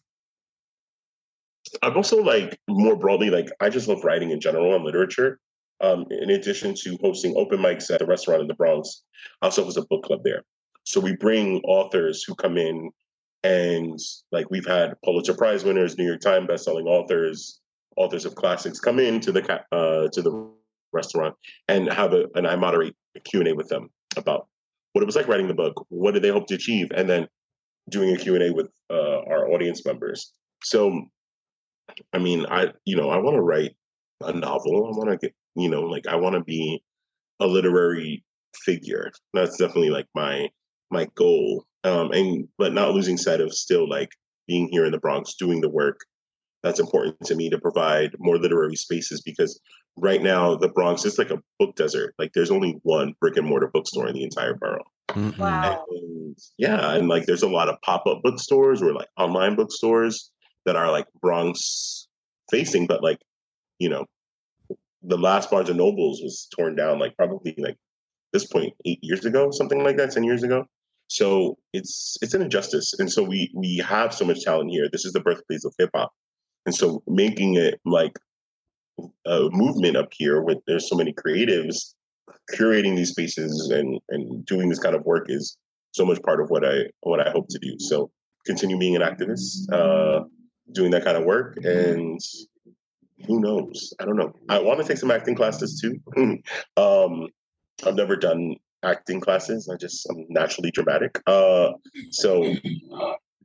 I'm 1.84 1.96
also 1.96 2.24
like 2.24 2.60
more 2.68 2.96
broadly, 2.96 3.30
like 3.30 3.50
I 3.60 3.70
just 3.70 3.88
love 3.88 4.04
writing 4.04 4.32
in 4.32 4.40
general 4.40 4.76
and 4.76 4.84
literature. 4.84 5.40
Um, 5.82 6.06
in 6.10 6.30
addition 6.30 6.74
to 6.84 6.98
hosting 7.02 7.34
open 7.36 7.60
mics 7.60 7.92
at 7.92 8.00
the 8.00 8.06
restaurant 8.06 8.42
in 8.42 8.48
the 8.48 8.54
Bronx, 8.54 9.04
I 9.42 9.48
also 9.48 9.64
host 9.64 9.78
a 9.78 9.86
book 9.90 10.04
club 10.04 10.22
there. 10.24 10.44
So 10.84 11.00
we 11.00 11.16
bring 11.16 11.62
authors 11.62 12.24
who 12.24 12.36
come 12.36 12.58
in 12.58 12.92
and 13.44 14.00
like 14.32 14.50
we've 14.50 14.66
had 14.66 14.96
Pulitzer 15.04 15.36
Prize 15.36 15.64
winners, 15.64 15.98
New 15.98 16.06
York 16.06 16.22
Times 16.22 16.48
bestselling 16.48 16.88
authors, 16.88 17.60
authors 17.96 18.26
of 18.26 18.36
classics 18.36 18.80
come 18.80 19.00
into 19.00 19.32
the 19.32 19.44
uh, 19.72 20.08
to 20.10 20.22
the 20.22 20.52
restaurant 20.94 21.36
and 21.68 21.92
have 21.92 22.14
a 22.14 22.26
and 22.36 22.48
I 22.48 22.56
moderate 22.56 22.96
a 23.16 23.20
Q 23.20 23.42
and 23.42 23.50
A 23.50 23.56
with 23.56 23.68
them 23.68 23.90
about 24.18 24.48
what 24.94 25.02
it 25.02 25.06
was 25.06 25.16
like 25.16 25.28
writing 25.28 25.48
the 25.48 25.54
book, 25.54 25.86
what 25.90 26.14
did 26.14 26.24
they 26.24 26.30
hope 26.30 26.48
to 26.48 26.56
achieve, 26.56 26.88
and 26.96 27.10
then 27.10 27.28
doing 27.90 28.16
a 28.16 28.18
Q 28.18 28.36
and 28.36 28.44
A 28.44 28.54
with 28.54 28.70
uh, 28.90 29.20
our 29.28 29.50
audience 29.50 29.86
members. 29.86 30.32
So, 30.64 31.06
I 32.14 32.18
mean, 32.18 32.46
I 32.50 32.72
you 32.86 32.96
know 32.96 33.10
I 33.10 33.18
want 33.18 33.36
to 33.36 33.42
write 33.42 33.76
a 34.22 34.34
novel. 34.34 34.88
I 34.88 34.98
want 34.98 35.10
to 35.10 35.18
get 35.18 35.36
you 35.56 35.70
know 35.70 35.82
like 35.82 36.08
I 36.08 36.16
want 36.16 36.36
to 36.36 36.44
be 36.44 36.84
a 37.40 37.48
literary 37.48 38.24
figure. 38.56 39.12
That's 39.34 39.58
definitely 39.58 39.90
like 39.90 40.08
my 40.16 40.50
my 40.92 41.08
goal 41.16 41.66
um, 41.84 42.12
and 42.12 42.48
but 42.58 42.74
not 42.74 42.94
losing 42.94 43.18
sight 43.18 43.42
of 43.42 43.54
still 43.54 43.88
like 43.88 44.10
being 44.48 44.68
here 44.70 44.86
in 44.86 44.92
the 44.92 45.00
Bronx, 45.00 45.36
doing 45.36 45.62
the 45.62 45.70
work 45.70 46.00
that's 46.64 46.80
important 46.80 47.20
to 47.26 47.36
me 47.36 47.48
to 47.50 47.60
provide 47.60 48.16
more 48.18 48.40
literary 48.40 48.76
spaces 48.76 49.22
because 49.22 49.60
right 49.98 50.24
now 50.24 50.56
the 50.56 50.68
Bronx 50.68 51.06
is 51.06 51.20
like 51.20 51.30
a 51.30 51.42
book 51.60 51.76
desert. 51.76 52.16
Like 52.18 52.32
there's 52.34 52.50
only 52.50 52.80
one 52.82 53.14
brick 53.22 53.38
and 53.38 53.48
mortar 53.48 53.70
bookstore 53.72 54.08
in 54.08 54.16
the 54.16 54.24
entire 54.24 54.56
borough. 54.56 54.84
Mm-mm. 55.10 55.38
Wow. 55.38 55.86
And 55.92 56.36
yeah, 56.58 56.96
and 56.96 57.08
like 57.08 57.28
there's 57.28 57.44
a 57.44 57.50
lot 57.50 57.70
of 57.70 57.80
pop 57.82 58.08
up 58.08 58.24
bookstores 58.24 58.82
or 58.82 58.94
like 58.94 59.08
online 59.16 59.56
bookstores 59.56 60.32
that 60.66 60.76
are 60.76 60.92
like 60.92 61.06
Bronx 61.22 62.08
facing, 62.50 62.88
but 62.88 63.04
like 63.04 63.20
you 63.78 63.90
know, 63.90 64.06
the 65.08 65.18
last 65.18 65.50
Barnes 65.50 65.70
and 65.70 65.78
Nobles 65.78 66.22
was 66.22 66.48
torn 66.56 66.76
down 66.76 67.00
like 67.00 67.16
probably 67.16 67.56
like 67.58 67.78
this 68.34 68.46
point 68.46 68.74
eight 68.86 69.00
years 69.02 69.26
ago, 69.26 69.52
something 69.52 69.84
like 69.84 69.98
that, 69.98 70.12
ten 70.12 70.24
years 70.24 70.44
ago. 70.44 70.66
So 71.08 71.58
it's 71.74 72.18
it's 72.22 72.34
an 72.34 72.42
injustice, 72.42 72.94
and 73.00 73.12
so 73.12 73.24
we 73.24 73.52
we 73.56 73.78
have 73.78 74.14
so 74.14 74.26
much 74.26 74.44
talent 74.44 74.72
here. 74.72 74.90
This 74.92 75.06
is 75.06 75.14
the 75.14 75.20
birthplace 75.20 75.64
of 75.66 75.74
hip 75.78 75.92
hop, 75.96 76.12
and 76.66 76.74
so 76.74 77.04
making 77.08 77.56
it 77.56 77.80
like 77.86 78.18
a 79.26 79.50
movement 79.52 79.98
up 79.98 80.10
here 80.12 80.42
with 80.42 80.58
there's 80.68 80.90
so 80.90 80.96
many 80.96 81.14
creatives 81.14 81.94
curating 82.54 82.96
these 82.96 83.12
spaces 83.12 83.70
and 83.70 84.00
and 84.10 84.46
doing 84.46 84.70
this 84.70 84.80
kind 84.80 84.96
of 84.96 85.04
work 85.04 85.26
is 85.30 85.58
so 85.92 86.06
much 86.06 86.22
part 86.24 86.42
of 86.42 86.50
what 86.50 86.66
I 86.66 86.86
what 87.02 87.26
I 87.26 87.30
hope 87.30 87.48
to 87.50 87.60
do. 87.60 87.76
So 87.80 88.12
continue 88.46 88.78
being 88.78 88.96
an 88.96 89.02
activist, 89.02 89.72
uh, 89.72 90.24
doing 90.74 90.92
that 90.92 91.04
kind 91.04 91.18
of 91.18 91.24
work, 91.24 91.58
and 91.64 92.20
who 93.28 93.40
knows? 93.40 93.94
I 94.00 94.06
don't 94.06 94.18
know. 94.18 94.34
I 94.50 94.60
want 94.60 94.80
to 94.80 94.86
take 94.86 94.98
some 94.98 95.12
acting 95.12 95.36
classes 95.36 95.82
too. 95.82 96.00
um, 96.78 97.28
I've 97.86 97.96
never 97.96 98.16
done 98.16 98.56
acting 98.84 99.20
classes. 99.20 99.70
I 99.70 99.78
just 99.78 100.08
I'm 100.10 100.26
naturally 100.30 100.72
dramatic. 100.72 101.22
Uh, 101.28 101.72
so 102.12 102.56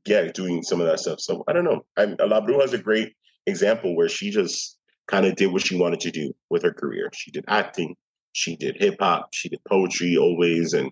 yeah, 0.06 0.30
doing 0.32 0.62
some 0.62 0.80
of 0.80 0.86
that 0.86 1.00
stuff. 1.00 1.20
So 1.20 1.44
I 1.48 1.52
don't 1.52 1.64
know. 1.64 1.84
I, 1.96 2.04
La 2.04 2.40
Bruja 2.40 2.62
has 2.62 2.72
a 2.72 2.78
great 2.78 3.14
example 3.46 3.96
where 3.96 4.08
she 4.08 4.30
just 4.30 4.78
kind 5.08 5.26
of 5.26 5.36
did 5.36 5.52
what 5.52 5.66
she 5.66 5.76
wanted 5.76 6.00
to 6.00 6.10
do 6.10 6.32
with 6.50 6.62
her 6.62 6.72
career. 6.72 7.10
She 7.12 7.30
did 7.30 7.44
acting, 7.48 7.96
she 8.32 8.56
did 8.56 8.76
hip 8.78 8.96
hop, 9.00 9.28
she 9.32 9.48
did 9.48 9.60
poetry 9.68 10.16
always, 10.16 10.72
and 10.72 10.90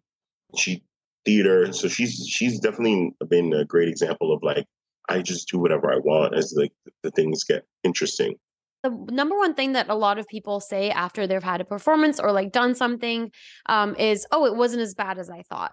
she 0.57 0.83
theater. 1.25 1.73
So 1.73 1.89
she's 1.89 2.27
she's 2.29 2.59
definitely 2.59 3.15
been 3.29 3.53
a 3.53 3.65
great 3.65 3.89
example 3.89 4.33
of 4.33 4.43
like 4.43 4.67
I 5.09 5.23
just 5.23 5.49
do 5.49 5.59
whatever 5.59 5.93
I 5.93 5.99
want 5.99 6.35
as 6.35 6.55
like 6.57 6.73
the 7.03 7.11
things 7.11 7.45
get 7.45 7.65
interesting. 7.85 8.37
The 8.83 8.91
number 9.11 9.37
one 9.37 9.55
thing 9.55 9.73
that 9.73 9.89
a 9.89 9.95
lot 9.95 10.19
of 10.19 10.27
people 10.29 10.61
say 10.61 10.91
after 10.91 11.27
they've 11.27 11.43
had 11.43 11.61
a 11.61 11.65
performance 11.65 12.21
or 12.21 12.33
like 12.33 12.53
done 12.53 12.75
something 12.75 13.31
um, 13.67 13.97
is, 13.97 14.27
"Oh, 14.33 14.45
it 14.47 14.55
wasn't 14.57 14.83
as 14.83 14.95
bad 14.95 15.19
as 15.19 15.31
I 15.31 15.43
thought," 15.43 15.73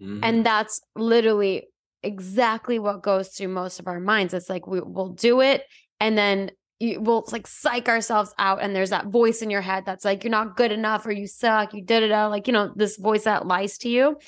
Mhm. 0.00 0.20
and 0.22 0.44
that's 0.46 0.80
literally 0.94 1.68
exactly 2.02 2.78
what 2.78 3.02
goes 3.02 3.28
through 3.28 3.48
most 3.48 3.80
of 3.80 3.86
our 3.86 4.00
minds. 4.00 4.32
It's 4.34 4.48
like 4.48 4.66
we, 4.66 4.80
we'll 4.80 5.10
do 5.10 5.40
it, 5.40 5.64
and 6.00 6.16
then 6.16 6.50
we'll 6.80 7.24
like 7.32 7.46
psych 7.46 7.88
ourselves 7.88 8.34
out, 8.38 8.62
and 8.62 8.74
there's 8.74 8.90
that 8.90 9.06
voice 9.06 9.42
in 9.42 9.50
your 9.50 9.62
head 9.62 9.84
that's 9.86 10.04
like, 10.04 10.24
"You're 10.24 10.30
not 10.30 10.56
good 10.56 10.72
enough," 10.72 11.06
or 11.06 11.12
"You 11.12 11.26
suck," 11.26 11.74
"You 11.74 11.82
did 11.82 12.02
it," 12.02 12.10
like 12.10 12.46
you 12.46 12.52
know 12.52 12.72
this 12.76 12.96
voice 12.96 13.24
that 13.24 13.46
lies 13.46 13.78
to 13.78 13.88
you. 13.88 14.18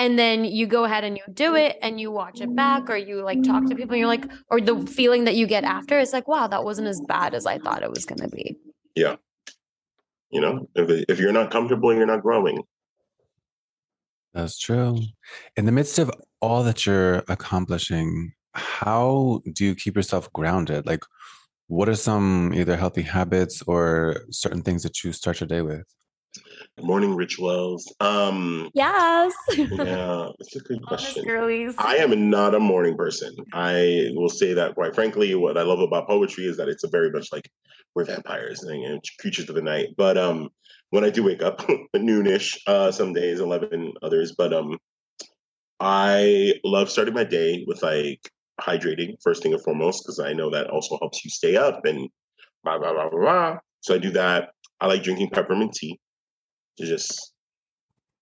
And 0.00 0.18
then 0.18 0.44
you 0.44 0.66
go 0.66 0.84
ahead 0.84 1.04
and 1.04 1.16
you 1.16 1.22
do 1.32 1.52
mm. 1.52 1.60
it 1.60 1.78
and 1.82 2.00
you 2.00 2.10
watch 2.10 2.40
it 2.40 2.54
back 2.56 2.88
or 2.90 2.96
you 2.96 3.22
like 3.22 3.42
talk 3.42 3.64
to 3.66 3.74
people 3.76 3.92
and 3.92 4.00
you're 4.00 4.08
like 4.08 4.26
or 4.50 4.60
the 4.60 4.76
feeling 4.86 5.24
that 5.24 5.36
you 5.36 5.46
get 5.46 5.62
after 5.62 5.98
is 5.98 6.12
like 6.12 6.26
wow 6.26 6.48
that 6.48 6.64
wasn't 6.64 6.88
as 6.88 7.00
bad 7.06 7.34
as 7.34 7.46
i 7.46 7.58
thought 7.58 7.82
it 7.82 7.90
was 7.90 8.06
going 8.06 8.18
to 8.18 8.28
be 8.28 8.56
Yeah. 8.94 9.16
You 10.30 10.40
know, 10.40 10.68
if, 10.74 11.04
if 11.08 11.18
you're 11.18 11.32
not 11.32 11.50
comfortable, 11.50 11.92
you're 11.92 12.06
not 12.06 12.22
growing. 12.22 12.62
That's 14.32 14.58
true. 14.58 14.98
In 15.56 15.66
the 15.66 15.72
midst 15.72 15.98
of 15.98 16.10
all 16.40 16.62
that 16.62 16.86
you're 16.86 17.24
accomplishing, 17.28 18.32
how 18.54 19.40
do 19.52 19.64
you 19.64 19.74
keep 19.74 19.96
yourself 19.96 20.32
grounded? 20.32 20.86
Like, 20.86 21.04
what 21.66 21.88
are 21.88 21.96
some 21.96 22.52
either 22.54 22.76
healthy 22.76 23.02
habits 23.02 23.62
or 23.66 24.22
certain 24.30 24.62
things 24.62 24.82
that 24.84 25.02
you 25.02 25.12
start 25.12 25.40
your 25.40 25.48
day 25.48 25.62
with? 25.62 25.86
Morning 26.82 27.14
rituals. 27.14 27.92
Um, 28.00 28.70
yes 28.74 29.34
yeah, 29.58 30.28
it's 30.38 30.56
a 30.56 30.60
good 30.60 30.84
question. 30.86 31.24
girlies 31.24 31.74
I 31.78 31.96
am 31.96 32.30
not 32.30 32.54
a 32.54 32.60
morning 32.60 32.96
person. 32.96 33.34
I 33.52 34.10
will 34.14 34.28
say 34.28 34.54
that 34.54 34.74
quite 34.74 34.94
frankly. 34.94 35.34
What 35.34 35.58
I 35.58 35.62
love 35.62 35.80
about 35.80 36.08
poetry 36.08 36.46
is 36.46 36.56
that 36.56 36.68
it's 36.68 36.84
a 36.84 36.88
very 36.88 37.10
much 37.10 37.28
like 37.32 37.50
we're 37.94 38.04
vampires 38.04 38.62
and, 38.62 38.84
and 38.84 39.00
creatures 39.18 39.48
of 39.48 39.56
the 39.56 39.62
night. 39.62 39.88
But 39.96 40.16
um, 40.16 40.48
when 40.90 41.04
I 41.04 41.10
do 41.10 41.22
wake 41.22 41.42
up 41.42 41.58
noonish, 41.96 42.56
uh, 42.66 42.90
some 42.92 43.12
days 43.12 43.40
eleven, 43.40 43.92
others. 44.02 44.34
But 44.36 44.52
um, 44.54 44.78
I 45.80 46.54
love 46.64 46.90
starting 46.90 47.14
my 47.14 47.24
day 47.24 47.64
with 47.66 47.82
like 47.82 48.20
hydrating 48.60 49.16
first 49.22 49.42
thing 49.42 49.52
and 49.52 49.62
foremost 49.62 50.04
because 50.04 50.18
I 50.18 50.32
know 50.32 50.50
that 50.50 50.70
also 50.70 50.98
helps 51.00 51.24
you 51.24 51.30
stay 51.30 51.56
up 51.56 51.84
and 51.84 52.08
blah 52.64 52.78
blah 52.78 52.92
blah 52.92 53.10
blah. 53.10 53.20
blah. 53.20 53.58
So 53.82 53.94
I 53.94 53.98
do 53.98 54.10
that. 54.12 54.50
I 54.80 54.86
like 54.86 55.02
drinking 55.02 55.30
peppermint 55.30 55.74
tea 55.74 55.98
to 56.80 56.86
just 56.86 57.32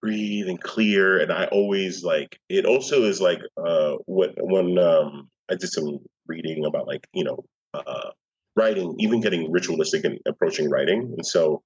breathe 0.00 0.48
and 0.48 0.61
clear 0.61 1.18
and 1.18 1.32
i 1.32 1.46
always 1.46 2.04
like 2.04 2.38
it 2.48 2.64
also 2.64 3.02
is 3.02 3.20
like 3.20 3.40
uh 3.64 3.94
what 4.06 4.32
when 4.38 4.78
um 4.78 5.28
i 5.50 5.54
did 5.54 5.68
some 5.68 5.98
reading 6.26 6.64
about 6.64 6.86
like 6.86 7.06
you 7.12 7.24
know 7.24 7.44
uh 7.74 8.11
writing 8.54 8.94
even 8.98 9.20
getting 9.20 9.50
ritualistic 9.50 10.04
and 10.04 10.18
approaching 10.26 10.70
writing 10.70 11.14
and 11.16 11.26
so 11.26 11.62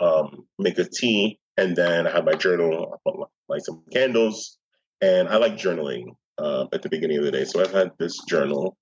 um 0.00 0.46
make 0.58 0.78
a 0.78 0.84
tea 0.84 1.38
and 1.56 1.76
then 1.76 2.06
i 2.06 2.10
have 2.10 2.24
my 2.24 2.34
journal 2.34 2.92
I 2.92 3.10
put, 3.10 3.28
like 3.48 3.64
some 3.64 3.82
candles 3.92 4.58
and 5.00 5.28
i 5.28 5.36
like 5.36 5.56
journaling 5.56 6.06
uh, 6.38 6.66
at 6.72 6.82
the 6.82 6.88
beginning 6.88 7.18
of 7.18 7.24
the 7.24 7.30
day 7.30 7.44
so 7.44 7.60
i've 7.60 7.72
had 7.72 7.92
this 7.98 8.18
journal 8.28 8.76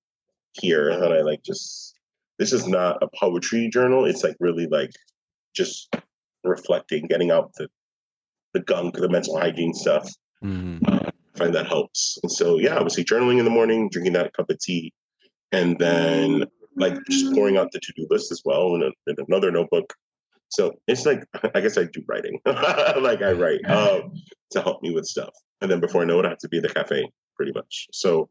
here 0.52 0.98
that 0.98 1.12
i 1.12 1.20
like 1.20 1.42
just 1.42 1.94
this 2.38 2.52
is 2.52 2.66
not 2.66 3.02
a 3.02 3.08
poetry 3.18 3.68
journal 3.70 4.06
it's 4.06 4.24
like 4.24 4.36
really 4.40 4.66
like 4.66 4.90
just 5.54 5.94
reflecting 6.44 7.06
getting 7.06 7.30
out 7.30 7.52
the 7.56 7.68
the 8.52 8.60
gunk, 8.60 8.94
the 8.94 9.08
mental 9.08 9.38
hygiene 9.38 9.74
stuff. 9.74 10.08
Mhm. 10.42 10.80
Uh, 10.86 11.10
I 11.34 11.38
find 11.38 11.54
that 11.54 11.66
helps. 11.66 12.18
And 12.22 12.30
so, 12.30 12.58
yeah, 12.58 12.76
obviously 12.76 13.04
journaling 13.04 13.38
in 13.38 13.44
the 13.44 13.50
morning, 13.50 13.88
drinking 13.90 14.12
that 14.12 14.32
cup 14.32 14.48
of 14.48 14.58
tea, 14.60 14.92
and 15.50 15.76
then 15.78 16.44
like 16.76 16.96
just 17.10 17.32
pouring 17.34 17.56
out 17.56 17.72
the 17.72 17.80
to 17.80 17.92
do 17.96 18.06
list 18.10 18.32
as 18.32 18.42
well 18.44 18.74
in, 18.74 18.82
a, 18.82 18.90
in 19.10 19.16
another 19.28 19.50
notebook. 19.50 19.92
So 20.48 20.72
it's 20.86 21.04
like, 21.04 21.24
I 21.54 21.60
guess 21.60 21.76
I 21.76 21.84
do 21.84 22.02
writing. 22.08 22.40
like 22.46 23.22
I 23.22 23.32
write 23.32 23.64
um, 23.68 24.12
to 24.52 24.60
help 24.60 24.82
me 24.82 24.92
with 24.92 25.06
stuff. 25.06 25.34
And 25.60 25.70
then 25.70 25.80
before 25.80 26.02
I 26.02 26.04
know 26.04 26.20
it, 26.20 26.26
I 26.26 26.30
have 26.30 26.38
to 26.38 26.48
be 26.48 26.58
in 26.58 26.62
the 26.62 26.68
cafe 26.68 27.10
pretty 27.36 27.52
much. 27.52 27.88
So 27.92 28.28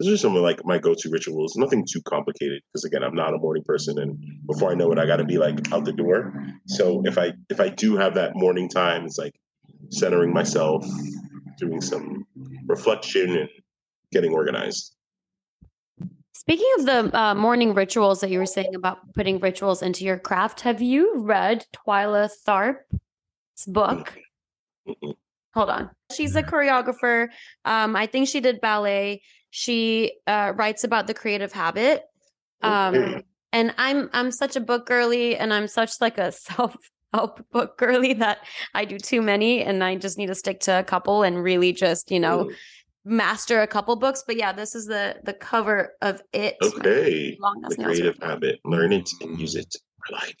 those 0.00 0.14
are 0.14 0.16
some 0.16 0.34
of 0.34 0.42
like 0.42 0.64
my 0.64 0.78
go-to 0.78 1.10
rituals. 1.10 1.56
Nothing 1.56 1.86
too 1.86 2.00
complicated 2.02 2.62
because 2.72 2.84
again, 2.84 3.04
I'm 3.04 3.14
not 3.14 3.34
a 3.34 3.38
morning 3.38 3.62
person, 3.64 3.98
and 3.98 4.18
before 4.46 4.72
I 4.72 4.74
know 4.74 4.90
it, 4.92 4.98
I 4.98 5.04
got 5.06 5.16
to 5.16 5.24
be 5.24 5.36
like 5.36 5.70
out 5.72 5.84
the 5.84 5.92
door. 5.92 6.32
So 6.66 7.02
if 7.04 7.18
I 7.18 7.32
if 7.50 7.60
I 7.60 7.68
do 7.68 7.96
have 7.96 8.14
that 8.14 8.34
morning 8.34 8.68
time, 8.68 9.04
it's 9.04 9.18
like 9.18 9.34
centering 9.90 10.32
myself, 10.32 10.86
doing 11.58 11.82
some 11.82 12.26
reflection, 12.66 13.36
and 13.36 13.48
getting 14.10 14.32
organized. 14.32 14.96
Speaking 16.32 16.68
of 16.78 16.86
the 16.86 17.18
uh, 17.18 17.34
morning 17.34 17.74
rituals 17.74 18.20
that 18.22 18.30
you 18.30 18.38
were 18.38 18.46
saying 18.46 18.74
about 18.74 19.12
putting 19.12 19.38
rituals 19.38 19.82
into 19.82 20.06
your 20.06 20.18
craft, 20.18 20.62
have 20.62 20.80
you 20.80 21.18
read 21.18 21.66
Twyla 21.76 22.30
Tharp's 22.48 23.66
book? 23.66 24.18
Mm-mm. 24.88 25.14
Hold 25.52 25.68
on. 25.68 25.90
She's 26.12 26.36
a 26.36 26.42
choreographer. 26.42 27.28
Um, 27.64 27.94
I 27.96 28.06
think 28.06 28.28
she 28.28 28.40
did 28.40 28.60
ballet. 28.60 29.22
She 29.50 30.12
uh, 30.26 30.52
writes 30.56 30.84
about 30.84 31.06
the 31.06 31.14
creative 31.14 31.52
habit. 31.52 32.02
Um, 32.62 32.94
Okay. 32.94 33.24
and 33.52 33.74
I'm 33.78 34.10
I'm 34.12 34.30
such 34.30 34.56
a 34.56 34.60
book 34.60 34.86
girly, 34.86 35.36
and 35.36 35.52
I'm 35.52 35.66
such 35.66 35.92
like 36.00 36.18
a 36.18 36.32
self 36.48 36.76
help 37.12 37.44
book 37.50 37.76
girly 37.76 38.12
that 38.14 38.38
I 38.74 38.84
do 38.84 38.98
too 38.98 39.20
many, 39.20 39.62
and 39.62 39.82
I 39.82 39.96
just 39.96 40.18
need 40.18 40.28
to 40.28 40.34
stick 40.34 40.60
to 40.60 40.78
a 40.78 40.84
couple 40.84 41.22
and 41.22 41.42
really 41.42 41.72
just 41.72 42.10
you 42.10 42.20
know 42.20 42.44
Mm. 42.44 42.54
master 43.04 43.60
a 43.62 43.66
couple 43.66 43.96
books. 43.96 44.22
But 44.26 44.36
yeah, 44.36 44.52
this 44.52 44.74
is 44.74 44.86
the 44.86 45.16
the 45.24 45.32
cover 45.34 45.94
of 46.00 46.22
it. 46.32 46.56
Okay. 46.62 47.36
The 47.68 47.76
creative 47.76 48.18
habit. 48.22 48.60
Learn 48.64 48.92
it 48.92 49.08
and 49.20 49.40
use 49.40 49.56
it 49.56 49.74
for 50.06 50.14
life. 50.14 50.36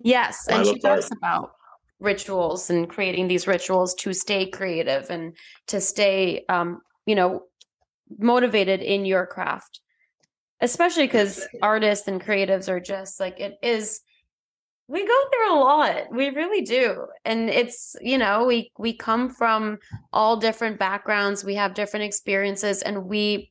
Yes, 0.00 0.46
and 0.48 0.66
she 0.66 0.78
talks 0.78 1.10
about 1.10 1.52
rituals 1.98 2.70
and 2.70 2.88
creating 2.88 3.28
these 3.28 3.46
rituals 3.46 3.94
to 3.94 4.12
stay 4.12 4.46
creative 4.46 5.08
and 5.10 5.34
to 5.68 5.80
stay, 5.80 6.44
um, 6.48 6.80
you 7.06 7.14
know, 7.14 7.42
motivated 8.18 8.80
in 8.80 9.04
your 9.04 9.26
craft. 9.26 9.80
Especially 10.60 11.06
because 11.06 11.46
artists 11.60 12.08
and 12.08 12.22
creatives 12.22 12.68
are 12.68 12.80
just 12.80 13.20
like 13.20 13.40
it 13.40 13.58
is. 13.62 14.00
We 14.88 15.04
go 15.06 15.20
through 15.32 15.52
a 15.52 15.58
lot. 15.58 16.02
We 16.12 16.30
really 16.30 16.62
do, 16.62 17.06
and 17.24 17.50
it's 17.50 17.94
you 18.00 18.16
know 18.16 18.46
we 18.46 18.70
we 18.78 18.96
come 18.96 19.28
from 19.28 19.78
all 20.12 20.36
different 20.36 20.78
backgrounds. 20.78 21.44
We 21.44 21.56
have 21.56 21.74
different 21.74 22.04
experiences, 22.04 22.82
and 22.82 23.04
we 23.04 23.50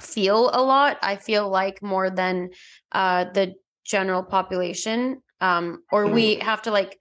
feel 0.00 0.50
a 0.52 0.60
lot. 0.62 0.98
I 1.00 1.16
feel 1.16 1.48
like 1.48 1.80
more 1.80 2.10
than 2.10 2.50
uh, 2.92 3.24
the 3.32 3.54
general 3.84 4.22
population 4.22 5.20
um 5.40 5.82
or 5.92 6.06
we 6.06 6.36
have 6.36 6.62
to 6.62 6.70
like 6.70 6.98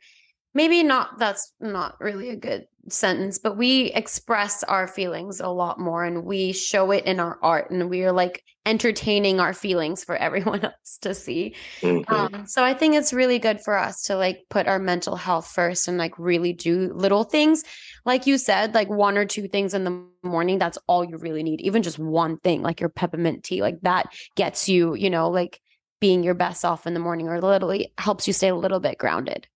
maybe 0.54 0.84
not 0.84 1.18
that's 1.18 1.54
not 1.60 1.96
really 2.00 2.30
a 2.30 2.36
good 2.36 2.66
sentence 2.90 3.40
but 3.40 3.58
we 3.58 3.86
express 3.94 4.64
our 4.64 4.88
feelings 4.88 5.40
a 5.40 5.48
lot 5.48 5.80
more 5.80 6.04
and 6.04 6.26
we 6.26 6.52
show 6.52 6.92
it 6.92 7.06
in 7.06 7.20
our 7.20 7.40
art 7.42 7.72
and 7.72 7.90
we 7.90 8.04
are 8.04 8.12
like 8.12 8.44
entertaining 8.66 9.40
our 9.40 9.54
feelings 9.54 10.04
for 10.04 10.16
everyone 10.28 10.64
else 10.64 10.98
to 11.02 11.14
see 11.14 11.56
Mhm. 11.82 12.04
um 12.10 12.46
so 12.46 12.64
i 12.64 12.74
think 12.74 12.96
it's 12.96 13.14
really 13.14 13.40
good 13.40 13.62
for 13.62 13.78
us 13.78 14.04
to 14.04 14.16
like 14.16 14.40
put 14.50 14.68
our 14.68 14.80
mental 14.80 15.16
health 15.16 15.48
first 15.48 15.88
and 15.88 15.98
like 15.98 16.18
really 16.20 16.52
do 16.52 16.92
little 16.94 17.24
things 17.24 17.64
like 18.06 18.28
you 18.28 18.38
said 18.38 18.74
like 18.74 18.90
one 18.90 19.18
or 19.18 19.26
two 19.26 19.48
things 19.48 19.74
in 19.74 19.84
the 19.86 20.06
morning 20.24 20.58
that's 20.60 20.78
all 20.88 21.04
you 21.06 21.18
really 21.18 21.44
need 21.44 21.62
even 21.62 21.82
just 21.84 22.00
one 22.00 22.38
thing 22.40 22.62
like 22.62 22.80
your 22.82 22.90
peppermint 22.90 23.44
tea 23.44 23.62
like 23.62 23.80
that 23.82 24.08
gets 24.36 24.68
you 24.68 24.94
you 24.96 25.10
know 25.10 25.30
like 25.30 25.60
being 26.02 26.24
your 26.24 26.34
best 26.34 26.60
self 26.60 26.86
in 26.86 26.94
the 26.94 27.00
morning 27.00 27.30
or 27.30 27.40
literally 27.40 27.94
helps 27.98 28.28
you 28.28 28.34
stay 28.34 28.50
a 28.50 28.56
little 28.56 28.82
bit 28.82 28.98
grounded 28.98 29.48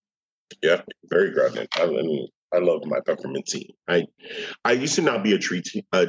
Yeah, 0.62 0.82
very 1.10 1.32
grounded. 1.32 1.68
I 1.74 1.86
mean, 1.88 2.28
I 2.54 2.60
love 2.60 2.86
my 2.86 3.00
peppermint 3.06 3.46
tea. 3.46 3.76
I 3.88 4.06
I 4.64 4.74
used 4.74 4.96
to 4.96 5.02
not 5.02 5.24
be 5.24 5.34
a 5.34 5.40
tea, 5.40 5.86
a 5.92 6.08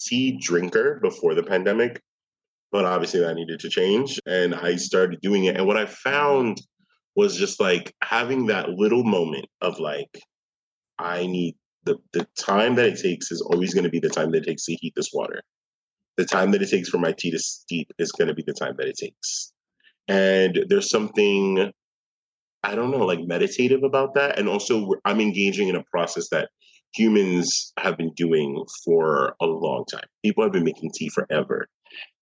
tea 0.00 0.38
drinker 0.40 1.00
before 1.02 1.34
the 1.34 1.42
pandemic, 1.42 2.02
but 2.70 2.84
obviously 2.84 3.20
that 3.20 3.34
needed 3.34 3.60
to 3.60 3.68
change, 3.68 4.20
and 4.26 4.54
I 4.54 4.76
started 4.76 5.20
doing 5.20 5.44
it. 5.44 5.56
And 5.56 5.66
what 5.66 5.76
I 5.76 5.86
found 5.86 6.58
was 7.16 7.36
just 7.36 7.60
like 7.60 7.94
having 8.02 8.46
that 8.46 8.70
little 8.70 9.04
moment 9.04 9.46
of 9.60 9.78
like, 9.78 10.20
I 10.98 11.26
need 11.26 11.56
the 11.84 11.96
the 12.12 12.26
time 12.38 12.76
that 12.76 12.86
it 12.86 13.00
takes 13.00 13.30
is 13.30 13.40
always 13.40 13.74
going 13.74 13.84
to 13.84 13.90
be 13.90 14.00
the 14.00 14.08
time 14.08 14.30
that 14.32 14.38
it 14.38 14.46
takes 14.46 14.64
to 14.66 14.74
heat 14.74 14.94
this 14.96 15.10
water. 15.12 15.42
The 16.16 16.24
time 16.24 16.52
that 16.52 16.62
it 16.62 16.70
takes 16.70 16.88
for 16.88 16.98
my 16.98 17.12
tea 17.12 17.32
to 17.32 17.38
steep 17.38 17.92
is 17.98 18.12
going 18.12 18.28
to 18.28 18.34
be 18.34 18.44
the 18.46 18.52
time 18.52 18.76
that 18.78 18.86
it 18.86 18.96
takes. 18.96 19.52
And 20.06 20.64
there's 20.68 20.90
something 20.90 21.72
I 22.64 22.74
don't 22.74 22.90
know, 22.90 23.04
like 23.04 23.20
meditative 23.20 23.82
about 23.82 24.14
that. 24.14 24.38
And 24.38 24.48
also, 24.48 24.90
I'm 25.04 25.20
engaging 25.20 25.68
in 25.68 25.76
a 25.76 25.84
process 25.84 26.28
that 26.30 26.48
humans 26.94 27.72
have 27.78 27.96
been 27.96 28.12
doing 28.14 28.64
for 28.84 29.34
a 29.40 29.46
long 29.46 29.84
time. 29.90 30.06
People 30.24 30.44
have 30.44 30.52
been 30.52 30.64
making 30.64 30.92
tea 30.94 31.08
forever. 31.08 31.68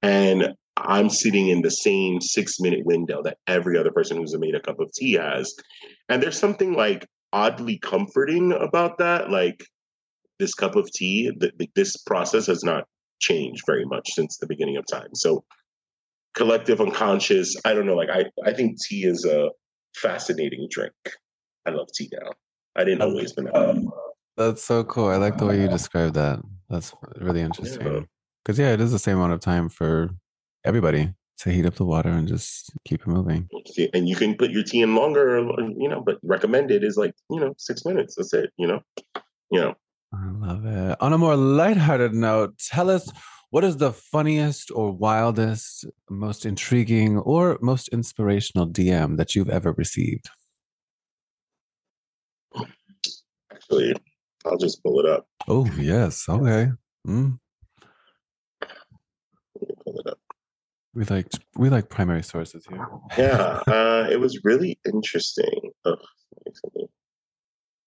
And 0.02 0.54
I'm 0.76 1.10
sitting 1.10 1.48
in 1.48 1.62
the 1.62 1.70
same 1.70 2.20
six 2.20 2.58
minute 2.58 2.84
window 2.84 3.22
that 3.22 3.38
every 3.46 3.78
other 3.78 3.92
person 3.92 4.16
who's 4.16 4.36
made 4.38 4.54
a 4.54 4.60
cup 4.60 4.80
of 4.80 4.90
tea 4.92 5.12
has. 5.12 5.54
And 6.08 6.22
there's 6.22 6.38
something 6.38 6.72
like 6.74 7.06
oddly 7.32 7.78
comforting 7.78 8.52
about 8.52 8.98
that. 8.98 9.30
Like 9.30 9.64
this 10.38 10.54
cup 10.54 10.76
of 10.76 10.90
tea, 10.92 11.30
th- 11.40 11.52
th- 11.58 11.70
this 11.74 11.96
process 11.98 12.46
has 12.46 12.64
not 12.64 12.84
changed 13.20 13.62
very 13.66 13.84
much 13.84 14.10
since 14.12 14.38
the 14.38 14.46
beginning 14.46 14.76
of 14.76 14.84
time. 14.90 15.14
So, 15.14 15.44
collective 16.34 16.80
unconscious, 16.80 17.54
I 17.64 17.74
don't 17.74 17.86
know, 17.86 17.94
like 17.94 18.08
I, 18.08 18.24
I 18.44 18.54
think 18.54 18.80
tea 18.82 19.04
is 19.04 19.24
a 19.26 19.50
fascinating 19.94 20.68
drink. 20.70 20.94
I 21.66 21.70
love 21.70 21.88
tea 21.94 22.10
now. 22.12 22.32
I 22.76 22.84
didn't 22.84 23.02
always, 23.02 23.32
but 23.32 23.44
now. 23.44 23.92
That's 24.36 24.64
so 24.64 24.82
cool. 24.84 25.08
I 25.08 25.16
like 25.16 25.38
the 25.38 25.46
way 25.46 25.60
you 25.60 25.68
describe 25.68 26.14
that. 26.14 26.40
That's 26.70 26.94
really 27.16 27.40
interesting. 27.40 28.08
Because 28.44 28.58
yeah, 28.58 28.72
it 28.72 28.80
is 28.80 28.90
the 28.92 28.98
same 28.98 29.18
amount 29.18 29.34
of 29.34 29.40
time 29.40 29.68
for 29.68 30.10
everybody 30.64 31.12
to 31.38 31.50
heat 31.50 31.66
up 31.66 31.74
the 31.74 31.84
water 31.84 32.08
and 32.08 32.26
just 32.26 32.70
keep 32.84 33.02
it 33.02 33.06
moving. 33.06 33.48
And 33.92 34.08
you 34.08 34.16
can 34.16 34.36
put 34.36 34.50
your 34.50 34.62
tea 34.62 34.80
in 34.80 34.94
longer, 34.94 35.38
you 35.76 35.88
know, 35.88 36.00
but 36.00 36.18
recommended 36.22 36.82
is 36.82 36.96
like, 36.96 37.14
you 37.30 37.40
know, 37.40 37.54
six 37.58 37.84
minutes. 37.84 38.14
That's 38.16 38.32
it, 38.32 38.50
you 38.56 38.66
know? 38.66 38.80
You 39.50 39.60
know, 39.60 39.74
I 40.14 40.30
love 40.30 40.64
it. 40.64 40.96
On 41.00 41.12
a 41.12 41.18
more 41.18 41.36
lighthearted 41.36 42.14
note, 42.14 42.58
tell 42.58 42.88
us 42.88 43.12
what 43.52 43.64
is 43.64 43.76
the 43.76 43.92
funniest 43.92 44.70
or 44.70 44.90
wildest, 44.90 45.84
most 46.08 46.46
intriguing, 46.46 47.18
or 47.18 47.58
most 47.60 47.88
inspirational 47.88 48.66
DM 48.66 49.18
that 49.18 49.34
you've 49.34 49.50
ever 49.50 49.72
received? 49.72 50.30
Actually, 53.52 53.94
I'll 54.46 54.56
just 54.56 54.82
pull 54.82 55.00
it 55.00 55.06
up. 55.06 55.26
Oh, 55.48 55.66
yes. 55.76 56.24
Okay. 56.30 56.70
Mm. 57.06 57.38
Pull 59.84 60.00
it 60.00 60.06
up. 60.06 60.18
We 60.94 61.04
like 61.04 61.26
we 61.54 61.68
like 61.68 61.90
primary 61.90 62.22
sources 62.22 62.64
here. 62.66 62.86
Yeah, 63.18 63.60
uh, 63.66 64.08
it 64.10 64.18
was 64.18 64.40
really 64.44 64.78
interesting. 64.86 65.72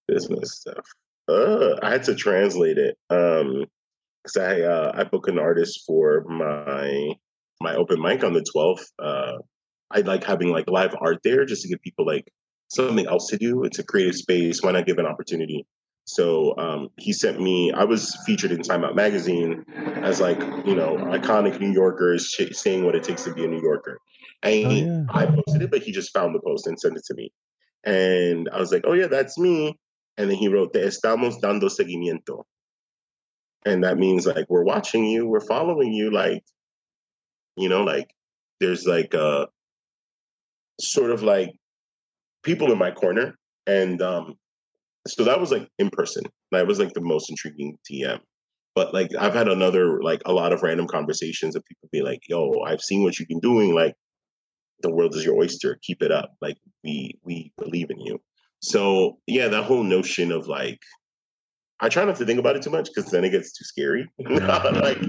Business 0.07 0.57
stuff. 0.59 0.85
Uh, 1.27 1.77
I 1.81 1.89
had 1.89 2.03
to 2.03 2.13
translate 2.13 2.77
it 2.77 2.97
um, 3.09 3.65
because 4.25 4.37
I 4.37 4.61
uh, 4.61 4.91
I 4.95 5.03
booked 5.03 5.29
an 5.29 5.39
artist 5.39 5.83
for 5.85 6.23
my 6.27 7.13
my 7.61 7.75
open 7.75 8.01
mic 8.01 8.23
on 8.23 8.33
the 8.33 8.45
twelfth. 8.51 8.91
Uh, 8.99 9.33
I 9.91 9.99
like 9.99 10.23
having 10.23 10.49
like 10.49 10.69
live 10.69 10.95
art 10.99 11.19
there 11.23 11.45
just 11.45 11.61
to 11.63 11.67
give 11.67 11.81
people 11.81 12.05
like 12.05 12.27
something 12.69 13.07
else 13.07 13.27
to 13.27 13.37
do. 13.37 13.63
It's 13.63 13.79
a 13.79 13.83
creative 13.83 14.15
space. 14.15 14.61
Why 14.61 14.71
not 14.71 14.85
give 14.85 14.97
an 14.97 15.05
opportunity? 15.05 15.65
So 16.05 16.55
um, 16.57 16.89
he 16.97 17.13
sent 17.13 17.41
me. 17.41 17.71
I 17.71 17.83
was 17.83 18.15
featured 18.25 18.51
in 18.51 18.61
Time 18.61 18.83
Out 18.83 18.95
magazine 18.95 19.63
as 20.03 20.19
like 20.19 20.39
you 20.65 20.75
know 20.75 20.97
iconic 20.97 21.59
New 21.59 21.71
Yorkers 21.71 22.27
sh- 22.27 22.55
saying 22.55 22.83
what 22.85 22.95
it 22.95 23.03
takes 23.03 23.23
to 23.23 23.33
be 23.33 23.45
a 23.45 23.47
New 23.47 23.61
Yorker. 23.61 23.99
And 24.43 24.65
Oh, 24.65 24.69
yeah. 24.69 25.03
I 25.09 25.25
posted 25.25 25.63
it, 25.63 25.71
but 25.71 25.81
he 25.81 25.91
just 25.91 26.13
found 26.13 26.35
the 26.35 26.41
post 26.45 26.67
and 26.67 26.79
sent 26.79 26.97
it 26.97 27.03
to 27.05 27.15
me. 27.15 27.31
And 27.83 28.49
I 28.51 28.59
was 28.59 28.71
like, 28.71 28.83
"Oh 28.85 28.93
yeah, 28.93 29.07
that's 29.07 29.37
me." 29.37 29.77
And 30.17 30.29
then 30.29 30.37
he 30.37 30.47
wrote, 30.47 30.73
"Te 30.73 30.79
estamos 30.79 31.39
dando 31.41 31.67
seguimiento," 31.67 32.43
and 33.65 33.83
that 33.83 33.97
means 33.97 34.25
like 34.25 34.45
we're 34.49 34.63
watching 34.63 35.05
you, 35.05 35.27
we're 35.27 35.39
following 35.39 35.91
you. 35.91 36.11
Like, 36.11 36.43
you 37.57 37.67
know, 37.67 37.83
like 37.83 38.09
there's 38.59 38.85
like 38.85 39.13
a 39.13 39.47
sort 40.79 41.11
of 41.11 41.23
like 41.23 41.51
people 42.43 42.71
in 42.71 42.77
my 42.77 42.91
corner, 42.91 43.35
and 43.67 44.01
um, 44.01 44.35
so 45.07 45.23
that 45.23 45.39
was 45.39 45.51
like 45.51 45.67
in 45.79 45.89
person. 45.89 46.23
That 46.51 46.67
was 46.67 46.79
like 46.79 46.93
the 46.93 47.01
most 47.01 47.29
intriguing 47.29 47.77
DM. 47.89 48.19
But 48.75 48.93
like 48.93 49.11
I've 49.17 49.33
had 49.33 49.47
another 49.47 50.01
like 50.01 50.21
a 50.25 50.33
lot 50.33 50.53
of 50.53 50.61
random 50.61 50.87
conversations 50.87 51.55
of 51.55 51.65
people 51.65 51.89
be 51.91 52.01
like, 52.01 52.21
"Yo, 52.27 52.61
I've 52.65 52.81
seen 52.81 53.03
what 53.03 53.17
you've 53.17 53.29
been 53.29 53.39
doing. 53.39 53.73
Like, 53.73 53.95
the 54.81 54.91
world 54.91 55.15
is 55.15 55.25
your 55.25 55.37
oyster. 55.37 55.79
Keep 55.81 56.01
it 56.01 56.11
up. 56.11 56.33
Like 56.41 56.57
we 56.83 57.17
we 57.23 57.51
believe 57.57 57.89
in 57.89 57.99
you." 57.99 58.19
So 58.61 59.19
yeah, 59.27 59.47
that 59.47 59.63
whole 59.63 59.83
notion 59.83 60.31
of 60.31 60.47
like, 60.47 60.79
I 61.79 61.89
try 61.89 62.05
not 62.05 62.15
to 62.17 62.25
think 62.25 62.39
about 62.39 62.55
it 62.55 62.61
too 62.61 62.69
much 62.69 62.89
because 62.93 63.11
then 63.11 63.25
it 63.25 63.31
gets 63.31 63.51
too 63.51 63.65
scary. 63.65 64.09
like 64.19 64.99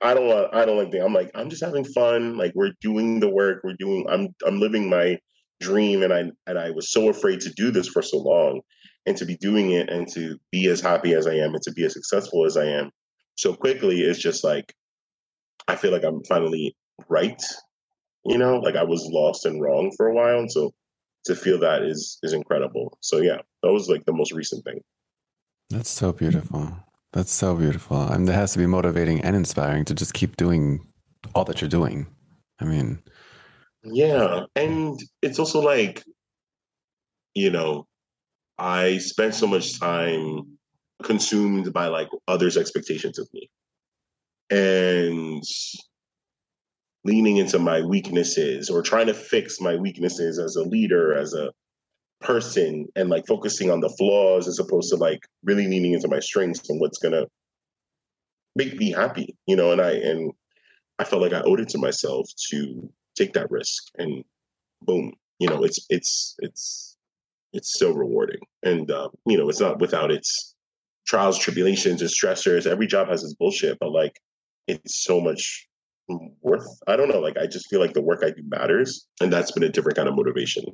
I 0.00 0.14
don't 0.14 0.28
want. 0.28 0.54
I 0.54 0.64
don't 0.64 0.76
like 0.76 0.90
that. 0.92 1.04
I'm 1.04 1.14
like 1.14 1.30
I'm 1.34 1.50
just 1.50 1.64
having 1.64 1.84
fun. 1.84 2.36
Like 2.36 2.52
we're 2.54 2.72
doing 2.80 3.20
the 3.20 3.28
work. 3.28 3.60
We're 3.64 3.76
doing. 3.78 4.06
I'm 4.08 4.28
I'm 4.46 4.60
living 4.60 4.88
my 4.88 5.18
dream, 5.60 6.02
and 6.02 6.12
I 6.12 6.30
and 6.46 6.58
I 6.58 6.70
was 6.70 6.92
so 6.92 7.08
afraid 7.08 7.40
to 7.40 7.50
do 7.50 7.70
this 7.70 7.88
for 7.88 8.02
so 8.02 8.18
long, 8.18 8.60
and 9.06 9.16
to 9.16 9.24
be 9.24 9.36
doing 9.36 9.72
it, 9.72 9.88
and 9.88 10.06
to 10.12 10.38
be 10.52 10.68
as 10.68 10.80
happy 10.80 11.14
as 11.14 11.26
I 11.26 11.34
am, 11.34 11.54
and 11.54 11.62
to 11.62 11.72
be 11.72 11.84
as 11.84 11.94
successful 11.94 12.46
as 12.46 12.56
I 12.56 12.66
am, 12.66 12.90
so 13.36 13.54
quickly. 13.54 14.00
It's 14.02 14.20
just 14.20 14.44
like 14.44 14.72
I 15.66 15.76
feel 15.76 15.90
like 15.90 16.04
I'm 16.04 16.22
finally 16.24 16.76
right. 17.08 17.42
You 18.24 18.38
know, 18.38 18.58
like 18.58 18.76
I 18.76 18.84
was 18.84 19.08
lost 19.10 19.46
and 19.46 19.60
wrong 19.60 19.92
for 19.96 20.08
a 20.08 20.14
while, 20.14 20.38
and 20.38 20.50
so 20.50 20.72
to 21.24 21.34
feel 21.34 21.58
that 21.60 21.82
is 21.82 22.18
is 22.22 22.34
incredible. 22.34 22.98
So 23.00 23.18
yeah, 23.18 23.38
that 23.62 23.72
was 23.72 23.88
like 23.88 24.04
the 24.04 24.12
most 24.12 24.32
recent 24.32 24.64
thing. 24.64 24.80
That's 25.70 25.90
so 25.90 26.12
beautiful. 26.12 26.72
That's 27.12 27.32
so 27.32 27.54
beautiful. 27.54 28.00
And 28.00 28.28
it 28.28 28.32
has 28.32 28.52
to 28.52 28.58
be 28.58 28.66
motivating 28.66 29.20
and 29.22 29.36
inspiring 29.36 29.84
to 29.86 29.94
just 29.94 30.14
keep 30.14 30.36
doing 30.36 30.86
all 31.34 31.44
that 31.44 31.60
you're 31.60 31.68
doing. 31.68 32.06
I 32.60 32.64
mean, 32.64 33.02
Yeah. 33.84 34.44
And 34.56 34.98
it's 35.22 35.38
also 35.38 35.60
like, 35.60 36.02
you 37.34 37.50
know, 37.50 37.86
I 38.58 38.98
spent 38.98 39.34
so 39.34 39.46
much 39.46 39.78
time 39.78 40.58
consumed 41.02 41.72
by 41.72 41.86
like 41.86 42.08
others' 42.26 42.56
expectations 42.56 43.18
of 43.18 43.28
me. 43.32 43.48
And 44.50 45.42
leaning 47.04 47.36
into 47.36 47.58
my 47.58 47.82
weaknesses 47.82 48.68
or 48.68 48.82
trying 48.82 49.06
to 49.06 49.14
fix 49.14 49.60
my 49.60 49.76
weaknesses 49.76 50.38
as 50.38 50.56
a 50.56 50.62
leader, 50.62 51.16
as 51.16 51.32
a 51.34 51.52
person, 52.20 52.86
and 52.96 53.08
like 53.08 53.26
focusing 53.26 53.70
on 53.70 53.80
the 53.80 53.88
flaws 53.90 54.48
as 54.48 54.58
opposed 54.58 54.90
to 54.90 54.96
like 54.96 55.20
really 55.44 55.66
leaning 55.68 55.92
into 55.92 56.08
my 56.08 56.20
strengths 56.20 56.68
and 56.68 56.80
what's 56.80 56.98
gonna 56.98 57.26
make 58.56 58.76
me 58.76 58.90
happy, 58.90 59.36
you 59.46 59.56
know, 59.56 59.72
and 59.72 59.80
I 59.80 59.92
and 59.92 60.32
I 60.98 61.04
felt 61.04 61.22
like 61.22 61.32
I 61.32 61.42
owed 61.42 61.60
it 61.60 61.68
to 61.70 61.78
myself 61.78 62.28
to 62.50 62.92
take 63.16 63.32
that 63.34 63.50
risk 63.50 63.84
and 63.96 64.24
boom, 64.82 65.12
you 65.38 65.48
know, 65.48 65.62
it's 65.62 65.86
it's 65.88 66.34
it's 66.40 66.96
it's 67.52 67.78
so 67.78 67.92
rewarding. 67.92 68.40
And 68.62 68.90
uh, 68.90 69.08
you 69.26 69.38
know, 69.38 69.48
it's 69.48 69.60
not 69.60 69.80
without 69.80 70.10
its 70.10 70.54
trials, 71.06 71.38
tribulations, 71.38 72.02
and 72.02 72.10
stressors. 72.10 72.66
Every 72.66 72.86
job 72.86 73.08
has 73.08 73.22
its 73.22 73.34
bullshit, 73.34 73.78
but 73.78 73.92
like 73.92 74.20
it's 74.66 75.04
so 75.04 75.20
much 75.20 75.66
worth. 76.42 76.66
I 76.86 76.96
don't 76.96 77.08
know. 77.08 77.20
Like 77.20 77.38
I 77.38 77.46
just 77.46 77.68
feel 77.68 77.80
like 77.80 77.94
the 77.94 78.02
work 78.02 78.22
I 78.24 78.30
do 78.30 78.42
matters, 78.46 79.06
and 79.20 79.32
that's 79.32 79.52
been 79.52 79.62
a 79.62 79.68
different 79.68 79.96
kind 79.96 80.08
of 80.08 80.16
motivation. 80.16 80.64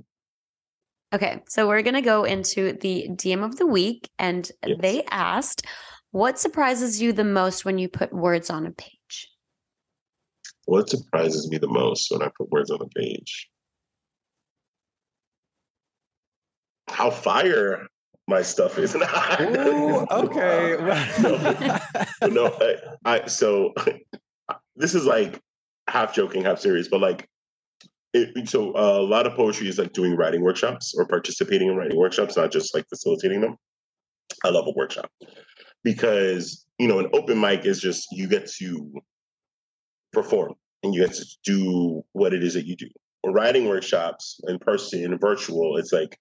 Okay, 1.13 1.43
so 1.49 1.69
we're 1.69 1.83
going 1.83 1.95
to 1.95 2.01
go 2.01 2.25
into 2.25 2.73
the 2.81 3.09
DM 3.11 3.45
of 3.45 3.57
the 3.57 3.67
week. 3.67 4.09
And 4.19 4.51
Yes. 4.67 4.79
they 4.81 5.05
asked, 5.11 5.67
What 6.11 6.39
surprises 6.39 7.03
you 7.03 7.13
the 7.13 7.25
most 7.25 7.65
when 7.65 7.79
you 7.79 7.89
put 7.89 8.13
words 8.13 8.51
on 8.51 8.67
a 8.67 8.71
page? 8.71 9.29
What 10.67 10.89
surprises 10.89 11.49
me 11.51 11.59
the 11.59 11.69
most 11.69 12.11
when 12.11 12.23
I 12.23 12.31
put 12.37 12.51
words 12.51 12.71
on 12.71 12.81
a 12.81 12.89
page? 12.99 13.49
How 16.89 17.11
fire 17.11 17.87
my 18.27 18.43
stuff 18.43 18.79
is. 18.79 18.95
Ooh, 19.41 20.07
okay. 20.11 20.77
no, 21.23 22.29
no 22.29 22.47
I, 22.61 22.77
I 23.05 23.27
so 23.27 23.75
this 24.77 24.95
is 24.95 25.05
like 25.05 25.41
half 25.89 26.15
joking, 26.15 26.45
half 26.45 26.61
serious, 26.61 26.89
but 26.89 27.01
like 27.01 27.29
it, 28.15 28.49
so 28.49 28.73
uh, 28.75 29.01
a 29.01 29.03
lot 29.03 29.27
of 29.27 29.35
poetry 29.35 29.69
is 29.69 29.79
like 29.79 29.93
doing 29.93 30.17
writing 30.17 30.43
workshops 30.43 30.95
or 30.97 31.07
participating 31.07 31.69
in 31.69 31.77
writing 31.77 31.99
workshops, 31.99 32.37
not 32.37 32.53
just 32.53 32.75
like 32.75 32.89
facilitating 32.89 33.41
them. 33.41 33.57
I 34.45 34.51
love 34.51 34.67
a 34.67 34.73
workshop 34.77 35.11
because 35.83 36.65
you 36.79 36.89
know 36.89 37.01
an 37.01 37.09
open 37.13 37.41
mic 37.41 37.67
is 37.67 37.81
just 37.81 38.07
you 38.13 38.29
get 38.29 38.47
to 38.59 38.93
perform 40.13 40.55
and 40.83 40.95
you 40.95 41.05
get 41.05 41.15
to 41.15 41.27
do 41.45 42.03
what 42.13 42.33
it 42.33 42.45
is 42.45 42.55
that 42.55 42.67
you 42.67 42.77
do. 42.77 42.89
Or 43.25 43.33
writing 43.33 43.69
workshops 43.69 44.39
in 44.47 44.59
person, 44.59 45.05
and 45.05 45.21
virtual, 45.21 45.77
it's 45.77 45.93
like 45.93 46.19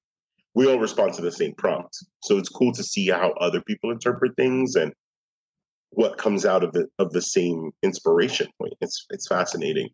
we 0.56 0.68
all 0.68 0.80
respond 0.80 1.14
to 1.14 1.22
the 1.22 1.32
same 1.32 1.54
prompt. 1.56 1.98
So 2.24 2.38
it's 2.38 2.50
cool 2.50 2.72
to 2.74 2.84
see 2.84 3.10
how 3.10 3.32
other 3.40 3.62
people 3.62 3.92
interpret 3.92 4.36
things 4.36 4.76
and 4.76 4.94
what 5.92 6.18
comes 6.18 6.46
out 6.46 6.64
of 6.64 6.74
the 6.74 6.88
of 6.98 7.12
the 7.12 7.22
same 7.22 7.72
inspiration 7.84 8.48
point. 8.60 8.74
It's 8.82 9.06
it's 9.12 9.28
fascinating. 9.28 9.90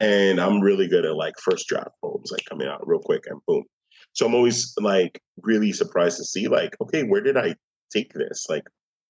And 0.00 0.40
I'm 0.40 0.60
really 0.60 0.88
good 0.88 1.04
at 1.04 1.14
like 1.14 1.34
first 1.38 1.68
draft 1.68 1.90
poems, 2.02 2.30
like 2.32 2.44
coming 2.48 2.66
out 2.66 2.86
real 2.86 3.00
quick 3.00 3.24
and 3.26 3.40
boom. 3.46 3.64
So 4.12 4.26
I'm 4.26 4.34
always 4.34 4.72
like 4.78 5.20
really 5.42 5.72
surprised 5.72 6.16
to 6.16 6.24
see 6.24 6.48
like, 6.48 6.74
okay, 6.80 7.02
where 7.02 7.20
did 7.20 7.36
I 7.36 7.54
take 7.92 8.12
this? 8.14 8.46
Like, 8.48 8.64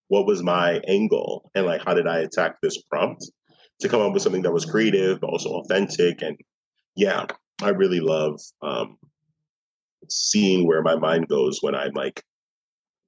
what 0.08 0.26
was 0.26 0.42
my 0.42 0.80
angle? 0.88 1.50
And 1.54 1.64
like 1.64 1.82
how 1.84 1.94
did 1.94 2.08
I 2.08 2.18
attack 2.18 2.56
this 2.60 2.82
prompt 2.82 3.30
to 3.80 3.88
come 3.88 4.02
up 4.02 4.12
with 4.12 4.22
something 4.22 4.42
that 4.42 4.52
was 4.52 4.64
creative 4.64 5.20
but 5.20 5.30
also 5.30 5.50
authentic? 5.50 6.22
And 6.22 6.36
yeah, 6.96 7.26
I 7.62 7.70
really 7.70 8.00
love 8.00 8.40
um 8.62 8.98
seeing 10.08 10.66
where 10.66 10.82
my 10.82 10.96
mind 10.96 11.28
goes 11.28 11.58
when 11.60 11.74
I'm 11.76 11.92
like 11.94 12.24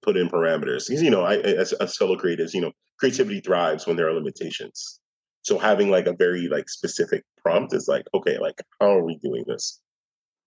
put 0.03 0.17
in 0.17 0.29
parameters. 0.29 0.87
Because 0.87 1.03
you 1.03 1.11
know, 1.11 1.23
I 1.23 1.39
as, 1.39 1.73
as 1.75 1.97
fellow 1.97 2.17
creatives, 2.17 2.55
you 2.55 2.61
know, 2.61 2.73
creativity 2.99 3.41
thrives 3.41 3.87
when 3.87 3.97
there 3.97 4.09
are 4.09 4.15
limitations. 4.15 5.01
So 5.43 5.59
having 5.59 5.91
like 5.91 6.07
a 6.07 6.13
very 6.13 6.49
like 6.49 6.69
specific 6.69 7.25
prompt 7.43 7.75
is 7.75 7.89
like, 7.89 8.07
okay, 8.15 8.39
like 8.39 8.61
how 8.81 8.97
are 8.97 9.05
we 9.05 9.17
doing 9.17 9.45
this? 9.47 9.81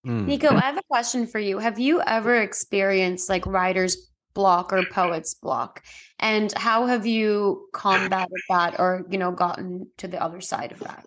Mm. 0.05 0.27
Nicco, 0.27 0.51
I 0.51 0.61
have 0.61 0.77
a 0.77 0.83
question 0.89 1.27
for 1.27 1.39
you. 1.39 1.57
Have 1.59 1.79
you 1.79 2.01
ever 2.01 2.35
experienced 2.35 3.29
like 3.29 3.45
writer's 3.45 4.09
block 4.33 4.71
or 4.71 4.83
poet's 4.91 5.33
block? 5.33 5.83
And 6.19 6.53
how 6.53 6.85
have 6.85 7.05
you 7.05 7.67
combated 7.73 8.29
that 8.49 8.79
or, 8.79 9.05
you 9.09 9.17
know, 9.17 9.31
gotten 9.31 9.87
to 9.97 10.07
the 10.07 10.21
other 10.21 10.41
side 10.41 10.71
of 10.71 10.79
that? 10.79 11.05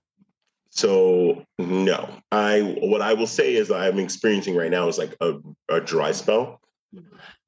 So 0.70 1.44
no, 1.58 2.08
I 2.30 2.76
what 2.80 3.02
I 3.02 3.14
will 3.14 3.26
say 3.26 3.54
is 3.54 3.70
I'm 3.70 3.98
experiencing 3.98 4.54
right 4.54 4.70
now 4.70 4.86
is 4.86 4.98
like 4.98 5.16
a, 5.20 5.34
a 5.68 5.80
dry 5.80 6.12
spell, 6.12 6.60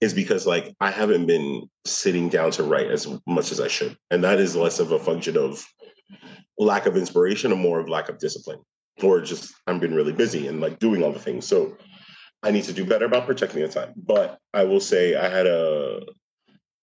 is 0.01 0.15
because 0.15 0.47
like 0.47 0.75
I 0.81 0.91
haven't 0.91 1.27
been 1.27 1.69
sitting 1.85 2.29
down 2.29 2.51
to 2.53 2.65
write 2.65 2.91
as 2.91 3.07
much 3.29 3.53
as 3.53 3.61
I 3.61 3.69
should, 3.69 3.97
and 4.11 4.25
that 4.25 4.41
is 4.41 4.57
less 4.57 4.81
of 4.81 4.91
a 4.91 4.99
function 4.99 5.37
of 5.37 5.65
lack 6.61 6.87
of 6.87 6.97
inspiration 6.97 7.53
or 7.53 7.57
more 7.57 7.81
of 7.81 7.89
lack 7.89 8.09
of 8.09 8.19
discipline, 8.19 8.61
or 9.03 9.21
just 9.21 9.53
I'm 9.67 9.81
been 9.81 9.95
really 9.95 10.13
busy 10.13 10.47
and 10.47 10.61
like 10.61 10.79
doing 10.79 11.03
all 11.03 11.13
the 11.13 11.19
things. 11.19 11.47
So 11.47 11.77
I 12.43 12.51
need 12.51 12.65
to 12.65 12.73
do 12.73 12.85
better 12.85 13.07
about 13.07 13.27
protecting 13.27 13.63
the 13.63 13.69
time. 13.69 13.95
But 13.97 14.39
I 14.53 14.65
will 14.65 14.81
say 14.81 15.17
I 15.17 15.29
had 15.29 15.47
a 15.47 16.03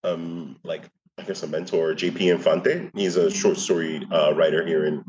um 0.03 0.57
like 0.63 0.89
I 1.17 1.23
guess 1.23 1.43
a 1.43 1.47
mentor, 1.47 1.93
JP 1.93 2.21
Infante. 2.21 2.91
He's 2.95 3.15
a 3.15 3.31
short 3.31 3.57
story 3.57 4.05
uh, 4.11 4.33
writer 4.35 4.65
here 4.65 4.85
in 4.85 5.03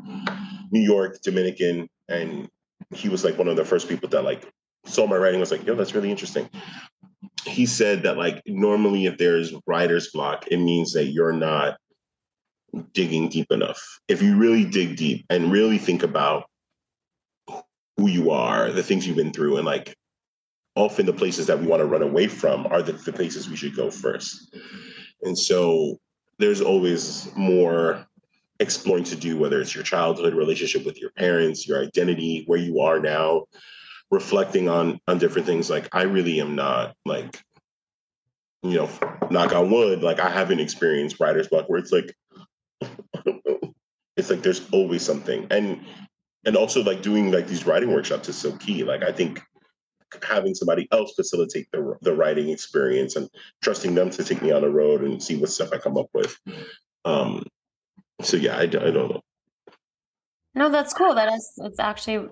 New 0.71 0.81
York, 0.81 1.21
Dominican, 1.23 1.89
and 2.09 2.49
he 2.95 3.09
was 3.09 3.25
like 3.25 3.37
one 3.37 3.49
of 3.49 3.57
the 3.57 3.65
first 3.65 3.89
people 3.89 4.09
that 4.11 4.23
like 4.23 4.51
saw 4.87 5.07
my 5.07 5.17
writing. 5.17 5.41
Was 5.41 5.51
like, 5.51 5.67
yo, 5.67 5.75
that's 5.75 5.95
really 5.95 6.11
interesting. 6.11 6.49
He 7.45 7.67
said 7.67 8.03
that 8.03 8.17
like 8.17 8.43
normally 8.47 9.07
if 9.07 9.19
there's 9.19 9.53
writer's 9.67 10.11
block, 10.11 10.47
it 10.51 10.59
means 10.59 10.93
that 10.93 11.07
you're 11.07 11.33
not 11.33 11.79
digging 12.93 13.29
deep 13.29 13.51
enough. 13.51 14.01
If 14.09 14.23
you 14.23 14.37
really 14.37 14.65
dig 14.65 14.97
deep 14.97 15.25
and 15.31 15.53
really 15.53 15.79
think 15.79 16.03
about 16.03 16.45
who 17.97 18.09
you 18.09 18.31
are, 18.31 18.71
the 18.71 18.83
things 18.83 19.07
you've 19.07 19.17
been 19.17 19.33
through, 19.33 19.57
and 19.57 19.67
like 19.67 19.97
often 20.77 21.07
the 21.07 21.13
places 21.13 21.47
that 21.47 21.59
we 21.59 21.67
want 21.67 21.81
to 21.81 21.87
run 21.87 22.03
away 22.03 22.29
from 22.29 22.67
are 22.67 22.83
the, 22.83 22.93
the 22.93 23.13
places 23.13 23.49
we 23.49 23.57
should 23.57 23.75
go 23.75 23.91
first. 23.91 24.55
And 25.23 25.37
so 25.37 25.99
there's 26.39 26.61
always 26.61 27.29
more 27.35 28.07
exploring 28.61 29.05
to 29.05 29.17
do, 29.17 29.37
whether 29.37 29.61
it's 29.61 29.75
your 29.75 29.85
childhood 29.85 30.35
relationship 30.35 30.85
with 30.85 31.01
your 31.01 31.11
parents, 31.11 31.67
your 31.67 31.83
identity, 31.83 32.45
where 32.47 32.59
you 32.59 32.81
are 32.81 33.01
now, 33.01 33.47
reflecting 34.11 34.69
on 34.69 35.01
on 35.07 35.19
different 35.19 35.47
things. 35.47 35.69
Like 35.69 35.89
I 35.93 36.03
really 36.03 36.41
am 36.41 36.55
not 36.55 36.95
like, 37.05 37.43
you 38.63 38.75
know, 38.75 38.91
knock 39.31 39.53
on 39.53 39.71
wood, 39.71 40.03
like 40.03 40.21
I 40.21 40.31
haven't 40.31 40.61
experienced 40.61 41.21
writer's 41.21 41.49
block 41.49 41.69
where 41.69 41.79
it's 41.79 41.93
like 41.93 42.15
it's 44.19 44.31
like 44.31 44.43
there's 44.43 44.69
always 44.71 45.03
something. 45.03 45.47
And 45.51 45.81
and 46.45 46.57
also 46.57 46.83
like 46.83 47.03
doing 47.03 47.33
like 47.33 47.47
these 47.47 47.67
writing 47.67 47.93
workshops 47.93 48.29
is 48.29 48.37
so 48.37 48.53
key. 48.57 48.85
Like 48.85 49.03
I 49.03 49.13
think 49.13 49.41
having 50.23 50.55
somebody 50.55 50.89
else 50.93 51.15
facilitate 51.15 51.69
the, 51.73 51.97
the 52.03 52.15
writing 52.15 52.49
experience 52.49 53.17
and 53.17 53.29
trusting 53.63 53.95
them 53.95 54.11
to 54.11 54.25
take 54.25 54.41
me 54.43 54.51
on 54.51 54.63
the 54.63 54.71
road 54.71 55.03
and 55.03 55.23
see 55.23 55.37
what 55.37 55.51
stuff 55.51 55.71
I 55.73 55.79
come 55.79 55.97
up 55.97 56.09
with. 56.15 56.37
Um, 57.05 57.45
so 58.23 58.37
yeah, 58.37 58.57
I, 58.57 58.63
I 58.63 58.67
don't 58.67 59.11
know. 59.11 59.21
No, 60.55 60.71
that's 60.71 60.95
cool. 60.95 61.15
That 61.15 61.33
is, 61.33 61.53
it's 61.59 61.79
actually, 61.79 62.29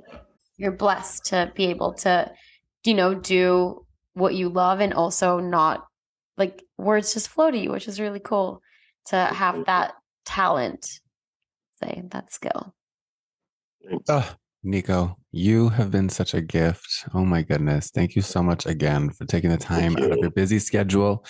you're 0.57 0.73
blessed 0.73 1.27
to 1.27 1.53
be 1.55 1.67
able 1.67 1.93
to, 1.95 2.33
you 2.85 2.95
know, 2.95 3.15
do 3.15 3.85
what 4.15 4.35
you 4.35 4.49
love 4.49 4.81
and 4.81 4.95
also 4.95 5.39
not 5.39 5.87
like 6.39 6.63
words 6.79 7.13
just 7.13 7.29
flow 7.29 7.51
to 7.51 7.59
you, 7.59 7.71
which 7.71 7.89
is 7.89 8.01
really 8.01 8.21
cool 8.21 8.63
to 9.07 9.17
have 9.17 9.67
that 9.67 9.93
talent, 10.25 11.01
say 11.83 12.03
that 12.11 12.33
skill. 12.33 12.75
Oh, 14.09 14.35
Nicco, 14.65 15.15
you 15.31 15.69
have 15.69 15.91
been 15.91 16.09
such 16.09 16.35
a 16.35 16.41
gift. 16.41 17.05
Oh 17.15 17.25
my 17.25 17.43
goodness. 17.43 17.91
Thank 17.91 18.17
you 18.17 18.23
so 18.23 18.43
much 18.43 18.67
again 18.67 19.11
for 19.11 19.25
taking 19.25 19.51
the 19.51 19.57
time 19.57 19.97
out 19.97 20.11
of 20.11 20.19
your 20.19 20.31
busy 20.31 20.59
schedule 20.59 21.25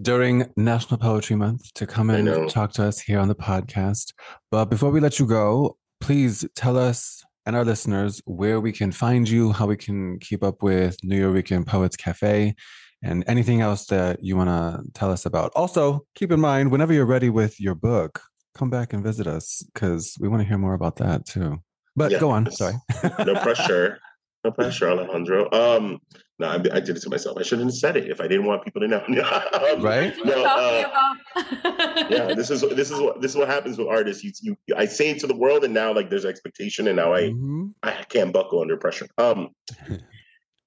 during 0.00 0.52
National 0.56 0.98
Poetry 0.98 1.36
Month 1.36 1.72
to 1.74 1.86
come 1.86 2.10
and 2.10 2.50
talk 2.50 2.72
to 2.72 2.84
us 2.84 3.00
here 3.00 3.18
on 3.18 3.28
the 3.28 3.34
podcast. 3.34 4.12
But 4.50 4.66
before 4.66 4.90
we 4.90 5.00
let 5.00 5.18
you 5.18 5.26
go, 5.26 5.78
please 6.00 6.44
tell 6.54 6.76
us 6.76 7.24
and 7.46 7.56
our 7.56 7.64
listeners 7.64 8.20
where 8.26 8.60
we 8.60 8.72
can 8.72 8.90
find 8.92 9.28
you, 9.28 9.52
how 9.52 9.66
we 9.66 9.76
can 9.76 10.18
keep 10.18 10.42
up 10.42 10.62
with 10.62 10.98
Nuyorican 11.02 11.64
Poets 11.64 11.96
Cafe, 11.96 12.54
and 13.02 13.24
anything 13.28 13.60
else 13.60 13.86
that 13.86 14.18
you 14.22 14.36
want 14.36 14.50
to 14.50 14.82
tell 14.92 15.12
us 15.12 15.26
about. 15.26 15.52
Also, 15.54 16.04
keep 16.16 16.32
in 16.32 16.40
mind, 16.40 16.72
whenever 16.72 16.92
you're 16.92 17.06
ready 17.06 17.30
with 17.30 17.60
your 17.60 17.76
book, 17.76 18.20
come 18.56 18.70
back 18.70 18.92
and 18.92 19.02
visit 19.02 19.26
us 19.26 19.62
because 19.72 20.16
we 20.20 20.28
want 20.28 20.42
to 20.42 20.48
hear 20.48 20.58
more 20.58 20.74
about 20.74 20.96
that 20.96 21.26
too. 21.26 21.58
But 21.94 22.12
yeah, 22.12 22.20
go 22.20 22.30
on. 22.30 22.50
Sorry. 22.50 22.74
no 23.18 23.34
pressure. 23.36 23.98
No 24.44 24.52
pressure, 24.52 24.88
Alejandro. 24.88 25.50
Um, 25.50 25.98
no, 26.38 26.48
I, 26.48 26.54
I, 26.54 26.80
did 26.80 26.90
it 26.90 27.00
to 27.00 27.10
myself. 27.10 27.38
I 27.38 27.42
shouldn't 27.42 27.68
have 27.68 27.74
said 27.74 27.96
it 27.96 28.10
if 28.10 28.20
I 28.20 28.28
didn't 28.28 28.44
want 28.46 28.62
people 28.62 28.82
to 28.82 28.88
know. 28.88 29.02
um, 29.08 29.82
right? 29.82 30.14
No, 30.24 30.44
uh, 30.44 31.14
yeah, 32.10 32.34
this 32.34 32.50
is 32.50 32.60
this 32.60 32.90
is 32.90 33.00
what 33.00 33.20
this 33.22 33.30
is 33.30 33.36
what 33.36 33.48
happens 33.48 33.78
with 33.78 33.88
artists. 33.88 34.22
You, 34.22 34.32
you, 34.42 34.76
I 34.76 34.84
say 34.84 35.10
it 35.10 35.18
to 35.20 35.26
the 35.26 35.34
world, 35.34 35.64
and 35.64 35.72
now 35.72 35.94
like 35.94 36.10
there's 36.10 36.26
expectation, 36.26 36.86
and 36.88 36.96
now 36.96 37.14
I 37.14 37.22
mm-hmm. 37.22 37.68
I 37.82 38.04
can't 38.08 38.32
buckle 38.32 38.60
under 38.60 38.76
pressure. 38.76 39.08
Um, 39.16 39.48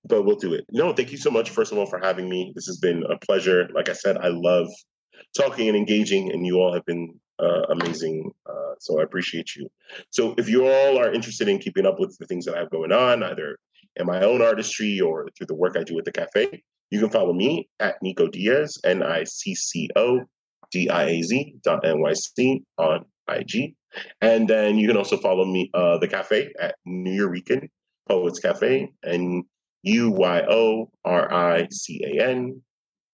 but 0.06 0.24
we'll 0.24 0.38
do 0.38 0.54
it. 0.56 0.66
No, 0.72 0.92
thank 0.92 1.12
you 1.12 1.18
so 1.18 1.30
much, 1.30 1.52
first 1.52 1.72
of 1.72 1.78
all, 1.78 1.86
for 1.86 2.00
having 2.00 2.28
me. 2.28 2.52
This 2.56 2.66
has 2.66 2.80
been 2.80 3.04
a 3.04 3.18
pleasure. 3.20 3.70
Like 3.74 3.90
I 3.90 3.94
said, 3.94 4.18
I 4.18 4.30
love 4.30 4.68
talking 5.38 5.68
and 5.68 5.78
engaging, 5.78 6.32
and 6.32 6.46
you 6.46 6.58
all 6.58 6.74
have 6.74 6.86
been 6.86 7.14
uh, 7.40 7.64
amazing. 7.70 8.32
Uh, 8.46 8.74
so 8.80 9.00
I 9.00 9.04
appreciate 9.04 9.56
you. 9.56 9.70
So 10.10 10.36
if 10.38 10.50
you 10.50 10.66
all 10.68 10.98
are 10.98 11.12
interested 11.12 11.48
in 11.48 11.60
keeping 11.60 11.86
up 11.86 12.00
with 12.00 12.18
the 12.18 12.26
things 12.26 12.46
that 12.46 12.56
I 12.56 12.60
have 12.60 12.72
going 12.72 12.92
on, 12.92 13.24
either 13.24 13.58
in 13.96 14.06
my 14.06 14.22
own 14.22 14.42
artistry 14.42 15.00
or 15.00 15.28
through 15.38 15.48
the 15.48 15.56
work 15.56 15.76
I 15.78 15.84
do 15.84 15.98
at 15.98 16.06
the 16.06 16.12
cafe, 16.12 16.64
you 16.92 17.00
can 17.00 17.10
follow 17.10 17.34
me 17.34 17.70
at 17.80 17.96
Nicco 18.04 18.32
Diaz, 18.32 18.78
N 18.84 19.04
I 19.04 19.24
C 19.24 19.56
C 19.56 19.90
O 19.96 20.22
D 20.72 20.90
I 20.90 21.06
A 21.06 21.22
Z 21.22 21.56
dot 21.64 21.86
N 21.86 22.02
Y 22.02 22.14
C 22.14 22.64
on 22.78 23.06
IG. 23.28 23.76
And 24.22 24.48
then 24.48 24.78
you 24.78 24.88
can 24.88 24.98
also 24.98 25.18
follow 25.18 25.46
me, 25.46 25.70
uh, 25.74 25.98
the 25.98 26.08
cafe 26.08 26.52
at 26.60 26.76
New 26.86 27.28
Nuyorican 27.28 27.70
Poets 28.08 28.40
Cafe 28.40 28.92
and 29.04 29.44
U 29.84 30.12
Y 30.12 30.42
O 30.50 30.92
R 31.06 31.32
I 31.32 31.68
C 31.72 32.02
A 32.04 32.30
N 32.30 32.62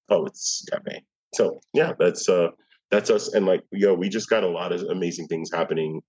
Poets 0.09 0.65
Cafe. 0.71 1.03
So 1.33 1.59
yeah, 1.73 1.93
that's 1.99 2.29
uh 2.29 2.49
that's 2.91 3.09
us. 3.09 3.33
And 3.33 3.45
like, 3.45 3.63
yo, 3.71 3.93
we 3.93 4.09
just 4.09 4.29
got 4.29 4.43
a 4.43 4.49
lot 4.49 4.71
of 4.71 4.81
amazing 4.83 5.27
things 5.27 5.49
happening. 5.51 6.01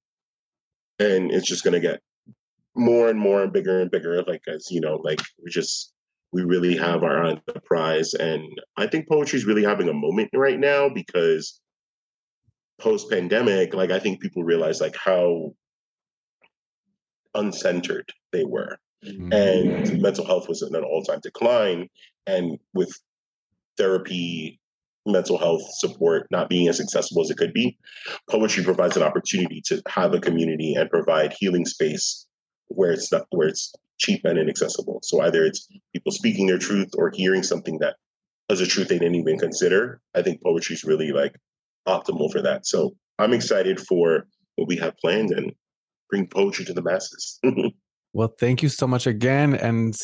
And 0.99 1.31
it's 1.31 1.47
just 1.47 1.65
gonna 1.65 1.81
get 1.81 2.01
more 2.75 3.09
and 3.09 3.19
more 3.19 3.43
and 3.43 3.53
bigger 3.53 3.81
and 3.81 3.91
bigger. 3.91 4.23
Like 4.23 4.43
as 4.49 4.69
you 4.71 4.81
know, 4.81 4.97
like 4.97 5.21
we 5.43 5.51
just 5.51 5.93
we 6.33 6.43
really 6.43 6.77
have 6.77 7.03
our 7.03 7.25
eye 7.25 7.31
on 7.31 7.41
the 7.47 7.61
prize. 7.61 8.15
And 8.15 8.45
I 8.77 8.87
think 8.87 9.09
poetry 9.09 9.39
is 9.39 9.47
really 9.47 9.65
having 9.65 9.89
a 9.89 9.95
moment 9.95 10.31
right 10.35 10.59
now 10.59 10.89
because 10.89 11.61
post 12.79 13.11
pandemic, 13.11 13.75
like 13.75 13.91
I 13.91 13.99
think 13.99 14.21
people 14.21 14.45
realize 14.45 14.81
like 14.81 14.97
how 14.97 15.55
uncentered 17.35 18.09
they 18.33 18.45
were. 18.45 18.79
Mm-hmm. 19.05 19.33
And 19.33 20.03
mental 20.03 20.27
health 20.27 20.49
was 20.49 20.63
in 20.63 20.75
an 20.75 20.85
all 20.85 21.03
time 21.03 21.21
decline. 21.23 21.89
And 22.27 22.59
with 22.75 22.93
therapy 23.77 24.61
mental 25.07 25.39
health 25.39 25.63
support 25.79 26.27
not 26.31 26.49
being 26.49 26.69
as 26.69 26.81
accessible 26.81 27.23
as 27.23 27.31
it 27.31 27.37
could 27.37 27.53
be, 27.53 27.79
poetry 28.31 28.65
provides 28.65 28.97
an 28.97 29.03
opportunity 29.03 29.63
to 29.67 29.83
have 29.89 30.15
a 30.15 30.21
community 30.21 30.75
and 30.75 30.91
provide 30.91 31.35
healing 31.39 31.65
space 31.65 32.27
where 32.69 32.93
it's 32.93 33.13
not 33.13 33.27
where 33.31 33.49
it's 33.49 33.73
cheap 33.99 34.25
and 34.25 34.39
inaccessible. 34.39 35.01
So 35.03 35.21
either 35.23 35.45
it's 35.45 35.69
people 35.93 36.13
speaking 36.13 36.47
their 36.47 36.59
truth 36.59 36.91
or 36.97 37.11
hearing 37.15 37.43
something 37.43 37.79
that 37.79 37.97
is 38.49 38.61
a 38.61 38.67
truth 38.67 38.89
they 38.89 38.99
didn't 38.99 39.15
even 39.17 39.39
consider. 39.39 40.01
I 40.15 40.23
think 40.23 40.43
poetry 40.43 40.75
is 40.75 40.85
really 40.85 41.13
like 41.13 41.37
optimal 41.87 42.31
for 42.31 42.43
that. 42.43 42.67
So 42.67 42.97
I'm 43.19 43.33
excited 43.33 43.81
for 43.81 44.27
what 44.57 44.69
we 44.69 44.77
have 44.77 44.97
planned 44.99 45.31
and 45.31 45.53
bring 46.11 46.27
poetry 46.27 46.65
to 46.67 46.73
the 46.73 46.83
masses. 46.83 47.41
well, 48.13 48.33
thank 48.39 48.63
you 48.63 48.69
so 48.69 48.87
much 48.87 49.07
again. 49.07 49.55
And 49.55 49.97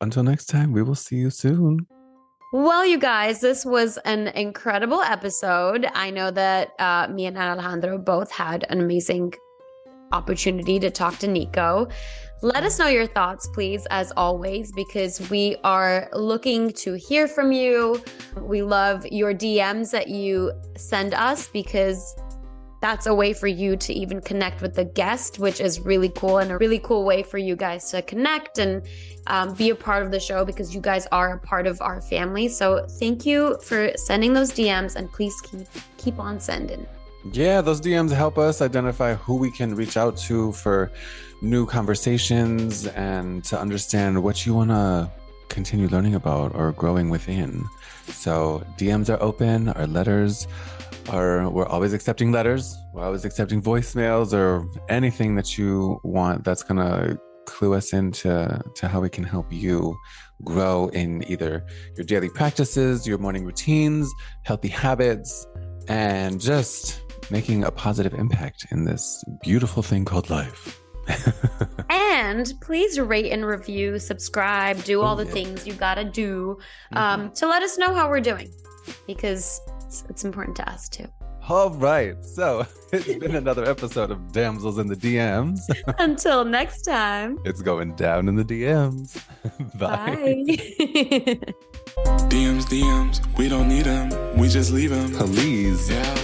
until 0.00 0.22
next 0.22 0.46
time, 0.46 0.72
we 0.72 0.82
will 0.82 0.94
see 0.94 1.16
you 1.16 1.30
soon. 1.30 1.86
Well, 2.52 2.86
you 2.86 2.96
guys, 2.96 3.40
this 3.40 3.64
was 3.66 3.98
an 4.04 4.28
incredible 4.28 5.02
episode. 5.02 5.84
I 5.94 6.10
know 6.10 6.30
that 6.30 6.74
uh, 6.78 7.08
me 7.10 7.26
and 7.26 7.36
Alejandro 7.36 7.98
both 7.98 8.30
had 8.30 8.64
an 8.70 8.78
amazing 8.80 9.34
opportunity 10.12 10.78
to 10.78 10.88
talk 10.88 11.18
to 11.18 11.26
Nicco. 11.26 11.90
Let 12.42 12.62
us 12.62 12.78
know 12.78 12.86
your 12.86 13.08
thoughts, 13.08 13.48
please, 13.52 13.84
as 13.90 14.12
always, 14.16 14.70
because 14.72 15.28
we 15.28 15.56
are 15.64 16.08
looking 16.12 16.70
to 16.74 16.94
hear 16.94 17.26
from 17.26 17.50
you. 17.50 18.00
We 18.40 18.62
love 18.62 19.04
your 19.06 19.34
DMs 19.34 19.90
that 19.90 20.06
you 20.06 20.52
send 20.76 21.14
us 21.14 21.48
because 21.48 22.14
that's 22.86 23.06
a 23.06 23.14
way 23.14 23.32
for 23.32 23.48
you 23.48 23.76
to 23.76 23.92
even 23.92 24.20
connect 24.20 24.62
with 24.62 24.76
the 24.76 24.84
guest, 24.84 25.40
which 25.40 25.60
is 25.60 25.80
really 25.80 26.08
cool 26.10 26.38
and 26.38 26.52
a 26.52 26.56
really 26.56 26.78
cool 26.78 27.04
way 27.04 27.20
for 27.20 27.36
you 27.36 27.56
guys 27.56 27.90
to 27.90 28.00
connect 28.00 28.58
and 28.58 28.80
um, 29.26 29.54
be 29.54 29.70
a 29.70 29.74
part 29.74 30.04
of 30.04 30.12
the 30.12 30.20
show 30.20 30.44
because 30.44 30.72
you 30.72 30.80
guys 30.80 31.04
are 31.10 31.32
a 31.32 31.38
part 31.38 31.66
of 31.66 31.82
our 31.82 32.00
family. 32.00 32.46
So 32.46 32.86
thank 33.00 33.26
you 33.26 33.58
for 33.60 33.90
sending 33.96 34.34
those 34.34 34.52
DMs 34.52 34.94
and 34.94 35.10
please 35.10 35.34
keep 35.40 35.66
keep 35.96 36.20
on 36.20 36.38
sending. 36.38 36.86
Yeah, 37.32 37.60
those 37.60 37.80
DMs 37.80 38.12
help 38.12 38.38
us 38.38 38.62
identify 38.62 39.14
who 39.14 39.34
we 39.34 39.50
can 39.50 39.74
reach 39.74 39.96
out 39.96 40.16
to 40.28 40.52
for 40.52 40.92
new 41.42 41.66
conversations 41.66 42.86
and 42.86 43.42
to 43.46 43.58
understand 43.58 44.22
what 44.22 44.46
you 44.46 44.54
want 44.54 44.70
to 44.70 45.10
continue 45.48 45.88
learning 45.88 46.14
about 46.14 46.54
or 46.54 46.70
growing 46.70 47.10
within. 47.10 47.64
So 48.06 48.64
DMs 48.78 49.12
are 49.12 49.20
open, 49.20 49.70
our 49.70 49.88
letters 49.88 50.46
are 51.08 51.48
we're 51.50 51.66
always 51.66 51.92
accepting 51.92 52.32
letters, 52.32 52.76
we're 52.92 53.04
always 53.04 53.24
accepting 53.24 53.62
voicemails 53.62 54.32
or 54.32 54.68
anything 54.88 55.36
that 55.36 55.56
you 55.58 56.00
want 56.02 56.44
that's 56.44 56.62
gonna 56.62 57.18
clue 57.46 57.74
us 57.74 57.92
into 57.92 58.60
to 58.74 58.88
how 58.88 59.00
we 59.00 59.08
can 59.08 59.24
help 59.24 59.52
you 59.52 59.96
grow 60.44 60.88
in 60.88 61.28
either 61.30 61.64
your 61.96 62.04
daily 62.04 62.28
practices, 62.28 63.06
your 63.06 63.18
morning 63.18 63.44
routines, 63.44 64.12
healthy 64.42 64.68
habits, 64.68 65.46
and 65.88 66.40
just 66.40 67.02
making 67.30 67.64
a 67.64 67.70
positive 67.70 68.14
impact 68.14 68.66
in 68.70 68.84
this 68.84 69.24
beautiful 69.42 69.82
thing 69.82 70.04
called 70.04 70.28
life. 70.28 70.80
and 71.90 72.52
please 72.60 72.98
rate 72.98 73.32
and 73.32 73.46
review, 73.46 73.98
subscribe, 73.98 74.82
do 74.84 75.02
all 75.02 75.14
oh, 75.14 75.24
the 75.24 75.30
things 75.30 75.66
you 75.66 75.72
gotta 75.72 76.04
do 76.04 76.58
um, 76.92 77.22
mm-hmm. 77.22 77.32
to 77.34 77.46
let 77.46 77.62
us 77.62 77.78
know 77.78 77.94
how 77.94 78.08
we're 78.08 78.20
doing. 78.20 78.50
Because 79.06 79.60
It's, 79.86 80.04
it's 80.08 80.24
important 80.24 80.56
to 80.56 80.68
us 80.68 80.88
too. 80.88 81.06
All 81.48 81.70
right. 81.70 82.16
So 82.24 82.66
it's 82.92 83.14
been 83.18 83.36
another 83.36 83.64
episode 83.64 84.10
of 84.10 84.18
Damsels 84.32 84.78
in 84.78 84.88
the 84.88 84.96
DMs. 84.96 85.60
Until 85.98 86.44
next 86.44 86.82
time. 86.82 87.38
It's 87.44 87.62
going 87.62 87.94
down 87.94 88.28
in 88.28 88.34
the 88.34 88.44
DMs. 88.44 89.14
Bye. 89.78 90.16
Bye. 90.16 91.52
DMs, 92.28 92.64
DMs, 92.64 93.38
we 93.38 93.48
don't 93.48 93.68
need 93.68 93.84
them. 93.84 94.36
We 94.36 94.48
just 94.48 94.72
leave 94.72 94.90
them. 94.90 95.12
Please. 95.12 95.88
Yeah. 95.88 96.14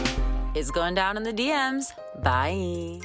It's 0.55 0.71
going 0.71 0.95
down 0.95 1.17
in 1.17 1.23
the 1.23 1.33
DMs. 1.33 1.93
Bye. 2.23 3.01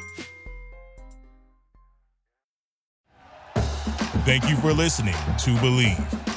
Thank 4.26 4.50
you 4.50 4.58
for 4.58 4.74
listening 4.74 5.14
to 5.14 5.52
Bleav. 5.62 6.37